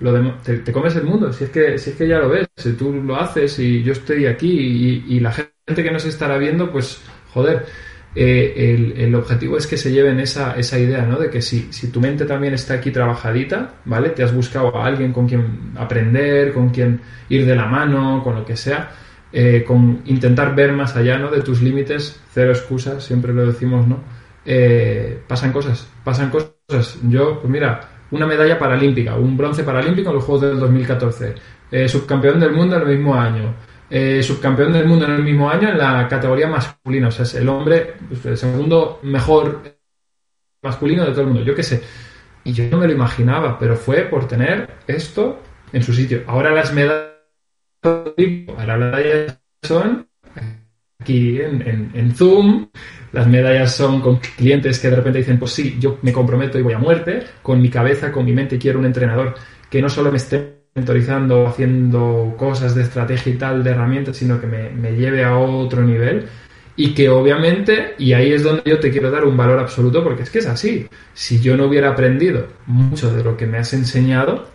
lo 0.00 0.34
te, 0.42 0.72
comes 0.72 0.96
el 0.96 1.04
mundo. 1.04 1.32
Si 1.32 1.44
es, 1.44 1.50
que, 1.50 1.78
si 1.78 1.90
es 1.90 1.96
que 1.96 2.08
ya 2.08 2.18
lo 2.18 2.28
ves, 2.28 2.48
si 2.56 2.72
tú 2.72 2.92
lo 2.92 3.16
haces 3.16 3.58
y 3.60 3.82
yo 3.84 3.92
estoy 3.92 4.26
aquí 4.26 4.50
y, 4.50 5.16
y 5.16 5.20
la 5.20 5.32
gente 5.32 5.82
que 5.82 5.90
nos 5.92 6.04
estará 6.04 6.38
viendo, 6.38 6.72
pues 6.72 7.00
joder, 7.32 7.66
eh, 8.14 8.94
el, 8.96 9.14
objetivo 9.14 9.56
es 9.56 9.68
que 9.68 9.76
se 9.76 9.92
lleven 9.92 10.18
esa, 10.18 10.56
esa 10.56 10.78
idea, 10.78 11.02
¿no? 11.02 11.18
De 11.18 11.30
que 11.30 11.40
si, 11.40 11.72
si, 11.72 11.92
tu 11.92 12.00
mente 12.00 12.24
también 12.24 12.54
está 12.54 12.74
aquí 12.74 12.90
trabajadita, 12.90 13.74
¿vale? 13.84 14.10
Te 14.10 14.24
has 14.24 14.34
buscado 14.34 14.76
a 14.76 14.84
alguien 14.84 15.12
con 15.12 15.28
quien 15.28 15.72
aprender, 15.76 16.52
con 16.52 16.70
quien 16.70 17.00
ir 17.28 17.46
de 17.46 17.54
la 17.54 17.66
mano, 17.66 18.22
con 18.24 18.34
lo 18.34 18.44
que 18.44 18.56
sea, 18.56 18.90
eh, 19.32 19.62
con 19.64 20.02
intentar 20.06 20.56
ver 20.56 20.72
más 20.72 20.96
allá, 20.96 21.18
¿no? 21.18 21.30
De 21.30 21.42
tus 21.42 21.62
límites, 21.62 22.20
cero 22.32 22.50
excusas, 22.50 23.04
siempre 23.04 23.32
lo 23.32 23.46
decimos, 23.46 23.86
¿no? 23.86 24.02
Eh, 24.44 25.22
pasan 25.28 25.52
cosas, 25.52 25.88
pasan 26.02 26.30
cosas. 26.30 26.98
Yo, 27.08 27.38
pues 27.40 27.50
mira, 27.50 27.80
una 28.10 28.26
medalla 28.26 28.58
paralímpica, 28.58 29.14
un 29.14 29.36
bronce 29.36 29.62
paralímpico 29.62 30.10
en 30.10 30.16
los 30.16 30.24
Juegos 30.24 30.42
del 30.42 30.58
2014, 30.58 31.34
subcampeón 31.86 32.40
del 32.40 32.52
mundo 32.52 32.74
en 32.76 32.82
el 32.82 32.88
mismo 32.96 33.14
año, 33.14 33.54
eh, 33.90 34.22
subcampeón 34.22 34.72
del 34.72 34.86
mundo 34.86 35.04
en 35.04 35.12
el 35.12 35.22
mismo 35.22 35.50
año 35.50 35.68
en 35.68 35.78
la 35.78 36.06
categoría 36.06 36.46
masculina. 36.46 37.08
O 37.08 37.10
sea, 37.10 37.24
es 37.24 37.34
el 37.34 37.48
hombre, 37.48 37.94
pues, 38.08 38.24
el 38.24 38.36
segundo 38.36 39.00
mejor 39.02 39.62
masculino 40.62 41.04
de 41.04 41.10
todo 41.10 41.22
el 41.22 41.26
mundo. 41.26 41.42
Yo 41.42 41.54
qué 41.54 41.64
sé. 41.64 41.82
Y 42.44 42.52
yo 42.52 42.70
no 42.70 42.78
me 42.78 42.86
lo 42.86 42.92
imaginaba, 42.92 43.58
pero 43.58 43.76
fue 43.76 44.02
por 44.02 44.28
tener 44.28 44.78
esto 44.86 45.42
en 45.72 45.82
su 45.82 45.92
sitio. 45.92 46.22
Ahora 46.26 46.52
las 46.52 46.72
medallas, 46.72 47.10
son 49.62 50.08
aquí 51.00 51.40
en, 51.40 51.90
en, 51.94 52.14
Zoom, 52.14 52.68
las 53.12 53.26
medallas 53.26 53.74
son 53.74 54.00
con 54.00 54.16
clientes 54.16 54.78
que 54.78 54.88
de 54.88 54.96
repente 54.96 55.18
dicen, 55.18 55.38
pues 55.38 55.52
sí, 55.52 55.76
yo 55.78 55.98
me 56.02 56.12
comprometo 56.12 56.58
y 56.58 56.62
voy 56.62 56.74
a 56.74 56.78
muerte, 56.78 57.24
con 57.42 57.60
mi 57.60 57.68
cabeza, 57.68 58.12
con 58.12 58.24
mi 58.24 58.32
mente 58.32 58.58
quiero 58.58 58.78
un 58.78 58.86
entrenador 58.86 59.34
que 59.68 59.82
no 59.82 59.88
solo 59.88 60.10
me 60.10 60.16
esté 60.16 60.59
mentorizando, 60.80 61.46
haciendo 61.46 62.34
cosas 62.38 62.74
de 62.74 62.82
estrategia 62.82 63.32
y 63.32 63.36
tal, 63.36 63.62
de 63.62 63.70
herramientas, 63.70 64.16
sino 64.16 64.40
que 64.40 64.46
me, 64.46 64.92
lleve 64.96 65.24
a 65.24 65.36
otro 65.36 65.82
nivel. 65.82 66.26
Y 66.76 66.94
que 66.94 67.10
obviamente, 67.10 67.94
y 67.98 68.14
ahí 68.14 68.32
es 68.32 68.42
donde 68.42 68.62
yo 68.64 68.80
te 68.80 68.90
quiero 68.90 69.10
dar 69.10 69.24
un 69.24 69.36
valor 69.36 69.58
absoluto, 69.58 70.02
porque 70.02 70.22
es 70.22 70.30
que 70.30 70.38
es 70.38 70.46
así, 70.46 70.88
si 71.12 71.40
yo 71.40 71.56
no 71.56 71.66
hubiera 71.66 71.90
aprendido 71.90 72.46
mucho 72.66 73.14
de 73.14 73.22
lo 73.22 73.36
que 73.36 73.46
me 73.46 73.58
has 73.58 73.72
enseñado, 73.74 74.48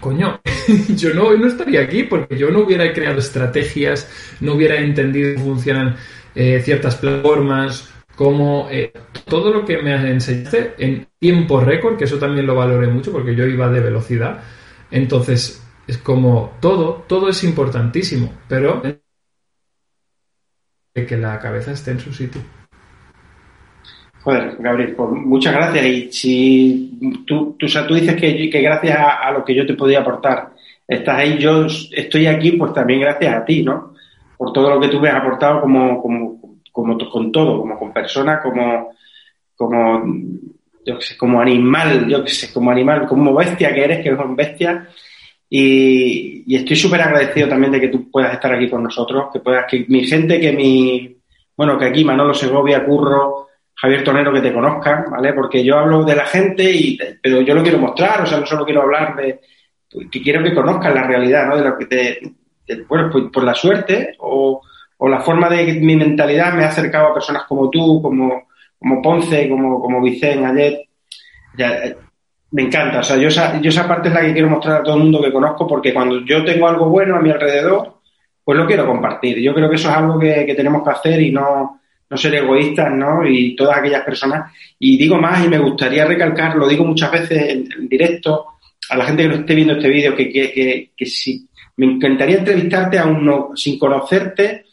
coño, 0.00 0.40
yo 0.96 1.14
no, 1.14 1.32
no 1.36 1.46
estaría 1.46 1.82
aquí 1.82 2.02
porque 2.02 2.36
yo 2.36 2.50
no 2.50 2.60
hubiera 2.60 2.92
creado 2.92 3.18
estrategias, 3.18 4.10
no 4.40 4.54
hubiera 4.54 4.76
entendido 4.76 5.34
cómo 5.34 5.54
funcionan 5.54 5.96
eh, 6.34 6.60
ciertas 6.64 6.96
plataformas, 6.96 7.88
como 8.16 8.68
eh, 8.70 8.92
todo 9.26 9.52
lo 9.52 9.64
que 9.64 9.78
me 9.78 9.94
enseñaste 10.10 10.74
en 10.78 11.06
tiempo 11.18 11.60
récord, 11.60 11.96
que 11.96 12.04
eso 12.04 12.18
también 12.18 12.46
lo 12.46 12.54
valoré 12.54 12.86
mucho 12.88 13.12
porque 13.12 13.34
yo 13.34 13.44
iba 13.46 13.68
de 13.68 13.80
velocidad, 13.80 14.42
entonces, 14.94 15.60
es 15.88 15.98
como 15.98 16.52
todo, 16.60 17.04
todo 17.08 17.28
es 17.28 17.42
importantísimo, 17.42 18.32
pero 18.48 18.80
que 20.94 21.16
la 21.16 21.40
cabeza 21.40 21.72
esté 21.72 21.90
en 21.90 21.98
su 21.98 22.12
sitio. 22.12 22.40
Joder, 24.22 24.56
Gabriel, 24.60 24.94
pues 24.94 25.10
muchas 25.10 25.52
gracias. 25.52 25.84
Y 25.84 26.12
si 26.12 27.24
tú, 27.26 27.56
tú, 27.58 27.66
tú 27.66 27.94
dices 27.94 28.14
que, 28.14 28.60
gracias 28.62 28.96
a, 28.96 29.32
lo 29.32 29.44
que 29.44 29.56
yo 29.56 29.66
te 29.66 29.74
podía 29.74 30.00
aportar 30.00 30.52
estás 30.86 31.18
ahí, 31.18 31.38
yo 31.38 31.66
estoy 31.66 32.26
aquí, 32.26 32.52
pues 32.52 32.72
también 32.72 33.00
gracias 33.00 33.34
a 33.34 33.44
ti, 33.44 33.64
¿no? 33.64 33.94
Por 34.38 34.52
todo 34.52 34.70
lo 34.70 34.80
que 34.80 34.88
tú 34.88 35.00
me 35.00 35.08
has 35.08 35.16
aportado 35.16 35.62
como, 35.62 36.00
como, 36.00 36.60
como 36.70 37.10
con 37.10 37.32
todo, 37.32 37.58
como 37.58 37.76
con 37.76 37.92
persona, 37.92 38.40
como, 38.40 38.92
como 39.56 40.04
yo 40.84 40.98
que 40.98 41.04
sé, 41.04 41.16
como 41.16 41.40
animal, 41.40 42.06
yo 42.08 42.22
que 42.22 42.30
sé, 42.30 42.52
como 42.52 42.70
animal, 42.70 43.06
como 43.06 43.34
bestia 43.34 43.72
que 43.72 43.84
eres, 43.84 44.02
que 44.02 44.08
eres 44.08 44.20
una 44.20 44.34
bestia. 44.34 44.88
Y, 45.48 46.54
estoy 46.54 46.76
súper 46.76 47.00
agradecido 47.02 47.48
también 47.48 47.72
de 47.72 47.80
que 47.80 47.88
tú 47.88 48.10
puedas 48.10 48.32
estar 48.32 48.52
aquí 48.52 48.68
con 48.68 48.82
nosotros, 48.82 49.26
que 49.32 49.40
puedas, 49.40 49.66
que 49.68 49.84
mi 49.88 50.04
gente, 50.04 50.40
que 50.40 50.52
mi, 50.52 51.16
bueno, 51.56 51.78
que 51.78 51.86
aquí 51.86 52.04
Manolo 52.04 52.34
Segovia, 52.34 52.84
Curro, 52.84 53.48
Javier 53.74 54.04
Tonero, 54.04 54.32
que 54.32 54.40
te 54.40 54.52
conozcan, 54.52 55.06
¿vale? 55.10 55.32
Porque 55.32 55.64
yo 55.64 55.78
hablo 55.78 56.04
de 56.04 56.16
la 56.16 56.26
gente, 56.26 56.70
y, 56.70 56.98
pero 57.22 57.40
yo 57.40 57.54
lo 57.54 57.62
quiero 57.62 57.78
mostrar, 57.78 58.22
o 58.22 58.26
sea, 58.26 58.40
no 58.40 58.46
solo 58.46 58.64
quiero 58.64 58.82
hablar 58.82 59.16
de, 59.16 59.40
que 60.10 60.22
quiero 60.22 60.42
que 60.42 60.54
conozcan 60.54 60.94
la 60.94 61.06
realidad, 61.06 61.46
¿no? 61.46 61.56
De 61.56 61.64
lo 61.64 61.78
que 61.78 61.86
te, 61.86 62.20
bueno, 62.88 63.10
pues 63.10 63.24
por 63.32 63.44
la 63.44 63.54
suerte 63.54 64.14
o, 64.18 64.60
o 64.96 65.08
la 65.08 65.20
forma 65.20 65.48
de 65.48 65.74
mi 65.74 65.96
mentalidad 65.96 66.54
me 66.54 66.64
ha 66.64 66.68
acercado 66.68 67.08
a 67.08 67.14
personas 67.14 67.44
como 67.44 67.70
tú, 67.70 68.00
como, 68.02 68.48
como 68.84 69.00
Ponce, 69.00 69.48
como, 69.48 69.80
como 69.80 70.02
Vicente 70.02 70.44
ayer, 70.44 70.84
ya, 71.56 71.96
me 72.50 72.62
encanta. 72.64 73.00
O 73.00 73.02
sea, 73.02 73.16
yo 73.16 73.28
esa, 73.28 73.58
yo 73.58 73.70
esa 73.70 73.88
parte 73.88 74.08
es 74.08 74.14
la 74.14 74.20
que 74.20 74.34
quiero 74.34 74.50
mostrar 74.50 74.80
a 74.80 74.82
todo 74.82 74.96
el 74.96 75.04
mundo 75.04 75.22
que 75.22 75.32
conozco, 75.32 75.66
porque 75.66 75.94
cuando 75.94 76.22
yo 76.22 76.44
tengo 76.44 76.68
algo 76.68 76.90
bueno 76.90 77.16
a 77.16 77.20
mi 77.20 77.30
alrededor, 77.30 77.94
pues 78.44 78.58
lo 78.58 78.66
quiero 78.66 78.86
compartir. 78.86 79.40
Yo 79.40 79.54
creo 79.54 79.70
que 79.70 79.76
eso 79.76 79.88
es 79.88 79.96
algo 79.96 80.18
que, 80.18 80.52
tenemos 80.54 80.84
que 80.84 80.90
hacer 80.90 81.22
y 81.22 81.30
no, 81.30 81.80
no 82.10 82.16
ser 82.18 82.34
egoístas, 82.34 82.92
¿no? 82.92 83.26
Y 83.26 83.56
todas 83.56 83.78
aquellas 83.78 84.02
personas. 84.02 84.52
Y 84.78 84.98
digo 84.98 85.16
más 85.16 85.42
y 85.42 85.48
me 85.48 85.58
gustaría 85.58 86.04
recalcar, 86.04 86.54
lo 86.54 86.68
digo 86.68 86.84
muchas 86.84 87.10
veces 87.10 87.54
en, 87.54 87.88
directo, 87.88 88.48
a 88.90 88.98
la 88.98 89.06
gente 89.06 89.22
que 89.22 89.28
no 89.30 89.34
esté 89.36 89.54
viendo 89.54 89.72
este 89.72 89.88
vídeo, 89.88 90.14
que, 90.14 90.28
que, 90.30 90.90
que, 90.94 91.06
si 91.06 91.48
me 91.78 91.86
encantaría 91.86 92.36
entrevistarte 92.36 92.98
aún 92.98 93.24
no, 93.24 93.52
sin 93.54 93.78
conocerte, 93.78 94.66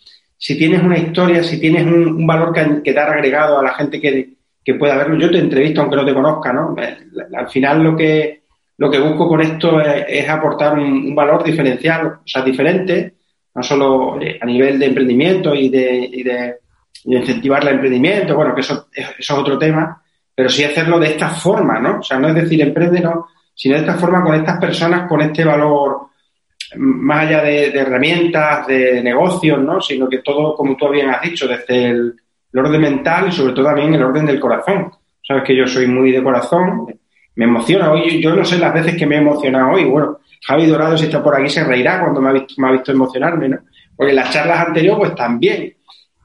si 0.43 0.57
tienes 0.57 0.81
una 0.81 0.97
historia, 0.97 1.43
si 1.43 1.59
tienes 1.59 1.85
un, 1.85 2.25
valor 2.25 2.51
que, 2.51 2.81
que, 2.83 2.93
dar 2.93 3.11
agregado 3.11 3.59
a 3.59 3.63
la 3.63 3.75
gente 3.75 4.01
que, 4.01 4.33
que 4.65 4.73
pueda 4.73 4.97
verlo, 4.97 5.15
yo 5.15 5.29
te 5.29 5.37
entrevisto 5.37 5.81
aunque 5.81 5.97
no 5.97 6.03
te 6.03 6.15
conozca, 6.15 6.51
¿no? 6.51 6.75
Eh, 6.81 6.97
al 7.37 7.47
final 7.47 7.83
lo 7.83 7.95
que, 7.95 8.41
lo 8.75 8.89
que 8.89 8.99
busco 8.99 9.27
con 9.27 9.39
esto 9.41 9.79
es, 9.79 10.27
aportar 10.27 10.79
un, 10.79 11.13
valor 11.13 11.43
diferencial, 11.43 12.07
o 12.07 12.21
sea, 12.25 12.41
diferente, 12.41 13.13
no 13.53 13.61
solo 13.61 14.19
eh, 14.19 14.39
a 14.41 14.45
nivel 14.47 14.79
de 14.79 14.87
emprendimiento 14.87 15.53
y 15.53 15.69
de, 15.69 16.09
y 16.11 16.23
de, 16.23 16.55
incentivar 17.05 17.61
el 17.61 17.75
emprendimiento, 17.75 18.35
bueno, 18.35 18.55
que 18.55 18.61
eso, 18.61 18.87
eso, 18.91 19.11
es 19.19 19.29
otro 19.29 19.59
tema, 19.59 20.01
pero 20.33 20.49
sí 20.49 20.63
hacerlo 20.63 20.99
de 20.99 21.09
esta 21.09 21.29
forma, 21.29 21.79
¿no? 21.79 21.99
O 21.99 22.03
sea, 22.03 22.17
no 22.17 22.29
es 22.29 22.35
decir 22.35 22.59
emprende, 22.63 22.99
no, 22.99 23.27
sino 23.53 23.75
de 23.75 23.81
esta 23.81 23.93
forma 23.93 24.23
con 24.23 24.33
estas 24.33 24.59
personas, 24.59 25.07
con 25.07 25.21
este 25.21 25.45
valor 25.45 26.09
más 26.77 27.27
allá 27.27 27.43
de, 27.43 27.67
herramientas, 27.67 28.67
de 28.67 29.01
negocios, 29.03 29.59
¿no? 29.59 29.81
Sino 29.81 30.07
que 30.07 30.19
todo, 30.19 30.55
como 30.55 30.75
tú 30.75 30.89
bien 30.89 31.09
has 31.09 31.21
dicho, 31.21 31.47
desde 31.47 31.89
el, 31.89 32.15
orden 32.53 32.81
mental 32.81 33.29
y 33.29 33.31
sobre 33.31 33.53
todo 33.53 33.65
también 33.65 33.93
el 33.93 34.03
orden 34.03 34.25
del 34.25 34.39
corazón. 34.39 34.91
Sabes 35.25 35.43
que 35.43 35.55
yo 35.55 35.65
soy 35.67 35.87
muy 35.87 36.11
de 36.11 36.23
corazón, 36.23 36.87
me 37.35 37.45
emociona. 37.45 37.91
Hoy, 37.91 38.21
yo 38.21 38.35
no 38.35 38.43
sé 38.43 38.57
las 38.57 38.73
veces 38.73 38.97
que 38.97 39.05
me 39.05 39.15
he 39.15 39.19
emocionado 39.19 39.71
hoy. 39.71 39.85
Bueno, 39.85 40.19
Javi 40.45 40.65
Dorado, 40.65 40.97
si 40.97 41.05
está 41.05 41.23
por 41.23 41.35
aquí, 41.35 41.49
se 41.49 41.63
reirá 41.63 42.01
cuando 42.01 42.21
me 42.21 42.29
ha 42.29 42.33
visto, 42.33 42.55
me 42.57 42.67
ha 42.67 42.71
visto 42.71 42.91
emocionarme, 42.91 43.49
¿no? 43.49 43.59
Porque 43.95 44.11
en 44.11 44.15
las 44.17 44.31
charlas 44.31 44.67
anteriores, 44.67 44.99
pues 44.99 45.15
también. 45.15 45.73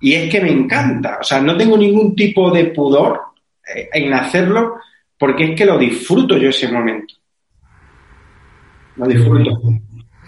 Y 0.01 0.15
es 0.15 0.31
que 0.31 0.41
me 0.41 0.51
encanta. 0.51 1.19
O 1.21 1.25
sea, 1.25 1.41
no 1.41 1.57
tengo 1.57 1.77
ningún 1.77 2.15
tipo 2.15 2.51
de 2.51 2.67
pudor 2.67 3.21
eh, 3.75 3.89
en 3.93 4.13
hacerlo 4.13 4.77
porque 5.19 5.53
es 5.53 5.57
que 5.57 5.67
lo 5.67 5.79
disfruto 5.79 6.37
yo 6.37 6.51
ese 6.51 6.69
momento. 6.69 7.15
Lo 8.97 9.07
disfruto. 9.07 9.51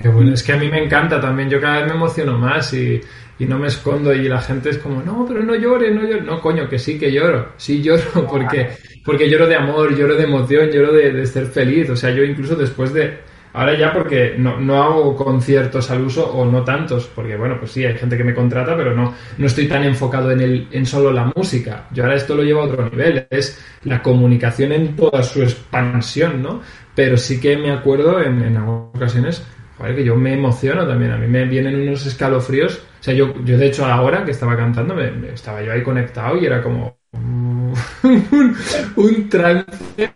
Qué 0.01 0.09
bueno, 0.09 0.33
es 0.33 0.43
que 0.43 0.53
a 0.53 0.57
mí 0.57 0.69
me 0.69 0.85
encanta 0.85 1.21
también, 1.21 1.51
yo 1.51 1.61
cada 1.61 1.79
vez 1.79 1.89
me 1.89 1.95
emociono 1.95 2.39
más 2.39 2.73
y, 2.73 3.01
no 3.41 3.59
me 3.59 3.69
escondo 3.69 4.13
y 4.13 4.29
la 4.29 4.41
gente 4.41 4.71
es 4.71 4.79
como, 4.79 5.03
no, 5.03 5.25
pero 5.27 5.43
no 5.43 5.55
llores, 5.55 5.95
no 5.95 6.03
llores. 6.03 6.25
No, 6.25 6.41
coño, 6.41 6.69
que 6.69 6.79
sí, 6.79 6.99
que 6.99 7.13
lloro, 7.13 7.53
sí 7.57 7.83
lloro 7.83 8.27
porque, 8.31 8.69
porque 9.05 9.29
lloro 9.29 9.47
de 9.47 9.57
amor, 9.57 9.97
lloro 9.97 10.15
de 10.17 10.25
emoción, 10.25 10.71
lloro 10.71 10.93
de, 10.93 11.13
de 11.13 11.27
ser 11.27 11.47
feliz. 11.47 11.91
O 11.91 11.97
sea, 11.97 12.11
yo 12.11 12.25
incluso 12.25 12.55
después 12.57 12.93
de, 12.93 13.19
ahora 13.53 13.77
ya 13.77 13.93
porque 13.93 14.35
no, 14.39 14.61
no, 14.61 14.83
hago 14.83 15.17
conciertos 15.17 15.91
al 15.91 16.03
uso 16.03 16.31
o 16.31 16.45
no 16.45 16.63
tantos, 16.63 17.07
porque 17.15 17.37
bueno, 17.37 17.57
pues 17.59 17.73
sí, 17.73 17.85
hay 17.85 17.97
gente 17.97 18.17
que 18.17 18.25
me 18.25 18.35
contrata, 18.35 18.77
pero 18.77 18.95
no, 18.95 19.15
no 19.37 19.47
estoy 19.47 19.67
tan 19.67 19.85
enfocado 19.85 20.31
en, 20.31 20.41
el, 20.41 20.69
en 20.71 20.87
solo 20.87 21.13
la 21.13 21.33
música. 21.35 21.87
Yo 21.93 22.05
ahora 22.05 22.17
esto 22.17 22.35
lo 22.35 22.43
llevo 22.43 22.63
a 22.63 22.65
otro 22.65 22.89
nivel, 22.89 23.27
es 23.31 23.61
la 23.85 24.03
comunicación 24.03 24.73
en 24.73 24.95
toda 24.95 25.23
su 25.23 25.43
expansión, 25.43 26.43
¿no? 26.43 26.61
Pero 26.95 27.17
sí 27.17 27.41
que 27.41 27.57
me 27.57 27.71
acuerdo 27.71 28.21
en, 28.21 28.43
en 28.43 28.57
algunas 28.57 28.95
ocasiones 28.95 29.45
joder, 29.79 29.97
que 29.97 30.05
yo 30.05 30.17
me 30.17 30.35
emociono 30.35 30.87
también. 30.87 31.13
A 31.13 31.17
mí 31.17 31.27
me 31.27 31.45
vienen 31.45 31.81
unos 31.81 32.05
escalofríos. 32.05 32.83
O 33.01 33.03
sea, 33.03 33.15
yo, 33.15 33.33
yo 33.45 33.57
de 33.57 33.67
hecho 33.67 33.87
ahora 33.87 34.25
que 34.25 34.33
estaba 34.33 34.57
cantando, 34.57 34.95
me, 34.95 35.31
estaba 35.33 35.63
yo 35.63 35.73
ahí 35.73 35.83
conectado 35.83 36.37
y 36.37 36.47
era 36.47 36.63
como 36.63 36.99
un, 38.03 39.29
trance 39.29 40.13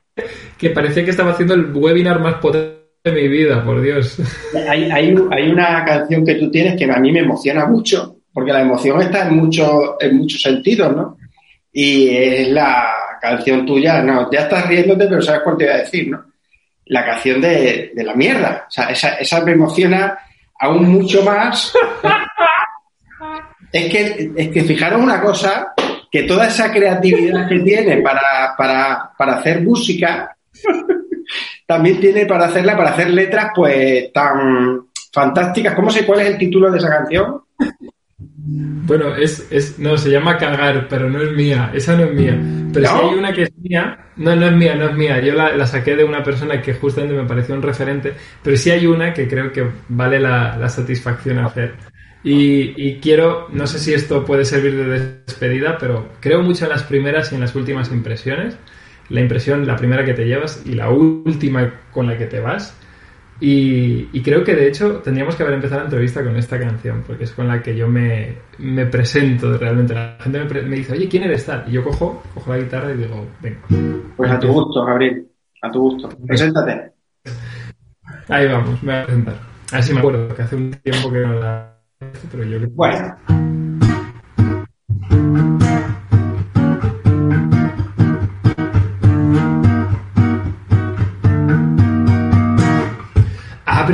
que 0.59 0.71
parecía 0.71 1.05
que 1.05 1.11
estaba 1.11 1.31
haciendo 1.31 1.55
el 1.55 1.73
webinar 1.73 2.21
más 2.21 2.35
potente 2.35 2.83
de 3.05 3.13
mi 3.13 3.29
vida, 3.29 3.65
por 3.65 3.81
Dios. 3.81 4.19
Hay, 4.69 4.85
hay, 4.91 5.17
hay 5.31 5.51
una 5.51 5.85
canción 5.85 6.25
que 6.25 6.37
tú 6.37 6.51
tienes 6.51 6.77
que 6.77 6.85
a 6.85 7.01
mí 7.01 7.11
me 7.11 7.21
emociona 7.21 7.67
mucho, 7.67 8.19
porque 8.33 8.53
la 8.53 8.63
emoción 8.63 9.01
está 9.01 9.27
en, 9.27 9.37
mucho, 9.37 9.97
en 10.01 10.19
muchos 10.19 10.41
sentidos, 10.41 10.95
¿no? 10.95 11.17
Y 11.73 12.11
es 12.11 12.49
la 12.51 12.93
canción 13.21 13.67
tuya, 13.67 14.03
no, 14.03 14.31
ya 14.31 14.43
estás 14.43 14.69
riéndote, 14.69 15.07
pero 15.09 15.23
sabes 15.23 15.43
cuál 15.43 15.57
te 15.57 15.65
voy 15.65 15.75
a 15.75 15.79
decir, 15.79 16.11
¿no? 16.11 16.32
La 16.87 17.05
canción 17.05 17.41
de, 17.41 17.93
la 17.97 18.15
mierda. 18.15 18.67
O 18.69 18.71
sea, 18.71 18.87
esa, 18.91 19.41
me 19.45 19.53
emociona 19.53 20.19
aún 20.59 20.89
mucho 20.89 21.23
más. 21.23 21.73
es 23.73 23.91
que, 23.91 24.33
es 24.37 24.49
que 24.49 24.65
fijaros 24.65 25.03
una 25.03 25.21
cosa, 25.21 25.73
que 26.11 26.25
toda 26.25 26.47
esa 26.49 26.71
creatividad 26.73 27.49
que 27.49 27.61
tiene 27.61 27.99
para, 27.99 28.55
para, 28.57 29.33
hacer 29.35 29.63
música, 29.63 30.37
también 31.67 32.01
tiene 32.01 32.27
para 32.27 32.47
hacerla, 32.47 32.77
para 32.77 32.91
hacer 32.91 33.11
letras, 33.11 33.53
pues 33.55 34.13
tan 34.13 34.89
fantásticas. 35.13 35.75
¿Cómo 35.75 35.91
sé 35.91 36.05
cuál 36.05 36.21
es 36.21 36.29
el 36.29 36.39
título 36.39 36.71
de 36.71 36.79
esa 36.79 36.89
canción? 36.89 37.43
Bueno, 38.45 39.15
es, 39.15 39.47
es, 39.53 39.79
no, 39.79 39.97
se 39.97 40.11
llama 40.11 40.37
cagar, 40.37 40.89
pero 40.89 41.09
no 41.09 41.23
es 41.23 41.31
mía, 41.31 41.71
esa 41.73 41.97
no 41.97 42.05
es 42.05 42.13
mía. 42.13 42.37
Pero 42.73 42.89
si 42.89 42.95
hay 42.95 43.15
una 43.15 43.33
que 43.33 43.43
es 43.43 43.53
mía, 43.57 44.07
no, 44.17 44.35
no 44.35 44.47
es 44.47 44.53
mía, 44.53 44.75
no 44.75 44.89
es 44.89 44.97
mía. 44.97 45.21
Yo 45.21 45.35
la, 45.35 45.65
saqué 45.65 45.95
de 45.95 46.03
una 46.03 46.25
persona 46.25 46.61
que 46.61 46.75
justamente 46.75 47.15
me 47.15 47.25
pareció 47.25 47.55
un 47.55 47.63
referente, 47.63 48.15
pero 48.43 48.57
sí 48.57 48.71
hay 48.71 48.87
una 48.87 49.13
que 49.13 49.29
creo 49.29 49.53
que 49.53 49.65
vale 49.89 50.19
la, 50.19 50.69
satisfacción 50.69 51.39
hacer. 51.39 51.75
Y, 52.25 52.75
y, 52.77 52.99
quiero, 53.01 53.49
no 53.53 53.67
sé 53.69 53.79
si 53.79 53.95
esto 53.95 54.25
puede 54.25 54.45
servir 54.45 54.77
de 54.77 55.23
despedida, 55.25 55.79
pero 55.79 56.09
creo 56.21 56.43
mucho 56.43 56.65
en 56.65 56.71
las 56.71 56.83
primeras 56.83 57.31
y 57.31 57.37
en 57.37 57.43
las 57.43 57.55
últimas 57.55 57.93
impresiones. 57.93 58.57
La 59.09 59.21
impresión, 59.21 59.67
la 59.67 59.77
primera 59.77 60.05
que 60.05 60.15
te 60.15 60.25
llevas 60.25 60.63
y 60.65 60.73
la 60.73 60.91
última 60.91 61.75
con 61.93 62.09
la 62.09 62.19
que 62.19 62.27
te 62.27 62.41
vas. 62.41 62.77
Y, 63.45 64.23
creo 64.23 64.45
que 64.45 64.55
de 64.55 64.69
hecho 64.69 65.01
tendríamos 65.01 65.35
que 65.35 65.43
haber 65.43 65.57
empezado 65.57 65.81
la 65.81 65.87
entrevista 65.87 66.23
con 66.23 66.37
esta 66.37 66.61
canción, 66.61 67.03
porque 67.05 67.25
es 67.25 67.33
con 67.33 67.49
la 67.49 67.61
que 67.61 67.77
yo 67.77 67.89
me, 67.89 68.37
me 68.59 68.87
presento 68.87 69.59
realmente. 69.59 69.95
La 69.95 70.17
gente 70.21 70.45
me, 70.45 70.77
dice, 70.77 70.93
oye, 70.93 71.09
¿quién 71.09 71.25
eres 71.25 71.45
tal? 71.45 71.65
Y 71.67 71.73
yo 71.73 71.83
cojo, 71.83 72.23
cojo 72.35 72.53
la 72.53 72.59
guitarra 72.59 72.93
y 72.93 72.99
digo, 72.99 73.27
venga. 73.41 73.59
Pues 74.17 74.31
a 74.31 74.39
tu 74.39 74.47
gusto, 74.47 74.85
Gabriel, 74.85 75.27
a 75.61 75.73
tu 75.73 75.81
gusto. 75.81 76.09
Preséntate. 76.25 76.93
Ahí 78.29 78.47
vamos, 78.47 78.81
me 78.81 78.93
voy 78.93 79.03
a 79.03 79.07
presentar. 79.07 79.35
A 79.73 79.75
ver 79.75 79.83
si 79.83 79.93
me 79.93 79.99
acuerdo, 79.99 80.35
que 80.37 80.43
hace 80.43 80.55
un 80.55 80.71
tiempo 80.71 81.11
que 81.11 81.19
no 81.19 81.35
la... 81.41 81.79
Pero 82.31 82.45
yo 82.45 82.61
Bueno. 82.71 83.17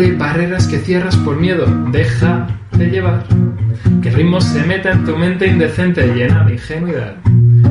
Barreras 0.06 0.68
que 0.68 0.78
cierras 0.78 1.16
por 1.16 1.36
miedo, 1.36 1.66
deja 1.90 2.46
de 2.72 2.88
llevar. 2.88 3.24
Que 4.00 4.10
el 4.10 4.14
ritmo 4.14 4.40
se 4.40 4.62
meta 4.62 4.92
en 4.92 5.04
tu 5.04 5.16
mente 5.16 5.46
indecente, 5.48 6.06
llena 6.14 6.44
de 6.44 6.52
ingenuidad. 6.52 7.16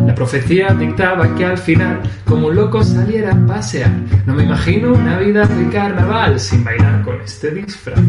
La 0.05 0.13
profecía 0.13 0.73
dictaba 0.73 1.34
que 1.36 1.45
al 1.45 1.57
final, 1.57 2.01
como 2.25 2.47
un 2.47 2.55
loco 2.55 2.84
saliera 2.84 3.32
a 3.32 3.47
pasear, 3.47 3.91
no 4.25 4.34
me 4.34 4.43
imagino 4.43 4.93
una 4.93 5.19
vida 5.19 5.45
de 5.45 5.69
carnaval 5.69 6.38
sin 6.38 6.65
bailar 6.65 7.01
con 7.03 7.21
este 7.21 7.51
disfraz. 7.51 7.99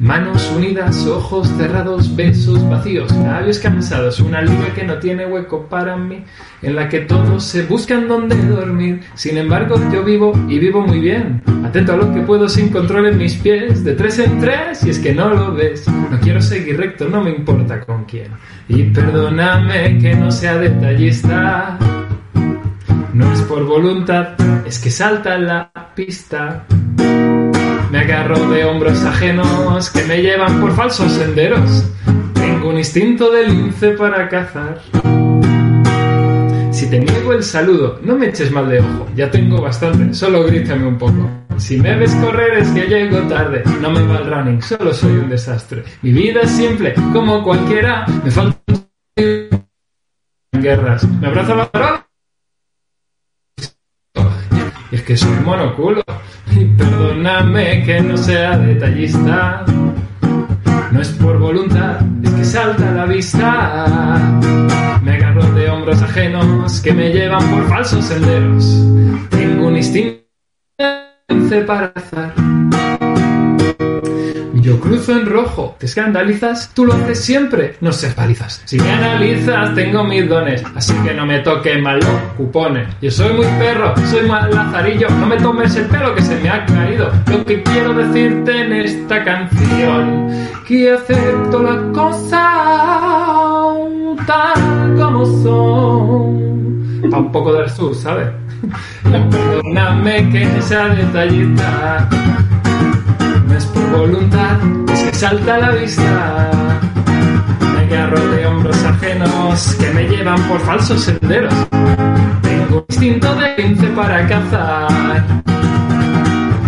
Manos 0.00 0.48
unidas, 0.54 1.08
ojos 1.08 1.48
cerrados, 1.56 2.14
besos 2.14 2.68
vacíos, 2.70 3.10
labios 3.16 3.58
cansados, 3.58 4.20
una 4.20 4.40
luna 4.42 4.72
que 4.72 4.84
no 4.84 4.98
tiene 4.98 5.26
hueco 5.26 5.66
para 5.66 5.96
mí, 5.96 6.22
en 6.62 6.76
la 6.76 6.88
que 6.88 7.00
todos 7.00 7.42
se 7.42 7.64
buscan 7.64 8.06
dónde 8.06 8.36
dormir. 8.36 9.00
Sin 9.14 9.36
embargo, 9.36 9.74
yo 9.92 10.04
vivo 10.04 10.32
y 10.48 10.60
vivo 10.60 10.82
muy 10.82 11.00
bien, 11.00 11.42
atento 11.64 11.94
a 11.94 11.96
lo 11.96 12.14
que 12.14 12.20
puedo 12.20 12.48
sin 12.48 12.68
control 12.68 13.06
en 13.06 13.18
mis 13.18 13.34
pies, 13.34 13.82
de 13.82 13.94
tres 13.94 14.20
en 14.20 14.38
tres, 14.38 14.84
y 14.84 14.90
es 14.90 15.00
que 15.00 15.12
no 15.12 15.30
lo 15.30 15.52
ves. 15.52 15.88
No 15.88 16.20
quiero 16.20 16.40
seguir 16.40 16.76
recto, 16.76 17.08
no 17.08 17.20
me 17.20 17.30
importa 17.30 17.80
con 17.80 18.04
quién. 18.04 18.28
Y 18.68 18.84
perdóname 18.84 19.98
que 19.98 20.14
no 20.14 20.30
sea 20.30 20.58
detallista. 20.58 21.76
No 23.14 23.32
es 23.32 23.42
por 23.42 23.64
voluntad, 23.64 24.28
es 24.64 24.78
que 24.78 24.92
salta 24.92 25.36
la 25.38 25.72
pista. 25.96 26.66
Me 27.90 28.00
agarro 28.00 28.50
de 28.50 28.64
hombros 28.64 29.02
ajenos 29.04 29.90
que 29.90 30.04
me 30.04 30.20
llevan 30.20 30.60
por 30.60 30.74
falsos 30.74 31.10
senderos. 31.12 31.84
Tengo 32.34 32.68
un 32.68 32.78
instinto 32.78 33.30
de 33.30 33.48
lince 33.48 33.90
para 33.92 34.28
cazar. 34.28 34.80
Si 36.70 36.88
te 36.88 37.00
niego 37.00 37.32
el 37.32 37.42
saludo, 37.42 37.98
no 38.02 38.16
me 38.16 38.28
eches 38.28 38.52
mal 38.52 38.68
de 38.68 38.80
ojo, 38.80 39.08
ya 39.16 39.30
tengo 39.30 39.60
bastante, 39.60 40.14
solo 40.14 40.44
grítame 40.44 40.86
un 40.86 40.96
poco. 40.96 41.28
Si 41.56 41.76
me 41.76 41.96
ves 41.96 42.14
correr 42.16 42.58
es 42.58 42.68
que 42.70 42.86
llego 42.86 43.18
tarde, 43.22 43.64
no 43.80 43.90
me 43.90 44.06
va 44.06 44.18
el 44.18 44.30
running, 44.30 44.62
solo 44.62 44.94
soy 44.94 45.12
un 45.12 45.28
desastre. 45.28 45.82
Mi 46.02 46.12
vida 46.12 46.42
es 46.42 46.50
simple, 46.50 46.94
como 47.12 47.42
cualquiera, 47.42 48.06
me 48.22 48.30
falta 48.30 48.58
guerras. 50.52 51.08
Me 51.20 51.26
abraza 51.26 51.54
la 51.54 52.06
y 54.90 54.96
es 54.96 55.02
que 55.02 55.16
soy 55.16 55.36
monoculo. 55.44 56.02
Y 56.50 56.64
perdóname 56.64 57.84
que 57.84 58.00
no 58.00 58.16
sea 58.16 58.56
detallista. 58.58 59.64
No 60.90 61.00
es 61.00 61.08
por 61.10 61.38
voluntad, 61.38 62.00
es 62.22 62.30
que 62.30 62.44
salta 62.44 62.88
a 62.88 62.92
la 62.92 63.06
vista. 63.06 64.40
Me 65.02 65.12
agarro 65.12 65.44
de 65.52 65.68
hombros 65.70 66.00
ajenos 66.02 66.80
que 66.80 66.92
me 66.92 67.10
llevan 67.10 67.44
por 67.50 67.68
falsos 67.68 68.04
senderos. 68.04 68.64
Tengo 69.30 69.68
un 69.68 69.76
instinto 69.76 70.28
para 71.66 71.92
azar. 71.94 72.32
Yo 74.60 74.80
cruzo 74.80 75.12
en 75.12 75.26
rojo. 75.26 75.76
¿Te 75.78 75.86
escandalizas? 75.86 76.70
Tú 76.74 76.84
lo 76.84 76.94
haces 76.94 77.24
siempre. 77.24 77.76
No 77.80 77.92
se 77.92 78.08
palizas. 78.10 78.60
Si 78.64 78.78
me 78.78 78.90
analizas, 78.90 79.74
tengo 79.74 80.02
mis 80.04 80.28
dones. 80.28 80.62
Así 80.74 80.92
que 81.04 81.14
no 81.14 81.26
me 81.26 81.38
toques 81.40 81.80
mal 81.80 82.00
los 82.00 82.20
cupones. 82.36 82.88
Yo 83.00 83.10
soy 83.10 83.32
muy 83.34 83.46
perro, 83.58 83.94
soy 84.10 84.26
mal 84.26 84.50
lazarillo. 84.50 85.08
No 85.10 85.26
me 85.26 85.36
tomes 85.36 85.76
el 85.76 85.84
pelo 85.86 86.14
que 86.14 86.22
se 86.22 86.36
me 86.40 86.50
ha 86.50 86.66
caído. 86.66 87.10
Lo 87.30 87.44
que 87.44 87.62
quiero 87.62 87.94
decirte 87.94 88.60
en 88.60 88.72
esta 88.72 89.24
canción. 89.24 90.48
Que 90.66 90.92
acepto 90.92 91.62
las 91.62 91.80
cosas 91.94 92.38
tal 94.26 94.96
como 94.96 95.24
son. 95.42 97.10
Pa' 97.10 97.18
un 97.18 97.32
poco 97.32 97.52
del 97.52 97.70
sur, 97.70 97.94
¿sabes? 97.94 98.28
Perdóname 99.04 100.28
que 100.30 100.62
sea 100.62 100.88
detallista 100.88 102.08
es 103.58 103.66
por 103.66 103.90
voluntad, 103.90 104.56
es 104.92 105.02
que 105.02 105.14
salta 105.14 105.58
la 105.58 105.70
vista. 105.72 106.50
Me 107.74 107.80
agarro 107.80 108.20
de 108.28 108.46
hombros 108.46 108.84
ajenos 108.84 109.74
que 109.80 109.90
me 109.90 110.04
llevan 110.08 110.40
por 110.42 110.60
falsos 110.60 111.02
senderos. 111.02 111.52
Tengo 112.42 112.84
instinto 112.88 113.34
de 113.34 113.56
lince 113.56 113.86
para 113.88 114.26
cazar. 114.28 115.42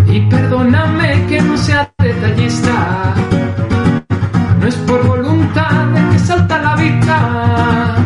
Y 0.08 0.20
perdóname 0.22 1.26
que 1.28 1.40
no 1.40 1.56
sea 1.56 1.88
detallista. 1.98 3.14
No 4.60 4.66
es 4.66 4.74
por 4.88 5.06
voluntad, 5.06 5.96
es 5.96 6.12
que 6.12 6.18
salta 6.18 6.58
la 6.58 6.74
vista. 6.74 7.96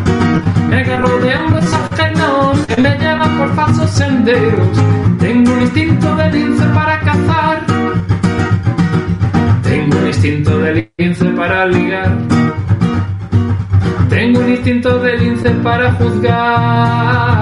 Me 0.69 0.81
agarro 0.81 1.19
de 1.19 1.35
hombros 1.35 1.73
ajenos 1.73 2.65
que 2.67 2.81
me 2.81 2.97
llevan 2.99 3.37
por 3.37 3.55
falsos 3.55 3.89
senderos. 3.89 4.77
Tengo 5.19 5.53
un 5.53 5.61
instinto 5.61 6.15
de 6.15 6.31
lince 6.31 6.65
para 6.65 6.99
cazar 6.99 7.54
instinto 10.25 10.57
de 10.57 10.89
lince 10.97 11.25
para 11.37 11.67
ligar. 11.67 12.17
Tengo 14.09 14.39
un 14.39 14.49
instinto 14.49 14.97
de 14.99 15.17
lince 15.19 15.51
para 15.51 15.91
juzgar. 15.93 17.39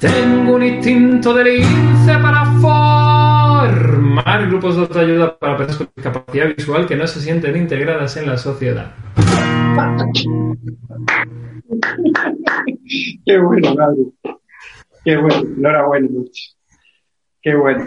Tengo 0.00 0.56
un 0.56 0.64
instinto 0.64 1.32
de 1.34 1.44
lince 1.44 2.18
para 2.20 2.44
formar 2.60 4.48
grupos 4.48 4.74
de 4.74 4.82
autoayuda 4.82 5.38
para 5.38 5.56
personas 5.58 5.78
con 5.78 5.92
discapacidad 5.94 6.56
visual 6.56 6.88
que 6.88 6.96
no 6.96 7.06
se 7.06 7.20
sienten 7.20 7.56
integradas 7.56 8.16
en 8.16 8.26
la 8.26 8.36
sociedad. 8.36 8.90
Qué 13.24 13.38
bueno, 13.38 13.76
Gabriel. 13.76 14.12
Qué 15.04 15.16
bueno. 15.18 15.36
Enhorabuena, 15.56 16.08
Qué 17.40 17.54
bueno. 17.54 17.84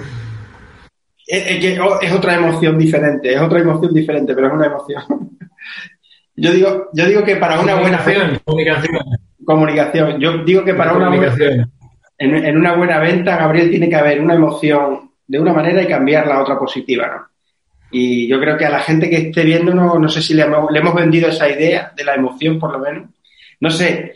Es, 1.28 1.80
oh, 1.80 2.00
es, 2.02 2.12
otra 2.12 2.36
emoción 2.36 2.78
diferente, 2.78 3.34
es 3.34 3.42
otra 3.42 3.60
emoción 3.60 3.94
diferente, 3.94 4.36
pero 4.36 4.48
es 4.48 4.54
una 4.54 4.68
emoción. 4.68 5.04
Yo 6.38 6.52
digo, 6.52 6.90
yo 6.92 7.06
digo 7.06 7.24
que 7.24 7.38
para 7.38 7.62
una 7.62 7.76
buena 7.76 8.04
comunicación. 8.44 9.00
comunicación. 9.46 10.20
Yo 10.20 10.44
digo 10.44 10.66
que 10.66 10.74
para 10.74 10.92
una 10.92 11.08
buena, 11.08 11.34
en, 12.18 12.36
en, 12.36 12.58
una 12.58 12.76
buena 12.76 13.00
venta, 13.00 13.38
Gabriel, 13.38 13.70
tiene 13.70 13.88
que 13.88 13.96
haber 13.96 14.20
una 14.20 14.34
emoción 14.34 15.12
de 15.26 15.40
una 15.40 15.54
manera 15.54 15.82
y 15.82 15.88
cambiarla 15.88 16.36
a 16.36 16.42
otra 16.42 16.60
positiva, 16.60 17.08
¿no? 17.08 17.28
Y 17.92 18.28
yo 18.28 18.38
creo 18.42 18.58
que 18.58 18.66
a 18.66 18.70
la 18.70 18.82
gente 18.82 19.10
que 19.10 19.16
esté 19.16 19.46
viendo, 19.46 19.74
no 19.74 20.10
sé 20.10 20.22
si 20.22 20.34
le 20.34 20.44
hemos, 20.44 20.70
le 20.70 20.80
hemos 20.80 20.94
vendido 20.94 21.30
esa 21.30 21.50
idea 21.50 21.94
de 21.96 22.04
la 22.04 22.16
emoción, 22.16 22.60
por 22.60 22.74
lo 22.74 22.80
menos. 22.80 23.10
No 23.62 23.72
sé, 23.72 24.16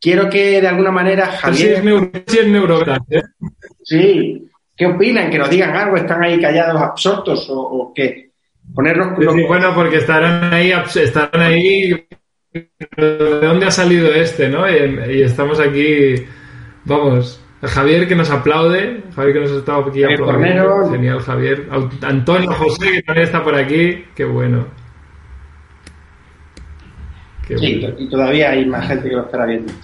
quiero 0.00 0.28
que 0.28 0.60
de 0.60 0.66
alguna 0.66 0.90
manera 0.90 1.26
Javier... 1.26 1.82
Sí, 2.26 2.38
es, 2.38 2.48
neuro, 2.48 2.82
¿eh? 3.08 3.22
Sí, 3.84 4.49
¿Qué 4.80 4.86
opinan? 4.86 5.28
¿Que 5.30 5.36
nos 5.36 5.50
digan 5.50 5.76
algo? 5.76 5.94
¿Están 5.94 6.24
ahí 6.24 6.40
callados, 6.40 6.80
absortos 6.80 7.46
o, 7.50 7.92
qué? 7.94 8.30
Ponernos... 8.74 9.14
bueno, 9.46 9.74
porque 9.74 9.98
estarán 9.98 10.54
ahí, 10.54 10.72
estarán 10.72 11.42
ahí... 11.42 12.06
¿De 12.50 13.40
dónde 13.42 13.66
ha 13.66 13.70
salido 13.70 14.10
este, 14.10 14.48
no? 14.48 14.64
Y, 14.66 15.20
estamos 15.20 15.60
aquí... 15.60 16.14
Vamos, 16.86 17.44
Javier 17.60 18.08
que 18.08 18.16
nos 18.16 18.30
aplaude, 18.30 19.02
Javier 19.14 19.34
que 19.34 19.40
nos 19.40 19.52
ha 19.52 19.58
estado 19.58 19.84
aquí 19.84 20.02
aplaudiendo. 20.02 20.90
Genial, 20.90 21.20
Javier. 21.20 21.68
Antonio 22.00 22.50
José 22.54 22.90
que 22.90 23.02
también 23.02 23.26
está 23.26 23.44
por 23.44 23.54
aquí, 23.56 24.06
qué 24.14 24.24
bueno. 24.24 24.66
sí, 27.46 27.86
y 27.98 28.08
todavía 28.08 28.52
hay 28.52 28.64
más 28.64 28.88
gente 28.88 29.10
que 29.10 29.14
lo 29.14 29.24
estará 29.26 29.44
viendo. 29.44 29.74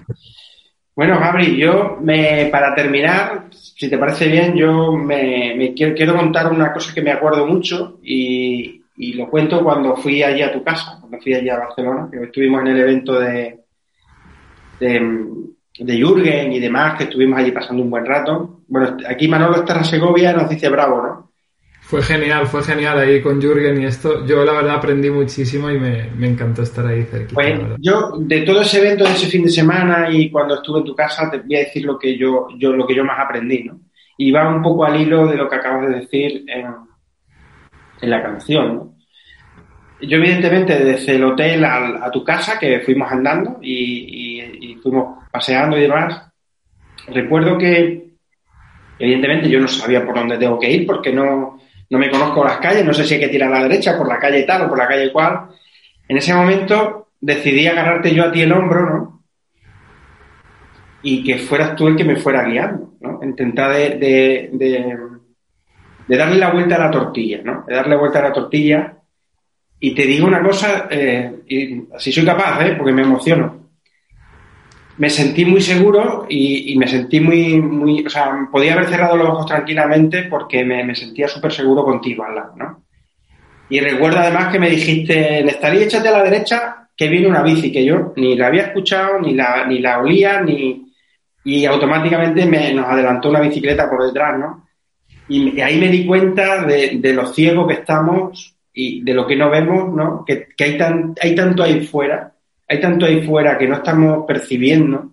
Bueno, 0.96 1.20
Gabri, 1.20 1.58
yo 1.58 1.98
me, 2.00 2.48
para 2.50 2.74
terminar, 2.74 3.48
si 3.50 3.90
te 3.90 3.98
parece 3.98 4.28
bien, 4.28 4.54
yo 4.56 4.92
me, 4.92 5.74
quiero, 5.74 6.16
contar 6.16 6.50
una 6.50 6.72
cosa 6.72 6.94
que 6.94 7.02
me 7.02 7.12
acuerdo 7.12 7.46
mucho 7.46 7.98
y, 8.02 8.82
lo 9.14 9.28
cuento 9.28 9.62
cuando 9.62 9.94
fui 9.96 10.22
allí 10.22 10.40
a 10.40 10.50
tu 10.50 10.64
casa, 10.64 10.96
cuando 10.98 11.18
fui 11.18 11.34
allí 11.34 11.50
a 11.50 11.58
Barcelona, 11.58 12.08
que 12.10 12.24
estuvimos 12.24 12.62
en 12.62 12.68
el 12.68 12.80
evento 12.80 13.20
de, 13.20 13.60
de, 14.80 15.26
de 15.80 15.96
Jürgen 15.98 16.52
y 16.52 16.60
demás, 16.60 16.96
que 16.96 17.04
estuvimos 17.04 17.38
allí 17.38 17.52
pasando 17.52 17.82
un 17.82 17.90
buen 17.90 18.06
rato. 18.06 18.62
Bueno, 18.66 18.96
aquí 19.06 19.28
Manolo 19.28 19.56
Estarra 19.56 19.84
Segovia 19.84 20.32
nos 20.32 20.48
dice 20.48 20.70
bravo, 20.70 21.02
¿no? 21.02 21.25
Fue 21.86 22.02
genial, 22.02 22.48
fue 22.48 22.64
genial 22.64 22.98
ahí 22.98 23.22
con 23.22 23.40
Jürgen 23.40 23.80
y 23.80 23.84
esto. 23.84 24.26
Yo 24.26 24.44
la 24.44 24.54
verdad 24.54 24.74
aprendí 24.74 25.08
muchísimo 25.08 25.70
y 25.70 25.78
me, 25.78 26.08
encantó 26.26 26.62
estar 26.62 26.84
ahí 26.84 27.04
cerquita. 27.04 27.34
Pues 27.34 27.60
yo 27.78 28.10
de 28.18 28.40
todo 28.40 28.62
ese 28.62 28.80
evento 28.80 29.04
de 29.04 29.10
ese 29.10 29.28
fin 29.28 29.44
de 29.44 29.50
semana 29.50 30.10
y 30.10 30.28
cuando 30.28 30.56
estuve 30.56 30.80
en 30.80 30.84
tu 30.84 30.96
casa 30.96 31.30
te 31.30 31.38
voy 31.38 31.54
a 31.54 31.60
decir 31.60 31.84
lo 31.84 31.96
que 31.96 32.18
yo, 32.18 32.48
yo 32.58 32.72
lo 32.72 32.88
que 32.88 32.96
yo 32.96 33.04
más 33.04 33.20
aprendí, 33.20 33.62
¿no? 33.62 33.78
Y 34.18 34.32
va 34.32 34.48
un 34.48 34.62
poco 34.62 34.84
al 34.84 35.00
hilo 35.00 35.28
de 35.28 35.36
lo 35.36 35.48
que 35.48 35.54
acabas 35.54 35.88
de 35.88 36.00
decir 36.00 36.44
en, 36.48 36.66
en 38.00 38.10
la 38.10 38.20
canción, 38.20 38.74
¿no? 38.74 38.96
Yo 40.00 40.16
evidentemente 40.16 40.76
desde 40.76 41.14
el 41.14 41.22
hotel 41.22 41.64
a, 41.64 42.10
tu 42.12 42.24
casa 42.24 42.58
que 42.58 42.80
fuimos 42.80 43.12
andando 43.12 43.58
y, 43.62 44.40
y 44.60 44.74
fuimos 44.82 45.24
paseando 45.30 45.78
y 45.78 45.82
demás, 45.82 46.32
recuerdo 47.06 47.56
que 47.56 48.08
evidentemente 48.98 49.48
yo 49.48 49.60
no 49.60 49.68
sabía 49.68 50.04
por 50.04 50.16
dónde 50.16 50.36
tengo 50.36 50.58
que 50.58 50.70
ir 50.70 50.84
porque 50.84 51.12
no 51.12 51.60
no 51.90 51.98
me 51.98 52.10
conozco 52.10 52.44
las 52.44 52.58
calles, 52.58 52.84
no 52.84 52.92
sé 52.92 53.04
si 53.04 53.14
hay 53.14 53.20
que 53.20 53.28
tirar 53.28 53.52
a 53.52 53.58
la 53.58 53.62
derecha, 53.68 53.96
por 53.96 54.08
la 54.08 54.18
calle 54.18 54.42
tal 54.42 54.62
o 54.62 54.68
por 54.68 54.78
la 54.78 54.88
calle 54.88 55.12
cual. 55.12 55.48
En 56.08 56.16
ese 56.16 56.34
momento 56.34 57.08
decidí 57.20 57.66
agarrarte 57.66 58.14
yo 58.14 58.24
a 58.24 58.32
ti 58.32 58.42
el 58.42 58.52
hombro, 58.52 58.86
¿no? 58.86 59.22
Y 61.02 61.22
que 61.22 61.38
fueras 61.38 61.76
tú 61.76 61.86
el 61.86 61.96
que 61.96 62.04
me 62.04 62.16
fuera 62.16 62.44
guiando, 62.44 62.94
¿no? 63.00 63.20
Intentar 63.22 63.72
de, 63.72 64.50
de, 64.52 66.16
darle 66.16 66.36
la 66.36 66.50
vuelta 66.50 66.76
a 66.76 66.86
la 66.86 66.90
tortilla, 66.90 67.40
¿no? 67.44 67.64
De 67.66 67.74
darle 67.74 67.96
vuelta 67.96 68.18
a 68.18 68.22
la 68.22 68.32
tortilla. 68.32 68.96
Y 69.78 69.94
te 69.94 70.02
digo 70.06 70.26
una 70.26 70.42
cosa, 70.42 70.88
eh, 70.90 71.42
y 71.46 71.84
si 71.98 72.10
soy 72.10 72.24
capaz, 72.24 72.64
¿eh? 72.66 72.74
Porque 72.76 72.92
me 72.92 73.02
emociono 73.02 73.65
me 74.98 75.10
sentí 75.10 75.44
muy 75.44 75.60
seguro 75.60 76.26
y, 76.28 76.74
me 76.78 76.88
sentí 76.88 77.20
muy, 77.20 77.60
muy, 77.60 78.06
o 78.06 78.10
sea, 78.10 78.48
podía 78.50 78.72
haber 78.72 78.88
cerrado 78.88 79.16
los 79.16 79.28
ojos 79.28 79.46
tranquilamente 79.46 80.24
porque 80.24 80.64
me, 80.64 80.94
sentía 80.94 81.28
súper 81.28 81.52
seguro 81.52 81.84
contigo 81.84 82.24
al 82.24 82.34
lado, 82.34 82.54
¿no? 82.56 82.82
Y 83.68 83.80
recuerdo 83.80 84.18
además 84.18 84.52
que 84.52 84.58
me 84.58 84.70
dijiste, 84.70 85.42
Nestarí, 85.44 85.82
échate 85.82 86.08
a 86.08 86.12
la 86.12 86.22
derecha, 86.22 86.88
que 86.96 87.08
viene 87.08 87.26
una 87.26 87.42
bici, 87.42 87.72
que 87.72 87.84
yo 87.84 88.12
ni 88.16 88.36
la 88.36 88.46
había 88.46 88.62
escuchado, 88.62 89.20
ni 89.20 89.34
la, 89.34 89.66
ni 89.66 89.80
la 89.80 89.98
olía, 89.98 90.40
ni... 90.40 90.84
Y 91.44 91.64
automáticamente 91.64 92.46
me, 92.46 92.72
nos 92.72 92.86
adelantó 92.86 93.28
una 93.28 93.40
bicicleta 93.40 93.88
por 93.88 94.04
detrás, 94.04 94.38
¿no? 94.38 94.66
Y 95.28 95.60
ahí 95.60 95.78
me 95.78 95.88
di 95.88 96.06
cuenta 96.06 96.64
de, 96.64 96.98
de 96.98 97.12
lo 97.12 97.26
ciego 97.26 97.66
que 97.66 97.74
estamos 97.74 98.56
y 98.72 99.02
de 99.02 99.14
lo 99.14 99.26
que 99.26 99.36
no 99.36 99.50
vemos, 99.50 99.92
¿no? 99.94 100.24
Que, 100.24 100.48
que 100.56 100.64
hay, 100.64 100.78
tan, 100.78 101.14
hay 101.20 101.34
tanto 101.34 101.62
ahí 101.62 101.84
fuera 101.84 102.35
hay 102.68 102.80
tanto 102.80 103.06
ahí 103.06 103.22
fuera 103.24 103.56
que 103.56 103.68
no 103.68 103.76
estamos 103.76 104.24
percibiendo 104.26 105.12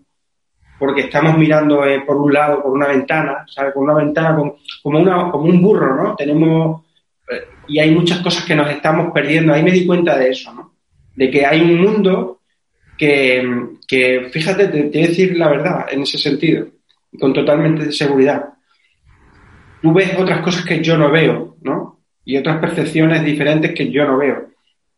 porque 0.83 1.01
estamos 1.01 1.37
mirando 1.37 1.85
eh, 1.85 2.01
por 2.01 2.17
un 2.17 2.33
lado, 2.33 2.61
por 2.61 2.73
una 2.73 2.87
ventana, 2.87 3.45
¿sabes? 3.47 3.73
Por 3.73 3.83
una 3.83 3.93
ventana 3.93 4.35
como, 4.35 5.45
un 5.45 5.61
burro, 5.61 5.95
¿no? 5.95 6.15
Tenemos... 6.15 6.83
Eh, 7.29 7.47
y 7.69 7.79
hay 7.79 7.91
muchas 7.91 8.19
cosas 8.19 8.43
que 8.43 8.53
nos 8.53 8.69
estamos 8.69 9.13
perdiendo. 9.13 9.53
Ahí 9.53 9.63
me 9.63 9.71
di 9.71 9.85
cuenta 9.85 10.17
de 10.17 10.31
eso, 10.31 10.53
¿no? 10.53 10.73
De 11.15 11.31
que 11.31 11.45
hay 11.45 11.61
un 11.61 11.79
mundo 11.79 12.41
que, 12.97 13.47
que 13.87 14.29
fíjate, 14.29 14.67
te, 14.67 14.83
te 14.83 14.97
voy 14.97 15.03
a 15.05 15.07
decir 15.07 15.37
la 15.37 15.47
verdad 15.47 15.85
en 15.89 16.01
ese 16.01 16.17
sentido, 16.17 16.67
con 17.17 17.33
totalmente 17.33 17.85
de 17.85 17.91
seguridad. 17.93 18.49
Tú 19.81 19.93
ves 19.93 20.17
otras 20.17 20.41
cosas 20.41 20.65
que 20.65 20.83
yo 20.83 20.97
no 20.97 21.09
veo, 21.11 21.55
¿no? 21.61 22.01
Y 22.25 22.35
otras 22.35 22.59
percepciones 22.59 23.23
diferentes 23.23 23.73
que 23.73 23.89
yo 23.89 24.05
no 24.05 24.17
veo. 24.17 24.49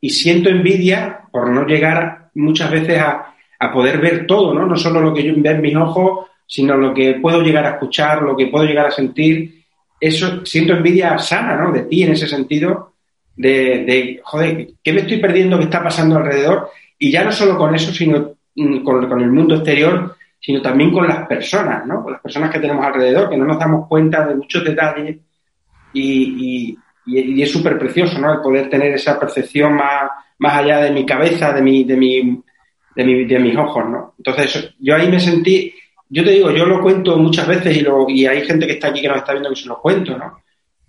Y 0.01 0.10
siento 0.10 0.49
envidia 0.49 1.22
por 1.32 1.49
no 1.49 1.66
llegar 1.68 2.25
muchas 2.36 2.72
veces 2.72 3.00
a, 3.00 3.32
poder 3.74 4.00
ver 4.00 4.28
todo, 4.28 4.54
¿no? 4.54 4.68
No 4.68 4.76
solo 4.76 5.02
lo 5.02 5.12
que 5.12 5.24
yo 5.24 5.34
veo 5.36 5.54
en 5.54 5.62
mis 5.62 5.76
ojos, 5.76 6.28
sino 6.46 6.78
lo 6.78 6.94
que 6.94 7.16
puedo 7.16 7.42
llegar 7.42 7.66
a 7.66 7.72
escuchar, 7.72 8.22
lo 8.22 8.38
que 8.38 8.46
puedo 8.46 8.64
llegar 8.64 8.86
a 8.86 8.92
sentir. 8.92 9.64
Eso 10.00 10.46
siento 10.46 10.74
envidia 10.74 11.18
sana, 11.18 11.56
¿no? 11.56 11.72
De 11.72 11.82
ti 11.82 12.04
en 12.04 12.12
ese 12.12 12.28
sentido, 12.28 12.94
de, 13.36 13.84
de 13.86 14.22
joder, 14.24 14.68
¿qué 14.84 14.94
me 14.94 15.02
estoy 15.02 15.18
perdiendo? 15.18 15.58
¿Qué 15.58 15.64
está 15.64 15.82
pasando 15.82 16.18
alrededor? 16.18 16.70
Y 16.98 17.12
ya 17.12 17.24
no 17.24 17.32
solo 17.32 17.58
con 17.58 17.74
eso, 17.76 17.92
sino 17.92 18.36
mm, 18.56 18.84
con, 18.84 19.22
el 19.22 19.32
mundo 19.32 19.56
exterior, 19.56 20.16
sino 20.40 20.62
también 20.62 20.92
con 20.92 21.08
las 21.08 21.28
personas, 21.28 21.86
¿no? 21.86 22.04
Con 22.04 22.14
las 22.14 22.22
personas 22.22 22.52
que 22.52 22.60
tenemos 22.60 22.86
alrededor, 22.86 23.30
que 23.30 23.38
no 23.38 23.46
nos 23.46 23.60
damos 23.60 23.88
cuenta 23.88 24.26
de 24.26 24.36
muchos 24.36 24.64
detalles 24.64 25.18
y, 25.94 26.78
es 27.08 27.52
súper 27.52 27.78
precioso, 27.78 28.20
¿no? 28.20 28.34
El 28.34 28.42
poder 28.42 28.70
tener 28.70 28.94
esa 28.94 29.20
percepción 29.20 29.76
más, 29.76 30.10
más 30.40 30.58
allá 30.58 30.82
de 30.82 30.92
mi 30.92 31.06
cabeza, 31.06 31.54
de 31.54 31.62
mi, 31.62 31.84
de 31.84 31.96
mi, 31.96 32.42
de, 32.96 33.04
mi, 33.04 33.26
de 33.26 33.40
mis 33.40 33.56
ojos, 33.56 33.90
¿no? 33.90 34.14
Entonces, 34.18 34.74
yo 34.80 34.96
ahí 34.96 35.10
me 35.10 35.20
sentí, 35.20 35.74
yo 36.10 36.24
te 36.24 36.32
digo, 36.32 36.52
yo 36.52 36.66
lo 36.66 36.82
cuento 36.82 37.18
muchas 37.18 37.48
veces 37.48 37.78
y, 37.78 37.82
lo, 37.82 38.10
y 38.10 38.26
hay 38.26 38.42
gente 38.46 38.66
que 38.66 38.74
está 38.74 38.90
aquí 38.90 39.02
que 39.02 39.08
nos 39.08 39.18
está 39.18 39.34
viendo 39.34 39.50
que 39.50 39.56
se 39.56 39.68
lo 39.68 39.80
cuento, 39.80 40.18
¿no? 40.18 40.40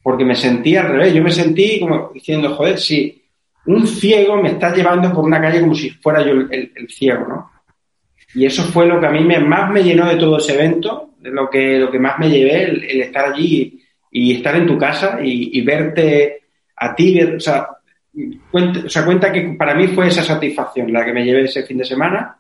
Porque 0.03 0.25
me 0.25 0.35
sentí 0.35 0.77
al 0.77 0.89
revés, 0.89 1.15
yo 1.15 1.23
me 1.23 1.33
sentí 1.33 1.81
como 1.81 2.11
diciendo, 2.13 2.55
joder, 2.55 2.79
si 2.79 3.23
un 3.67 3.87
ciego 3.87 4.41
me 4.41 4.51
está 4.51 4.75
llevando 4.75 5.13
por 5.13 5.25
una 5.25 5.41
calle 5.41 5.61
como 5.61 5.75
si 5.75 5.91
fuera 5.91 6.23
yo 6.23 6.33
el, 6.33 6.89
ciego, 6.89 7.27
¿no? 7.27 7.51
Y 8.35 8.47
eso 8.47 8.63
fue 8.65 8.87
lo 8.87 9.01
que 9.01 9.07
a 9.07 9.11
mí 9.11 9.21
me, 9.21 9.39
más 9.39 9.71
me 9.71 9.83
llenó 9.83 10.09
de 10.09 10.17
todo 10.17 10.39
ese 10.39 10.55
evento, 10.55 11.15
de 11.19 11.31
lo 11.31 11.49
que, 11.49 11.79
lo 11.79 11.91
que 11.91 11.99
más 11.99 12.19
me 12.19 12.29
llevé, 12.29 12.65
el, 12.65 13.01
estar 13.01 13.33
allí 13.33 13.83
y, 14.11 14.35
estar 14.35 14.55
en 14.57 14.67
tu 14.67 14.79
casa 14.79 15.19
y, 15.23 15.61
verte 15.63 16.43
a 16.77 16.95
ti, 16.95 17.21
o 17.23 17.41
cuenta, 18.51 18.81
o 18.87 18.89
sea, 18.89 19.05
cuenta 19.05 19.33
que 19.33 19.43
para 19.59 19.75
mí 19.75 19.89
fue 19.89 20.09
esa 20.09 20.23
satisfacción 20.23 20.93
la 20.93 21.05
que 21.05 21.13
me 21.13 21.25
llevé 21.25 21.45
ese 21.45 21.65
fin 21.65 21.79
de 21.79 21.85
semana 21.85 22.37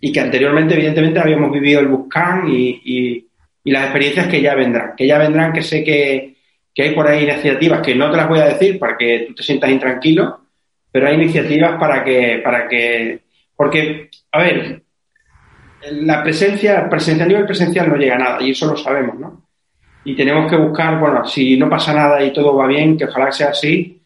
y 0.00 0.12
que 0.12 0.20
anteriormente, 0.20 0.74
evidentemente, 0.74 1.18
habíamos 1.18 1.50
vivido 1.50 1.80
el 1.80 1.88
Buscán 1.88 2.48
y, 2.48 3.26
y 3.64 3.70
las 3.70 3.84
experiencias 3.84 4.28
que 4.28 4.42
ya 4.42 4.54
vendrán, 4.54 4.92
que 4.96 5.06
ya 5.06 5.18
vendrán, 5.18 5.52
que 5.52 5.62
sé 5.62 5.82
que, 5.82 6.34
que 6.74 6.82
hay 6.82 6.94
por 6.94 7.06
ahí 7.06 7.24
iniciativas 7.24 7.80
que 7.80 7.94
no 7.94 8.10
te 8.10 8.16
las 8.16 8.28
voy 8.28 8.40
a 8.40 8.46
decir 8.46 8.78
para 8.78 8.96
que 8.96 9.26
tú 9.28 9.34
te 9.34 9.42
sientas 9.42 9.70
intranquilo, 9.70 10.40
pero 10.90 11.08
hay 11.08 11.14
iniciativas 11.14 11.78
para 11.78 12.04
que, 12.04 12.40
para 12.44 12.68
que, 12.68 13.20
porque, 13.56 14.10
a 14.32 14.42
ver, 14.42 14.82
la 15.92 16.22
presencia, 16.22 16.88
presencial 16.90 17.26
a 17.26 17.28
nivel 17.28 17.46
presencial 17.46 17.88
no 17.88 17.96
llega 17.96 18.16
a 18.16 18.18
nada 18.18 18.42
y 18.42 18.50
eso 18.50 18.66
lo 18.66 18.76
sabemos, 18.76 19.18
¿no? 19.18 19.42
Y 20.04 20.14
tenemos 20.14 20.50
que 20.50 20.56
buscar, 20.56 20.98
bueno, 20.98 21.24
si 21.24 21.56
no 21.56 21.70
pasa 21.70 21.94
nada 21.94 22.22
y 22.22 22.32
todo 22.32 22.54
va 22.54 22.66
bien, 22.66 22.98
que 22.98 23.06
ojalá 23.06 23.32
sea 23.32 23.48
así. 23.48 24.02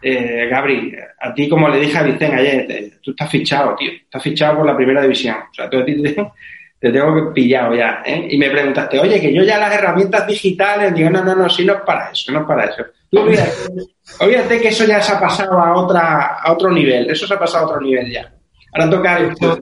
Eh, 0.00 0.46
Gabri, 0.48 0.94
a 1.20 1.34
ti 1.34 1.48
como 1.48 1.68
le 1.68 1.80
dije 1.80 1.98
a 1.98 2.02
Vicente 2.02 2.36
ayer, 2.36 2.92
tú 3.02 3.10
estás 3.10 3.30
fichado, 3.30 3.74
tío, 3.74 3.90
estás 3.90 4.22
fichado 4.22 4.58
por 4.58 4.66
la 4.66 4.76
primera 4.76 5.02
división. 5.02 5.36
O 5.50 5.54
sea, 5.54 5.68
tú, 5.68 5.84
te, 5.84 5.92
te 6.80 6.92
tengo 6.92 7.14
que 7.14 7.32
pillado 7.32 7.74
ya, 7.74 8.02
¿eh? 8.06 8.28
Y 8.30 8.38
me 8.38 8.50
preguntaste, 8.50 9.00
oye, 9.00 9.20
que 9.20 9.32
yo 9.32 9.42
ya 9.42 9.58
las 9.58 9.74
herramientas 9.74 10.26
digitales, 10.26 10.94
digo, 10.94 11.10
no, 11.10 11.24
no, 11.24 11.34
no, 11.34 11.48
si 11.48 11.64
no 11.64 11.74
es 11.74 11.80
para 11.80 12.10
eso, 12.10 12.30
no 12.30 12.40
es 12.40 12.46
para 12.46 12.64
eso. 12.66 12.84
Tú 13.10 13.20
olvídate, 13.20 14.60
que 14.60 14.68
eso 14.68 14.84
ya 14.84 15.00
se 15.00 15.12
ha 15.12 15.20
pasado 15.20 15.58
a 15.58 15.74
otra, 15.74 16.36
a 16.36 16.52
otro 16.52 16.70
nivel, 16.70 17.10
eso 17.10 17.26
se 17.26 17.34
ha 17.34 17.38
pasado 17.38 17.64
a 17.64 17.68
otro 17.68 17.80
nivel 17.80 18.10
ya. 18.12 18.32
Ahora 18.72 18.90
toca 18.90 19.18
eso, 19.18 19.60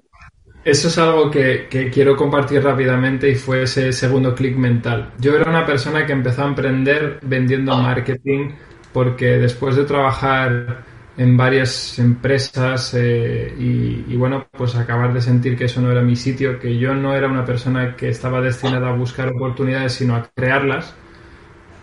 eso 0.64 0.88
es 0.88 0.98
algo 0.98 1.30
que, 1.30 1.68
que, 1.70 1.90
quiero 1.90 2.16
compartir 2.16 2.62
rápidamente 2.62 3.30
y 3.30 3.36
fue 3.36 3.62
ese 3.62 3.92
segundo 3.92 4.34
clic 4.34 4.56
mental. 4.56 5.12
Yo 5.20 5.36
era 5.36 5.48
una 5.48 5.64
persona 5.64 6.04
que 6.04 6.12
empezó 6.12 6.42
a 6.42 6.48
emprender 6.48 7.20
vendiendo 7.22 7.76
marketing 7.76 8.50
porque 8.96 9.36
después 9.36 9.76
de 9.76 9.84
trabajar 9.84 10.82
en 11.18 11.36
varias 11.36 11.98
empresas 11.98 12.94
eh, 12.94 13.54
y, 13.58 14.16
bueno, 14.16 14.46
pues 14.50 14.74
acabar 14.74 15.12
de 15.12 15.20
sentir 15.20 15.54
que 15.54 15.66
eso 15.66 15.82
no 15.82 15.92
era 15.92 16.00
mi 16.00 16.16
sitio, 16.16 16.58
que 16.58 16.78
yo 16.78 16.94
no 16.94 17.14
era 17.14 17.28
una 17.28 17.44
persona 17.44 17.94
que 17.94 18.08
estaba 18.08 18.40
destinada 18.40 18.88
a 18.88 18.92
buscar 18.92 19.28
oportunidades, 19.28 19.92
sino 19.92 20.16
a 20.16 20.26
crearlas. 20.34 20.94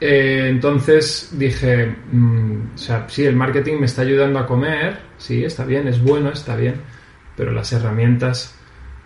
Eh, 0.02 0.48
entonces 0.50 1.30
dije, 1.38 1.96
mm, 2.12 2.78
sí, 3.08 3.26
el 3.26 3.36
marketing 3.36 3.76
me 3.82 3.86
está 3.86 4.02
ayudando 4.02 4.40
a 4.40 4.48
comer, 4.48 4.98
sí, 5.20 5.46
está 5.46 5.66
bien, 5.66 5.88
es 5.88 6.02
bueno, 6.02 6.32
está 6.32 6.56
bien, 6.56 6.82
pero 7.38 7.52
las 7.52 7.72
herramientas, 7.74 8.60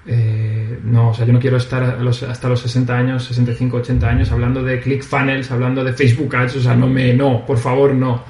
eh, 0.08 0.80
no, 0.84 1.10
o 1.10 1.14
sea, 1.14 1.26
yo 1.26 1.34
no 1.34 1.40
quiero 1.40 1.58
estar 1.58 1.84
hasta 1.84 2.50
los 2.50 2.60
60 2.62 2.98
años, 2.98 3.26
65, 3.26 3.78
80 3.78 4.08
años 4.08 4.32
hablando 4.32 4.64
de 4.64 4.80
ClickFunnels, 4.80 5.52
hablando 5.52 5.84
de 5.84 5.94
Facebook 5.94 6.36
Ads, 6.36 6.56
o 6.56 6.62
sea, 6.62 6.76
no 6.76 6.88
me, 6.88 7.14
no, 7.14 7.46
por 7.46 7.58
favor, 7.58 7.94
no 7.94 8.24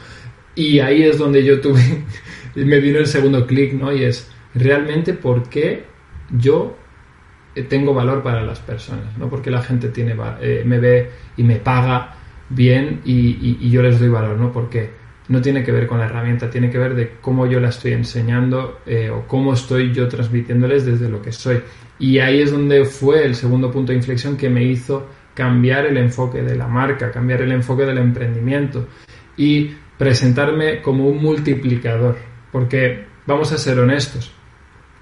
y 0.57 0.79
ahí 0.79 1.03
es 1.03 1.19
donde 1.19 1.45
yo 1.45 1.61
tuve, 1.61 2.03
me 2.55 2.79
vino 2.79 2.97
el 2.97 3.05
segundo 3.05 3.45
clic, 3.45 3.73
¿no? 3.73 3.93
Y 3.93 4.03
es 4.03 4.29
realmente 4.55 5.13
por 5.13 5.47
qué 5.47 5.85
yo 6.31 6.75
tengo 7.69 7.93
valor 7.93 8.21
para 8.23 8.43
las 8.43 8.59
personas, 8.59 9.17
¿no? 9.17 9.29
Porque 9.29 9.49
la 9.49 9.61
gente 9.61 9.89
tiene, 9.89 10.15
eh, 10.41 10.63
me 10.65 10.79
ve 10.79 11.11
y 11.37 11.43
me 11.43 11.57
paga 11.57 12.15
bien 12.49 13.01
y, 13.05 13.69
yo 13.69 13.81
les 13.81 13.99
doy 13.99 14.09
valor, 14.09 14.37
¿no? 14.37 14.51
Porque 14.51 14.91
no 15.29 15.41
tiene 15.41 15.63
que 15.63 15.71
ver 15.71 15.87
con 15.87 15.99
la 15.99 16.05
herramienta, 16.05 16.49
tiene 16.49 16.69
que 16.69 16.77
ver 16.77 16.95
de 16.95 17.17
cómo 17.21 17.45
yo 17.47 17.59
la 17.59 17.69
estoy 17.69 17.93
enseñando 17.93 18.79
eh, 18.85 19.09
o 19.09 19.27
cómo 19.27 19.53
estoy 19.53 19.93
yo 19.93 20.07
transmitiéndoles 20.07 20.85
desde 20.85 21.09
lo 21.09 21.21
que 21.21 21.31
soy. 21.31 21.61
Y 21.99 22.19
ahí 22.19 22.41
es 22.41 22.51
donde 22.51 22.85
fue 22.85 23.25
el 23.25 23.35
segundo 23.35 23.71
punto 23.71 23.91
de 23.91 23.97
inflexión 23.97 24.37
que 24.37 24.49
me 24.49 24.63
hizo 24.63 25.07
cambiar 25.33 25.85
el 25.85 25.97
enfoque 25.97 26.41
de 26.41 26.55
la 26.55 26.67
marca, 26.67 27.11
cambiar 27.11 27.41
el 27.41 27.51
enfoque 27.51 27.85
del 27.85 27.97
emprendimiento. 27.97 28.87
Y 29.35 29.71
presentarme 29.97 30.81
como 30.81 31.07
un 31.07 31.21
multiplicador, 31.21 32.17
porque 32.51 33.05
vamos 33.25 33.51
a 33.51 33.57
ser 33.57 33.79
honestos, 33.79 34.31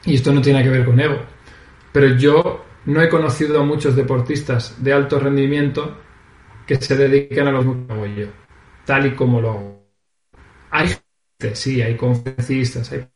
y 0.06 0.16
esto 0.16 0.32
no 0.34 0.42
tiene 0.42 0.64
que 0.64 0.70
ver 0.70 0.86
con 0.86 1.00
ego, 1.00 1.20
pero 1.92 2.16
yo 2.16 2.66
no 2.86 3.02
he 3.02 3.10
conocido 3.10 3.60
a 3.60 3.66
muchos 3.66 3.96
deportistas 3.96 4.82
de 4.84 4.94
alto 4.94 5.20
rendimiento 5.20 5.98
que 6.66 6.76
se 6.76 6.96
dediquen 6.96 7.48
a 7.48 7.52
los 7.52 7.66
que 7.66 7.94
hago 7.94 8.06
yo, 8.06 8.28
tal 8.86 9.08
y 9.08 9.12
como 9.12 9.42
lo 9.42 9.50
hago. 9.52 9.85
Hay 10.76 10.90
gente, 10.90 11.56
sí, 11.56 11.82
hay 11.82 11.96
conferencistas, 11.96 12.92
hay 12.92 13.08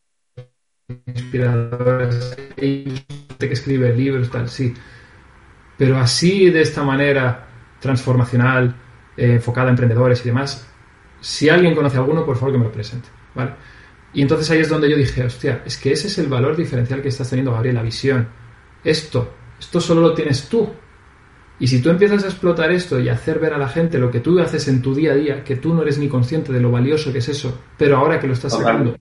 inspiradores, 1.04 2.34
hay 2.56 3.04
gente 3.28 3.48
que 3.48 3.52
escribe 3.52 3.94
libros, 3.94 4.30
tal, 4.30 4.48
sí, 4.48 4.72
pero 5.76 5.98
así 5.98 6.48
de 6.48 6.62
esta 6.62 6.82
manera 6.82 7.48
transformacional, 7.78 8.74
eh, 9.14 9.34
enfocada 9.34 9.66
a 9.66 9.70
emprendedores 9.70 10.22
y 10.22 10.28
demás, 10.28 10.66
si 11.20 11.50
alguien 11.50 11.74
conoce 11.74 11.98
a 11.98 12.00
alguno, 12.00 12.24
por 12.24 12.36
favor 12.36 12.52
que 12.52 12.58
me 12.58 12.64
lo 12.64 12.72
presente, 12.72 13.10
¿vale? 13.34 13.52
Y 14.14 14.22
entonces 14.22 14.50
ahí 14.50 14.60
es 14.60 14.70
donde 14.70 14.90
yo 14.90 14.96
dije, 14.96 15.22
hostia, 15.22 15.62
es 15.66 15.76
que 15.76 15.92
ese 15.92 16.06
es 16.06 16.16
el 16.16 16.28
valor 16.28 16.56
diferencial 16.56 17.02
que 17.02 17.08
estás 17.08 17.28
teniendo, 17.28 17.52
Gabriel, 17.52 17.76
la 17.76 17.82
visión. 17.82 18.26
Esto, 18.82 19.34
esto 19.58 19.80
solo 19.82 20.00
lo 20.00 20.14
tienes 20.14 20.48
tú. 20.48 20.66
Y 21.60 21.66
si 21.66 21.82
tú 21.82 21.90
empiezas 21.90 22.24
a 22.24 22.28
explotar 22.28 22.72
esto 22.72 22.98
y 22.98 23.10
a 23.10 23.12
hacer 23.12 23.38
ver 23.38 23.52
a 23.52 23.58
la 23.58 23.68
gente 23.68 23.98
lo 23.98 24.10
que 24.10 24.20
tú 24.20 24.40
haces 24.40 24.66
en 24.68 24.80
tu 24.80 24.94
día 24.94 25.12
a 25.12 25.14
día, 25.14 25.44
que 25.44 25.56
tú 25.56 25.74
no 25.74 25.82
eres 25.82 25.98
ni 25.98 26.08
consciente 26.08 26.52
de 26.52 26.60
lo 26.60 26.70
valioso 26.70 27.12
que 27.12 27.18
es 27.18 27.28
eso, 27.28 27.60
pero 27.76 27.98
ahora 27.98 28.18
que 28.18 28.26
lo 28.26 28.32
estás 28.32 28.54
sacando, 28.54 28.96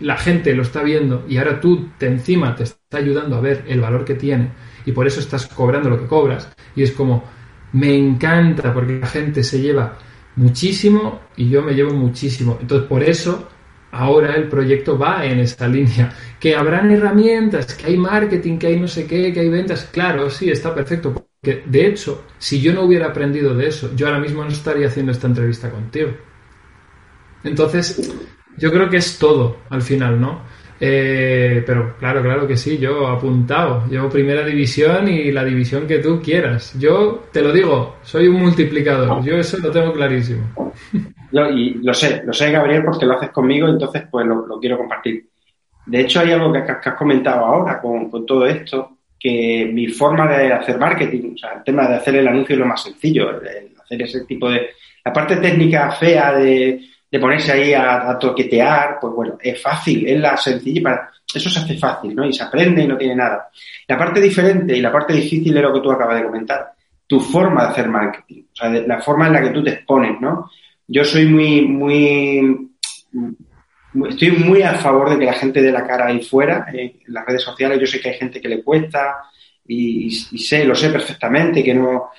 la 0.00 0.16
gente 0.16 0.52
lo 0.54 0.62
está 0.62 0.82
viendo 0.82 1.24
y 1.28 1.38
ahora 1.38 1.60
tú 1.60 1.90
te 1.96 2.08
encima 2.08 2.54
te 2.56 2.64
está 2.64 2.98
ayudando 2.98 3.36
a 3.36 3.40
ver 3.40 3.64
el 3.68 3.80
valor 3.80 4.04
que 4.04 4.14
tiene 4.14 4.50
y 4.84 4.92
por 4.92 5.06
eso 5.06 5.20
estás 5.20 5.46
cobrando 5.46 5.88
lo 5.88 6.00
que 6.00 6.06
cobras. 6.06 6.50
Y 6.74 6.82
es 6.82 6.90
como, 6.90 7.22
me 7.72 7.94
encanta 7.94 8.74
porque 8.74 8.98
la 8.98 9.06
gente 9.06 9.44
se 9.44 9.60
lleva 9.60 9.96
muchísimo 10.34 11.20
y 11.36 11.48
yo 11.48 11.62
me 11.62 11.74
llevo 11.74 11.94
muchísimo. 11.94 12.58
Entonces, 12.60 12.88
por 12.88 13.04
eso 13.04 13.48
ahora 13.92 14.34
el 14.34 14.48
proyecto 14.48 14.98
va 14.98 15.24
en 15.24 15.38
esta 15.40 15.68
línea. 15.68 16.12
Que 16.40 16.56
habrán 16.56 16.90
herramientas, 16.90 17.74
que 17.74 17.86
hay 17.86 17.96
marketing, 17.96 18.58
que 18.58 18.68
hay 18.68 18.80
no 18.80 18.88
sé 18.88 19.06
qué, 19.06 19.32
que 19.32 19.40
hay 19.40 19.48
ventas. 19.48 19.88
Claro, 19.92 20.28
sí, 20.30 20.50
está 20.50 20.74
perfecto. 20.74 21.29
Porque, 21.40 21.62
de 21.64 21.86
hecho, 21.86 22.24
si 22.38 22.60
yo 22.60 22.72
no 22.72 22.82
hubiera 22.82 23.06
aprendido 23.06 23.54
de 23.54 23.68
eso, 23.68 23.90
yo 23.96 24.06
ahora 24.06 24.18
mismo 24.18 24.44
no 24.44 24.50
estaría 24.50 24.88
haciendo 24.88 25.12
esta 25.12 25.26
entrevista 25.26 25.70
contigo. 25.70 26.10
Entonces, 27.44 28.14
yo 28.58 28.70
creo 28.70 28.90
que 28.90 28.98
es 28.98 29.18
todo 29.18 29.56
al 29.70 29.80
final, 29.80 30.20
¿no? 30.20 30.42
Eh, 30.82 31.62
pero 31.66 31.94
claro, 31.98 32.22
claro 32.22 32.46
que 32.46 32.56
sí, 32.56 32.78
yo 32.78 33.06
apuntado. 33.06 33.86
Llevo 33.86 34.08
primera 34.08 34.44
división 34.44 35.08
y 35.08 35.30
la 35.30 35.44
división 35.44 35.86
que 35.86 35.98
tú 35.98 36.20
quieras. 36.22 36.78
Yo 36.78 37.24
te 37.32 37.42
lo 37.42 37.52
digo, 37.52 37.96
soy 38.02 38.28
un 38.28 38.36
multiplicador. 38.36 39.22
Yo 39.22 39.36
eso 39.36 39.58
lo 39.58 39.70
tengo 39.70 39.92
clarísimo. 39.92 40.72
y 41.54 41.74
lo 41.82 41.94
sé, 41.94 42.22
lo 42.24 42.32
sé, 42.32 42.50
Gabriel, 42.50 42.84
porque 42.84 43.06
lo 43.06 43.14
haces 43.14 43.30
conmigo, 43.30 43.68
entonces 43.68 44.04
pues 44.10 44.26
lo, 44.26 44.58
quiero 44.58 44.78
compartir. 44.78 45.28
De 45.86 46.00
hecho, 46.00 46.20
hay 46.20 46.32
algo 46.32 46.52
que, 46.52 46.58
has 46.58 46.94
comentado 46.96 47.44
ahora 47.44 47.80
con, 47.80 48.10
todo 48.26 48.46
esto, 48.46 48.98
que 49.20 49.70
mi 49.70 49.86
forma 49.88 50.26
de 50.26 50.52
hacer 50.52 50.78
marketing, 50.78 51.34
o 51.34 51.38
sea, 51.38 51.52
el 51.58 51.62
tema 51.62 51.86
de 51.86 51.96
hacer 51.96 52.16
el 52.16 52.26
anuncio 52.26 52.54
es 52.54 52.60
lo 52.60 52.66
más 52.66 52.82
sencillo, 52.82 53.30
hacer 53.82 54.02
ese 54.02 54.24
tipo 54.24 54.50
de... 54.50 54.70
La 55.04 55.12
parte 55.12 55.36
técnica 55.36 55.90
fea 55.92 56.32
de 56.32 56.80
de 57.10 57.18
ponerse 57.18 57.52
ahí 57.52 57.74
a, 57.74 58.16
toquetear, 58.18 58.98
pues 59.00 59.12
bueno, 59.12 59.38
es 59.42 59.60
fácil, 59.60 60.06
es 60.06 60.20
la 60.20 60.36
sencilla 60.36 60.82
para... 60.82 61.10
Eso 61.32 61.48
se 61.48 61.60
hace 61.60 61.76
fácil, 61.76 62.14
¿no? 62.14 62.24
Y 62.24 62.32
se 62.32 62.42
aprende 62.42 62.82
y 62.82 62.88
no 62.88 62.96
tiene 62.96 63.14
nada. 63.14 63.48
La 63.86 63.96
parte 63.96 64.20
diferente 64.20 64.76
y 64.76 64.80
la 64.80 64.92
parte 64.92 65.12
difícil 65.12 65.56
es 65.56 65.62
lo 65.62 65.72
que 65.72 65.80
tú 65.80 65.90
acabas 65.90 66.16
de 66.16 66.26
comentar. 66.26 66.72
Tu 67.06 67.20
forma 67.20 67.62
de 67.62 67.68
hacer 67.68 67.88
marketing, 67.88 68.42
o 68.52 68.56
sea, 68.56 68.68
la 68.68 69.00
forma 69.00 69.26
en 69.26 69.32
la 69.32 69.42
que 69.42 69.50
tú 69.50 69.62
te 69.62 69.70
expones, 69.70 70.20
¿no? 70.20 70.50
Yo 70.86 71.04
soy 71.04 71.26
muy, 71.26 71.62
muy, 71.62 72.70
estoy 74.08 74.30
muy 74.32 74.62
a 74.62 74.74
favor 74.74 75.10
de 75.10 75.18
que 75.18 75.24
la 75.24 75.32
gente 75.32 75.62
dé 75.62 75.72
la 75.72 75.86
cara 75.86 76.06
ahí 76.06 76.22
fuera, 76.22 76.66
en 76.72 76.92
las 77.08 77.26
redes 77.26 77.42
sociales. 77.42 77.78
Yo 77.80 77.86
sé 77.86 78.00
que 78.00 78.10
hay 78.10 78.18
gente 78.18 78.40
que 78.40 78.48
le 78.48 78.62
cuesta 78.62 79.16
y, 79.66 80.10
sé, 80.10 80.64
lo 80.64 80.74
sé 80.74 80.90
perfectamente, 80.90 81.62
que 81.62 81.74
no, 81.74 82.10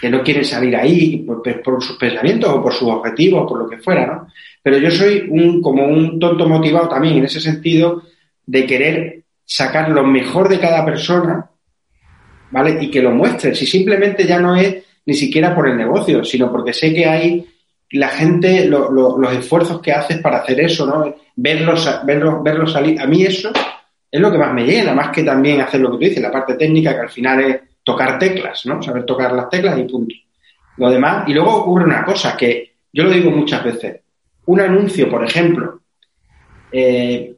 que 0.00 0.10
no 0.10 0.22
quieren 0.22 0.44
salir 0.44 0.76
ahí 0.76 1.18
por, 1.26 1.82
sus 1.82 1.96
pensamientos 1.96 2.50
o 2.50 2.62
por 2.62 2.72
sus 2.72 2.88
objetivos, 2.88 3.48
por 3.48 3.58
lo 3.58 3.68
que 3.68 3.78
fuera, 3.78 4.06
¿no? 4.06 4.28
Pero 4.62 4.78
yo 4.78 4.90
soy 4.90 5.26
un, 5.28 5.60
como 5.60 5.86
un 5.86 6.18
tonto 6.18 6.48
motivado 6.48 6.88
también 6.88 7.18
en 7.18 7.24
ese 7.24 7.40
sentido 7.40 8.02
de 8.46 8.66
querer 8.66 9.22
sacar 9.44 9.90
lo 9.90 10.04
mejor 10.04 10.48
de 10.48 10.58
cada 10.58 10.84
persona, 10.84 11.50
¿vale? 12.50 12.82
Y 12.82 12.90
que 12.90 13.02
lo 13.02 13.10
muestre. 13.10 13.54
Si 13.54 13.66
simplemente 13.66 14.26
ya 14.26 14.38
no 14.38 14.56
es 14.56 14.82
ni 15.06 15.14
siquiera 15.14 15.54
por 15.54 15.68
el 15.68 15.76
negocio, 15.76 16.24
sino 16.24 16.50
porque 16.50 16.72
sé 16.72 16.94
que 16.94 17.06
hay 17.06 17.46
la 17.90 18.08
gente, 18.08 18.66
los 18.66 19.32
esfuerzos 19.32 19.80
que 19.80 19.92
haces 19.92 20.18
para 20.18 20.38
hacer 20.38 20.60
eso, 20.60 20.86
¿no? 20.86 21.14
Verlos, 21.36 22.00
verlos, 22.04 22.42
verlos 22.42 22.72
salir. 22.72 23.00
A 23.00 23.06
mí 23.06 23.24
eso 23.24 23.52
es 24.10 24.20
lo 24.20 24.30
que 24.30 24.38
más 24.38 24.52
me 24.52 24.64
llena, 24.64 24.94
más 24.94 25.10
que 25.10 25.22
también 25.22 25.60
hacer 25.60 25.80
lo 25.80 25.90
que 25.90 25.96
tú 25.96 26.04
dices, 26.10 26.22
la 26.22 26.30
parte 26.30 26.54
técnica, 26.54 26.94
que 26.94 27.00
al 27.00 27.10
final 27.10 27.40
es 27.40 27.60
tocar 27.82 28.18
teclas, 28.18 28.64
¿no? 28.66 28.82
Saber 28.82 29.04
tocar 29.04 29.32
las 29.32 29.48
teclas 29.50 29.78
y 29.78 29.84
punto. 29.84 30.14
Lo 30.76 30.90
demás, 30.90 31.28
y 31.28 31.34
luego 31.34 31.54
ocurre 31.54 31.84
una 31.84 32.04
cosa 32.04 32.36
que 32.36 32.74
yo 32.92 33.04
lo 33.04 33.10
digo 33.10 33.30
muchas 33.30 33.62
veces. 33.64 34.00
Un 34.46 34.60
anuncio, 34.60 35.08
por 35.08 35.24
ejemplo, 35.24 35.80
eh, 36.70 37.34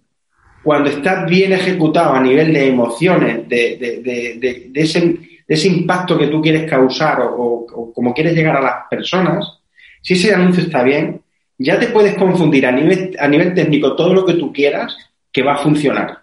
cuando 0.62 0.90
está 0.90 1.24
bien 1.24 1.52
ejecutado 1.52 2.14
a 2.14 2.20
nivel 2.20 2.52
de 2.52 2.68
emociones, 2.68 3.48
de, 3.48 4.72
ese, 4.74 5.68
impacto 5.68 6.18
que 6.18 6.26
tú 6.26 6.42
quieres 6.42 6.68
causar 6.68 7.20
o, 7.22 7.92
como 7.94 8.12
quieres 8.12 8.34
llegar 8.34 8.56
a 8.56 8.62
las 8.62 8.74
personas, 8.90 9.60
si 10.06 10.14
ese 10.14 10.34
anuncio 10.34 10.62
está 10.62 10.82
bien, 10.82 11.20
ya 11.58 11.78
te 11.78 11.88
puedes 11.88 12.14
confundir 12.14 12.66
a 12.66 12.72
nivel, 12.72 13.16
a 13.18 13.26
nivel 13.26 13.54
técnico 13.54 13.96
todo 13.96 14.14
lo 14.14 14.24
que 14.24 14.34
tú 14.34 14.52
quieras 14.52 14.96
que 15.32 15.42
va 15.42 15.54
a 15.54 15.58
funcionar. 15.58 16.18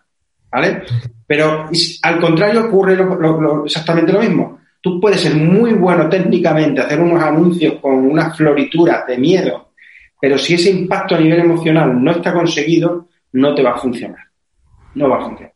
¿Vale? 0.51 0.83
Pero 1.25 1.69
al 2.03 2.19
contrario 2.19 2.65
ocurre 2.65 2.97
exactamente 3.65 4.13
lo 4.13 4.19
mismo. 4.19 4.59
Tú 4.79 4.99
puedes 4.99 5.19
ser 5.19 5.35
muy 5.35 5.73
bueno 5.73 6.07
técnicamente, 6.07 6.81
hacer 6.81 6.99
unos 6.99 7.21
anuncios 7.21 7.75
con 7.81 7.95
unas 7.95 8.37
florituras 8.37 9.07
de 9.07 9.17
miedo, 9.17 9.71
pero 10.21 10.37
si 10.37 10.53
ese 10.53 10.69
impacto 10.69 11.15
a 11.15 11.19
nivel 11.19 11.39
emocional 11.39 12.01
no 12.01 12.11
está 12.11 12.31
conseguido, 12.33 13.07
no 13.33 13.55
te 13.55 13.63
va 13.63 13.71
a 13.71 13.77
funcionar 13.77 14.33
no 14.95 15.09
va 15.09 15.17
a 15.17 15.25
funcionar. 15.25 15.53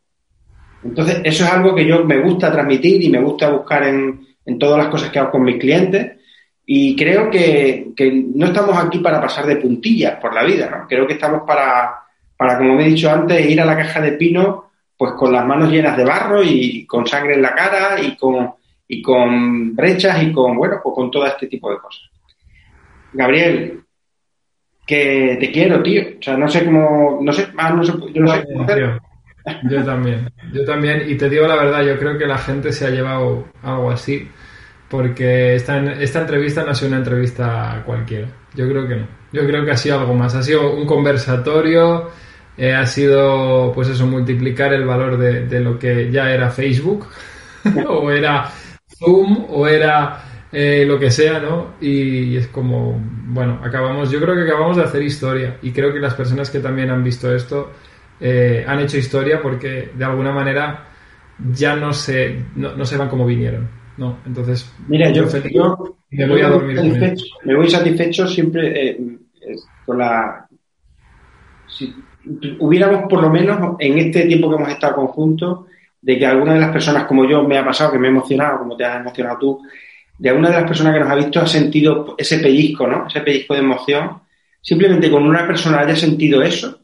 Entonces, 0.84 1.22
eso 1.24 1.44
es 1.44 1.52
algo 1.52 1.76
que 1.76 1.86
yo 1.86 2.04
me 2.06 2.20
gusta 2.20 2.52
transmitir 2.52 3.04
y 3.04 3.10
me 3.10 3.22
gusta 3.22 3.50
buscar 3.50 3.84
en, 3.84 4.26
todas 4.60 4.78
las 4.78 4.88
cosas 4.88 5.10
que 5.10 5.20
hago 5.20 5.32
con 5.32 5.44
mis 5.44 5.58
clientes. 5.58 6.17
Y 6.70 6.96
creo 6.98 7.30
que, 7.32 7.94
no 8.36 8.48
estamos 8.48 8.78
aquí 8.78 9.00
para 9.00 9.22
pasar 9.22 9.46
de 9.46 9.56
puntillas 9.56 10.20
por 10.20 10.34
la 10.34 10.44
vida, 10.44 10.70
¿no? 10.70 10.88
Creo 10.88 11.08
que 11.08 11.14
estamos 11.14 11.44
para, 11.48 12.04
para, 12.36 12.58
como 12.58 12.76
me 12.76 12.86
he 12.86 12.90
dicho 12.90 13.10
antes, 13.10 13.50
ir 13.50 13.62
a 13.62 13.66
la 13.66 13.78
caja 13.78 14.02
de 14.02 14.12
pino 14.12 14.68
pues 14.98 15.14
con 15.14 15.32
las 15.32 15.46
manos 15.46 15.72
llenas 15.72 15.96
de 15.96 16.04
barro 16.04 16.44
y 16.44 16.86
con 16.86 17.06
sangre 17.06 17.36
en 17.36 17.44
la 17.44 17.54
cara 17.54 18.02
y 18.02 18.18
con, 18.18 18.52
y 18.88 19.02
con 19.02 19.76
brechas 19.76 20.22
y 20.24 20.32
con, 20.32 20.58
bueno, 20.58 20.80
pues 20.84 20.94
con 20.96 21.12
todo 21.12 21.26
este 21.26 21.48
tipo 21.48 21.72
de 21.72 21.78
cosas. 21.78 22.10
Gabriel, 23.14 23.84
que 24.86 25.38
te 25.40 25.52
quiero, 25.52 25.84
tío. 25.84 26.02
O 26.20 26.22
sea, 26.22 26.36
no 26.36 26.48
sé 26.50 26.66
cómo, 26.66 27.20
no 27.22 27.32
sé, 27.32 27.48
no 27.54 27.84
sé, 27.84 27.94
yo 28.14 28.22
no 28.22 28.34
sé 28.34 28.44
cómo. 28.44 28.68
Yo 29.70 29.84
también, 29.86 30.30
yo 30.52 30.66
también. 30.66 31.10
Y 31.10 31.16
te 31.16 31.30
digo 31.30 31.48
la 31.48 31.56
verdad, 31.56 31.86
yo 31.86 31.98
creo 31.98 32.18
que 32.18 32.26
la 32.26 32.38
gente 32.38 32.74
se 32.74 32.88
ha 32.88 32.90
llevado 32.90 33.46
algo 33.62 33.92
así, 33.92 34.28
porque 34.90 35.56
esta, 35.56 35.80
esta 35.94 36.22
entrevista 36.22 36.64
no 36.64 36.72
ha 36.72 36.76
sido 36.76 36.90
una 36.90 36.98
entrevista 36.98 37.84
cualquiera. 37.86 38.28
Yo 38.56 38.68
creo 38.68 38.88
que 38.88 38.96
no. 38.96 39.08
Yo 39.32 39.46
creo 39.46 39.66
que 39.66 39.72
ha 39.72 39.78
sido 39.78 40.00
algo 40.00 40.14
más. 40.14 40.36
Ha 40.36 40.44
sido 40.44 40.74
un 40.74 40.86
conversatorio, 40.86 42.10
eh, 42.58 42.74
ha 42.74 42.86
sido, 42.86 43.72
pues 43.74 43.90
eso, 43.90 44.08
multiplicar 44.08 44.74
el 44.74 44.86
valor 44.86 45.18
de, 45.18 45.60
lo 45.60 45.78
que 45.78 46.12
ya 46.12 46.32
era 46.32 46.50
Facebook, 46.50 47.08
o 47.88 48.12
era 48.12 48.50
Zoom, 48.98 49.46
o 49.50 49.68
era 49.68 50.24
eh, 50.52 50.86
lo 50.88 50.98
que 50.98 51.12
sea, 51.12 51.40
¿no? 51.40 51.76
Y 51.82 52.38
es 52.38 52.48
como, 52.48 53.00
bueno, 53.28 53.60
acabamos, 53.64 54.10
yo 54.10 54.20
creo 54.22 54.36
que 54.36 54.44
acabamos 54.44 54.78
de 54.78 54.84
hacer 54.84 55.02
historia. 55.04 55.58
Y 55.62 55.72
creo 55.72 55.94
que 55.94 56.00
las 56.00 56.14
personas 56.14 56.50
que 56.50 56.60
también 56.60 56.90
han 56.90 57.04
visto 57.04 57.34
esto 57.36 57.72
eh, 58.20 58.66
han 58.68 58.80
hecho 58.80 58.98
historia 58.98 59.42
porque 59.42 59.92
de 59.94 60.06
alguna 60.06 60.32
manera 60.32 60.88
ya 61.52 61.76
no 61.76 61.94
se, 61.94 62.44
no, 62.56 62.86
se 62.86 62.98
van 62.98 63.10
como 63.10 63.26
vinieron. 63.26 63.70
¿No? 63.98 64.20
Entonces, 64.26 64.72
mira, 64.88 65.10
yo, 65.10 65.26
me 66.12 66.28
voy 66.28 66.42
a 66.42 66.50
dormir. 66.50 67.16
me 67.44 67.56
voy 67.56 67.70
satisfecho 67.70 68.28
siempre 68.28 68.90
eh, 68.90 69.18
con 69.86 69.98
la. 69.98 70.48
Si 71.68 71.94
hubiéramos 72.60 73.10
por 73.10 73.22
lo 73.22 73.30
menos 73.30 73.76
en 73.80 73.98
este 73.98 74.26
tiempo 74.26 74.50
que 74.50 74.56
hemos 74.56 74.70
estado 74.70 74.96
conjuntos, 74.96 75.66
de 76.02 76.18
que 76.18 76.26
alguna 76.26 76.54
de 76.54 76.60
las 76.60 76.72
personas 76.72 77.06
como 77.06 77.28
yo 77.28 77.44
me 77.44 77.58
ha 77.58 77.66
pasado, 77.66 77.92
que 77.92 78.00
me 78.00 78.08
he 78.08 78.12
emocionado, 78.12 78.60
como 78.60 78.78
te 78.78 78.86
has 78.86 79.02
emocionado 79.02 79.38
tú, 79.40 79.62
de 80.18 80.30
alguna 80.30 80.50
de 80.50 80.56
las 80.56 80.66
personas 80.68 80.94
que 80.94 81.00
nos 81.00 81.10
ha 81.10 81.16
visto 81.16 81.40
ha 81.40 81.48
sentido 81.48 82.16
ese 82.18 82.40
pellizco, 82.40 82.88
¿no? 82.88 83.08
Ese 83.08 83.22
pellizco 83.22 83.54
de 83.54 83.60
emoción. 83.60 84.22
Simplemente 84.62 85.10
con 85.10 85.24
una 85.24 85.46
persona 85.48 85.80
haya 85.80 85.96
sentido 85.96 86.42
eso, 86.42 86.80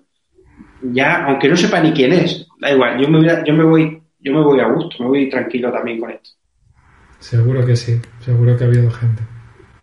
ya, 0.82 1.26
aunque 1.26 1.50
no 1.50 1.56
sepa 1.56 1.80
ni 1.82 1.92
quién 1.92 2.14
es, 2.14 2.48
da 2.60 2.72
igual, 2.72 3.00
yo 3.00 3.10
me, 3.10 3.26
yo 3.46 3.54
me 3.54 3.64
voy, 3.64 4.02
yo 4.20 4.34
me 4.34 4.42
voy 4.42 4.60
a 4.60 4.68
gusto, 4.68 5.04
me 5.04 5.10
voy 5.10 5.30
tranquilo 5.30 5.72
también 5.72 6.00
con 6.00 6.12
esto. 6.12 6.30
Seguro 7.24 7.66
que 7.66 7.78
sí, 7.78 8.02
seguro 8.20 8.58
que 8.58 8.66
ha 8.66 8.68
habido 8.68 8.92
gente. 8.92 9.24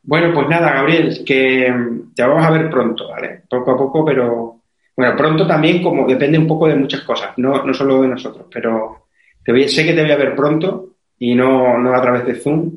Bueno, 0.02 0.30
pues 0.34 0.46
nada, 0.50 0.74
Gabriel, 0.74 1.24
que 1.24 1.72
te 2.14 2.22
vamos 2.22 2.44
a 2.44 2.50
ver 2.50 2.68
pronto, 2.68 3.08
¿vale? 3.08 3.44
Poco 3.48 3.70
a 3.70 3.78
poco, 3.78 4.04
pero 4.04 4.60
bueno, 4.94 5.16
pronto 5.16 5.46
también 5.46 5.82
como 5.82 6.06
depende 6.06 6.36
un 6.36 6.46
poco 6.46 6.68
de 6.68 6.76
muchas 6.76 7.00
cosas, 7.00 7.30
no, 7.38 7.64
no 7.64 7.72
solo 7.72 8.02
de 8.02 8.08
nosotros, 8.08 8.46
pero 8.52 9.06
te 9.42 9.68
sé 9.68 9.86
que 9.86 9.94
te 9.94 10.02
voy 10.02 10.10
a 10.10 10.18
ver 10.18 10.36
pronto 10.36 10.96
y 11.18 11.34
no, 11.34 11.78
no 11.78 11.94
a 11.94 12.02
través 12.02 12.26
de 12.26 12.34
Zoom. 12.34 12.76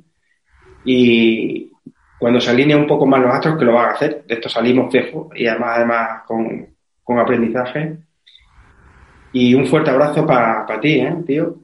Y 0.86 1.70
cuando 2.18 2.40
se 2.40 2.52
alineen 2.52 2.80
un 2.80 2.88
poco 2.88 3.06
más 3.06 3.20
los 3.20 3.34
astros, 3.34 3.58
que 3.60 3.66
lo 3.66 3.74
van 3.74 3.90
a 3.90 3.94
hacer, 3.96 4.24
de 4.26 4.36
esto 4.36 4.48
salimos 4.48 4.90
fijos 4.90 5.28
y 5.36 5.46
además, 5.46 5.72
además 5.76 6.22
con, 6.26 6.68
con 7.04 7.20
aprendizaje, 7.20 7.98
y 9.34 9.56
un 9.56 9.68
fuerte 9.68 9.92
abrazo 9.92 10.26
para 10.26 10.80
ti, 10.80 11.02
¿eh, 11.02 11.18
tío? 11.28 11.64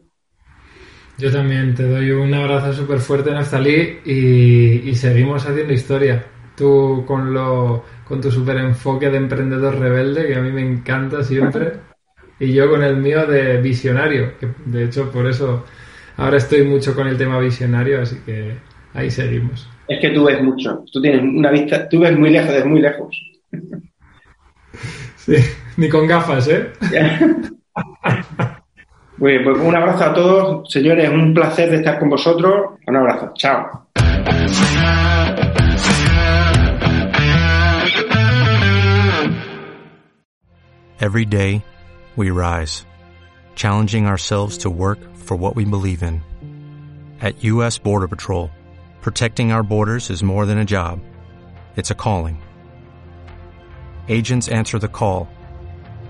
Yo 1.19 1.29
también 1.29 1.75
te 1.75 1.83
doy 1.83 2.11
un 2.11 2.33
abrazo 2.33 2.71
súper 2.71 2.99
fuerte, 2.99 3.31
Neftalí, 3.31 3.99
y, 4.05 4.89
y 4.89 4.95
seguimos 4.95 5.45
haciendo 5.45 5.73
historia. 5.73 6.23
Tú 6.55 7.03
con, 7.05 7.33
lo, 7.33 7.83
con 8.05 8.21
tu 8.21 8.31
súper 8.31 8.57
enfoque 8.57 9.09
de 9.09 9.17
emprendedor 9.17 9.77
rebelde, 9.77 10.27
que 10.27 10.35
a 10.35 10.41
mí 10.41 10.49
me 10.49 10.61
encanta 10.61 11.21
siempre, 11.21 11.73
y 12.39 12.53
yo 12.53 12.69
con 12.69 12.83
el 12.83 12.95
mío 12.95 13.27
de 13.27 13.57
visionario, 13.57 14.37
que 14.39 14.47
de 14.65 14.85
hecho 14.85 15.11
por 15.11 15.27
eso 15.27 15.65
ahora 16.15 16.37
estoy 16.37 16.63
mucho 16.63 16.95
con 16.95 17.07
el 17.07 17.17
tema 17.17 17.37
visionario, 17.39 18.01
así 18.01 18.15
que 18.25 18.53
ahí 18.93 19.11
seguimos. 19.11 19.67
Es 19.89 19.99
que 19.99 20.11
tú 20.11 20.23
ves 20.23 20.41
mucho, 20.41 20.85
tú 20.91 21.01
tienes 21.01 21.21
una 21.21 21.51
vista, 21.51 21.89
tú 21.89 21.99
ves 21.99 22.17
muy 22.17 22.29
lejos, 22.29 22.53
ves 22.53 22.65
muy 22.65 22.79
lejos. 22.79 23.21
Sí, 25.17 25.35
ni 25.75 25.89
con 25.89 26.07
gafas, 26.07 26.47
¿eh? 26.47 26.71
pues 29.19 29.57
un 29.59 29.75
abrazo 29.75 30.05
a 30.05 30.13
todos, 30.13 30.71
señores, 30.71 31.09
un 31.09 31.33
placer 31.33 31.69
de 31.69 31.77
estar 31.77 31.99
con 31.99 32.09
vosotros. 32.09 32.79
Un 32.87 32.95
abrazo, 32.95 33.33
chao. 33.35 33.85
Every 41.01 41.25
day, 41.25 41.63
we 42.15 42.29
rise, 42.29 42.85
challenging 43.55 44.05
ourselves 44.05 44.59
to 44.59 44.69
work 44.69 44.99
for 45.15 45.37
what 45.37 45.55
we 45.55 45.65
believe 45.65 46.03
in. 46.03 46.21
At 47.21 47.43
U.S. 47.43 47.77
Border 47.77 48.07
Patrol, 48.07 48.49
protecting 49.01 49.51
our 49.51 49.63
borders 49.63 50.09
is 50.09 50.23
more 50.23 50.45
than 50.45 50.57
a 50.57 50.65
job, 50.65 50.99
it's 51.75 51.91
a 51.91 51.95
calling. 51.95 52.41
Agents 54.09 54.49
answer 54.49 54.79
the 54.79 54.87
call 54.87 55.29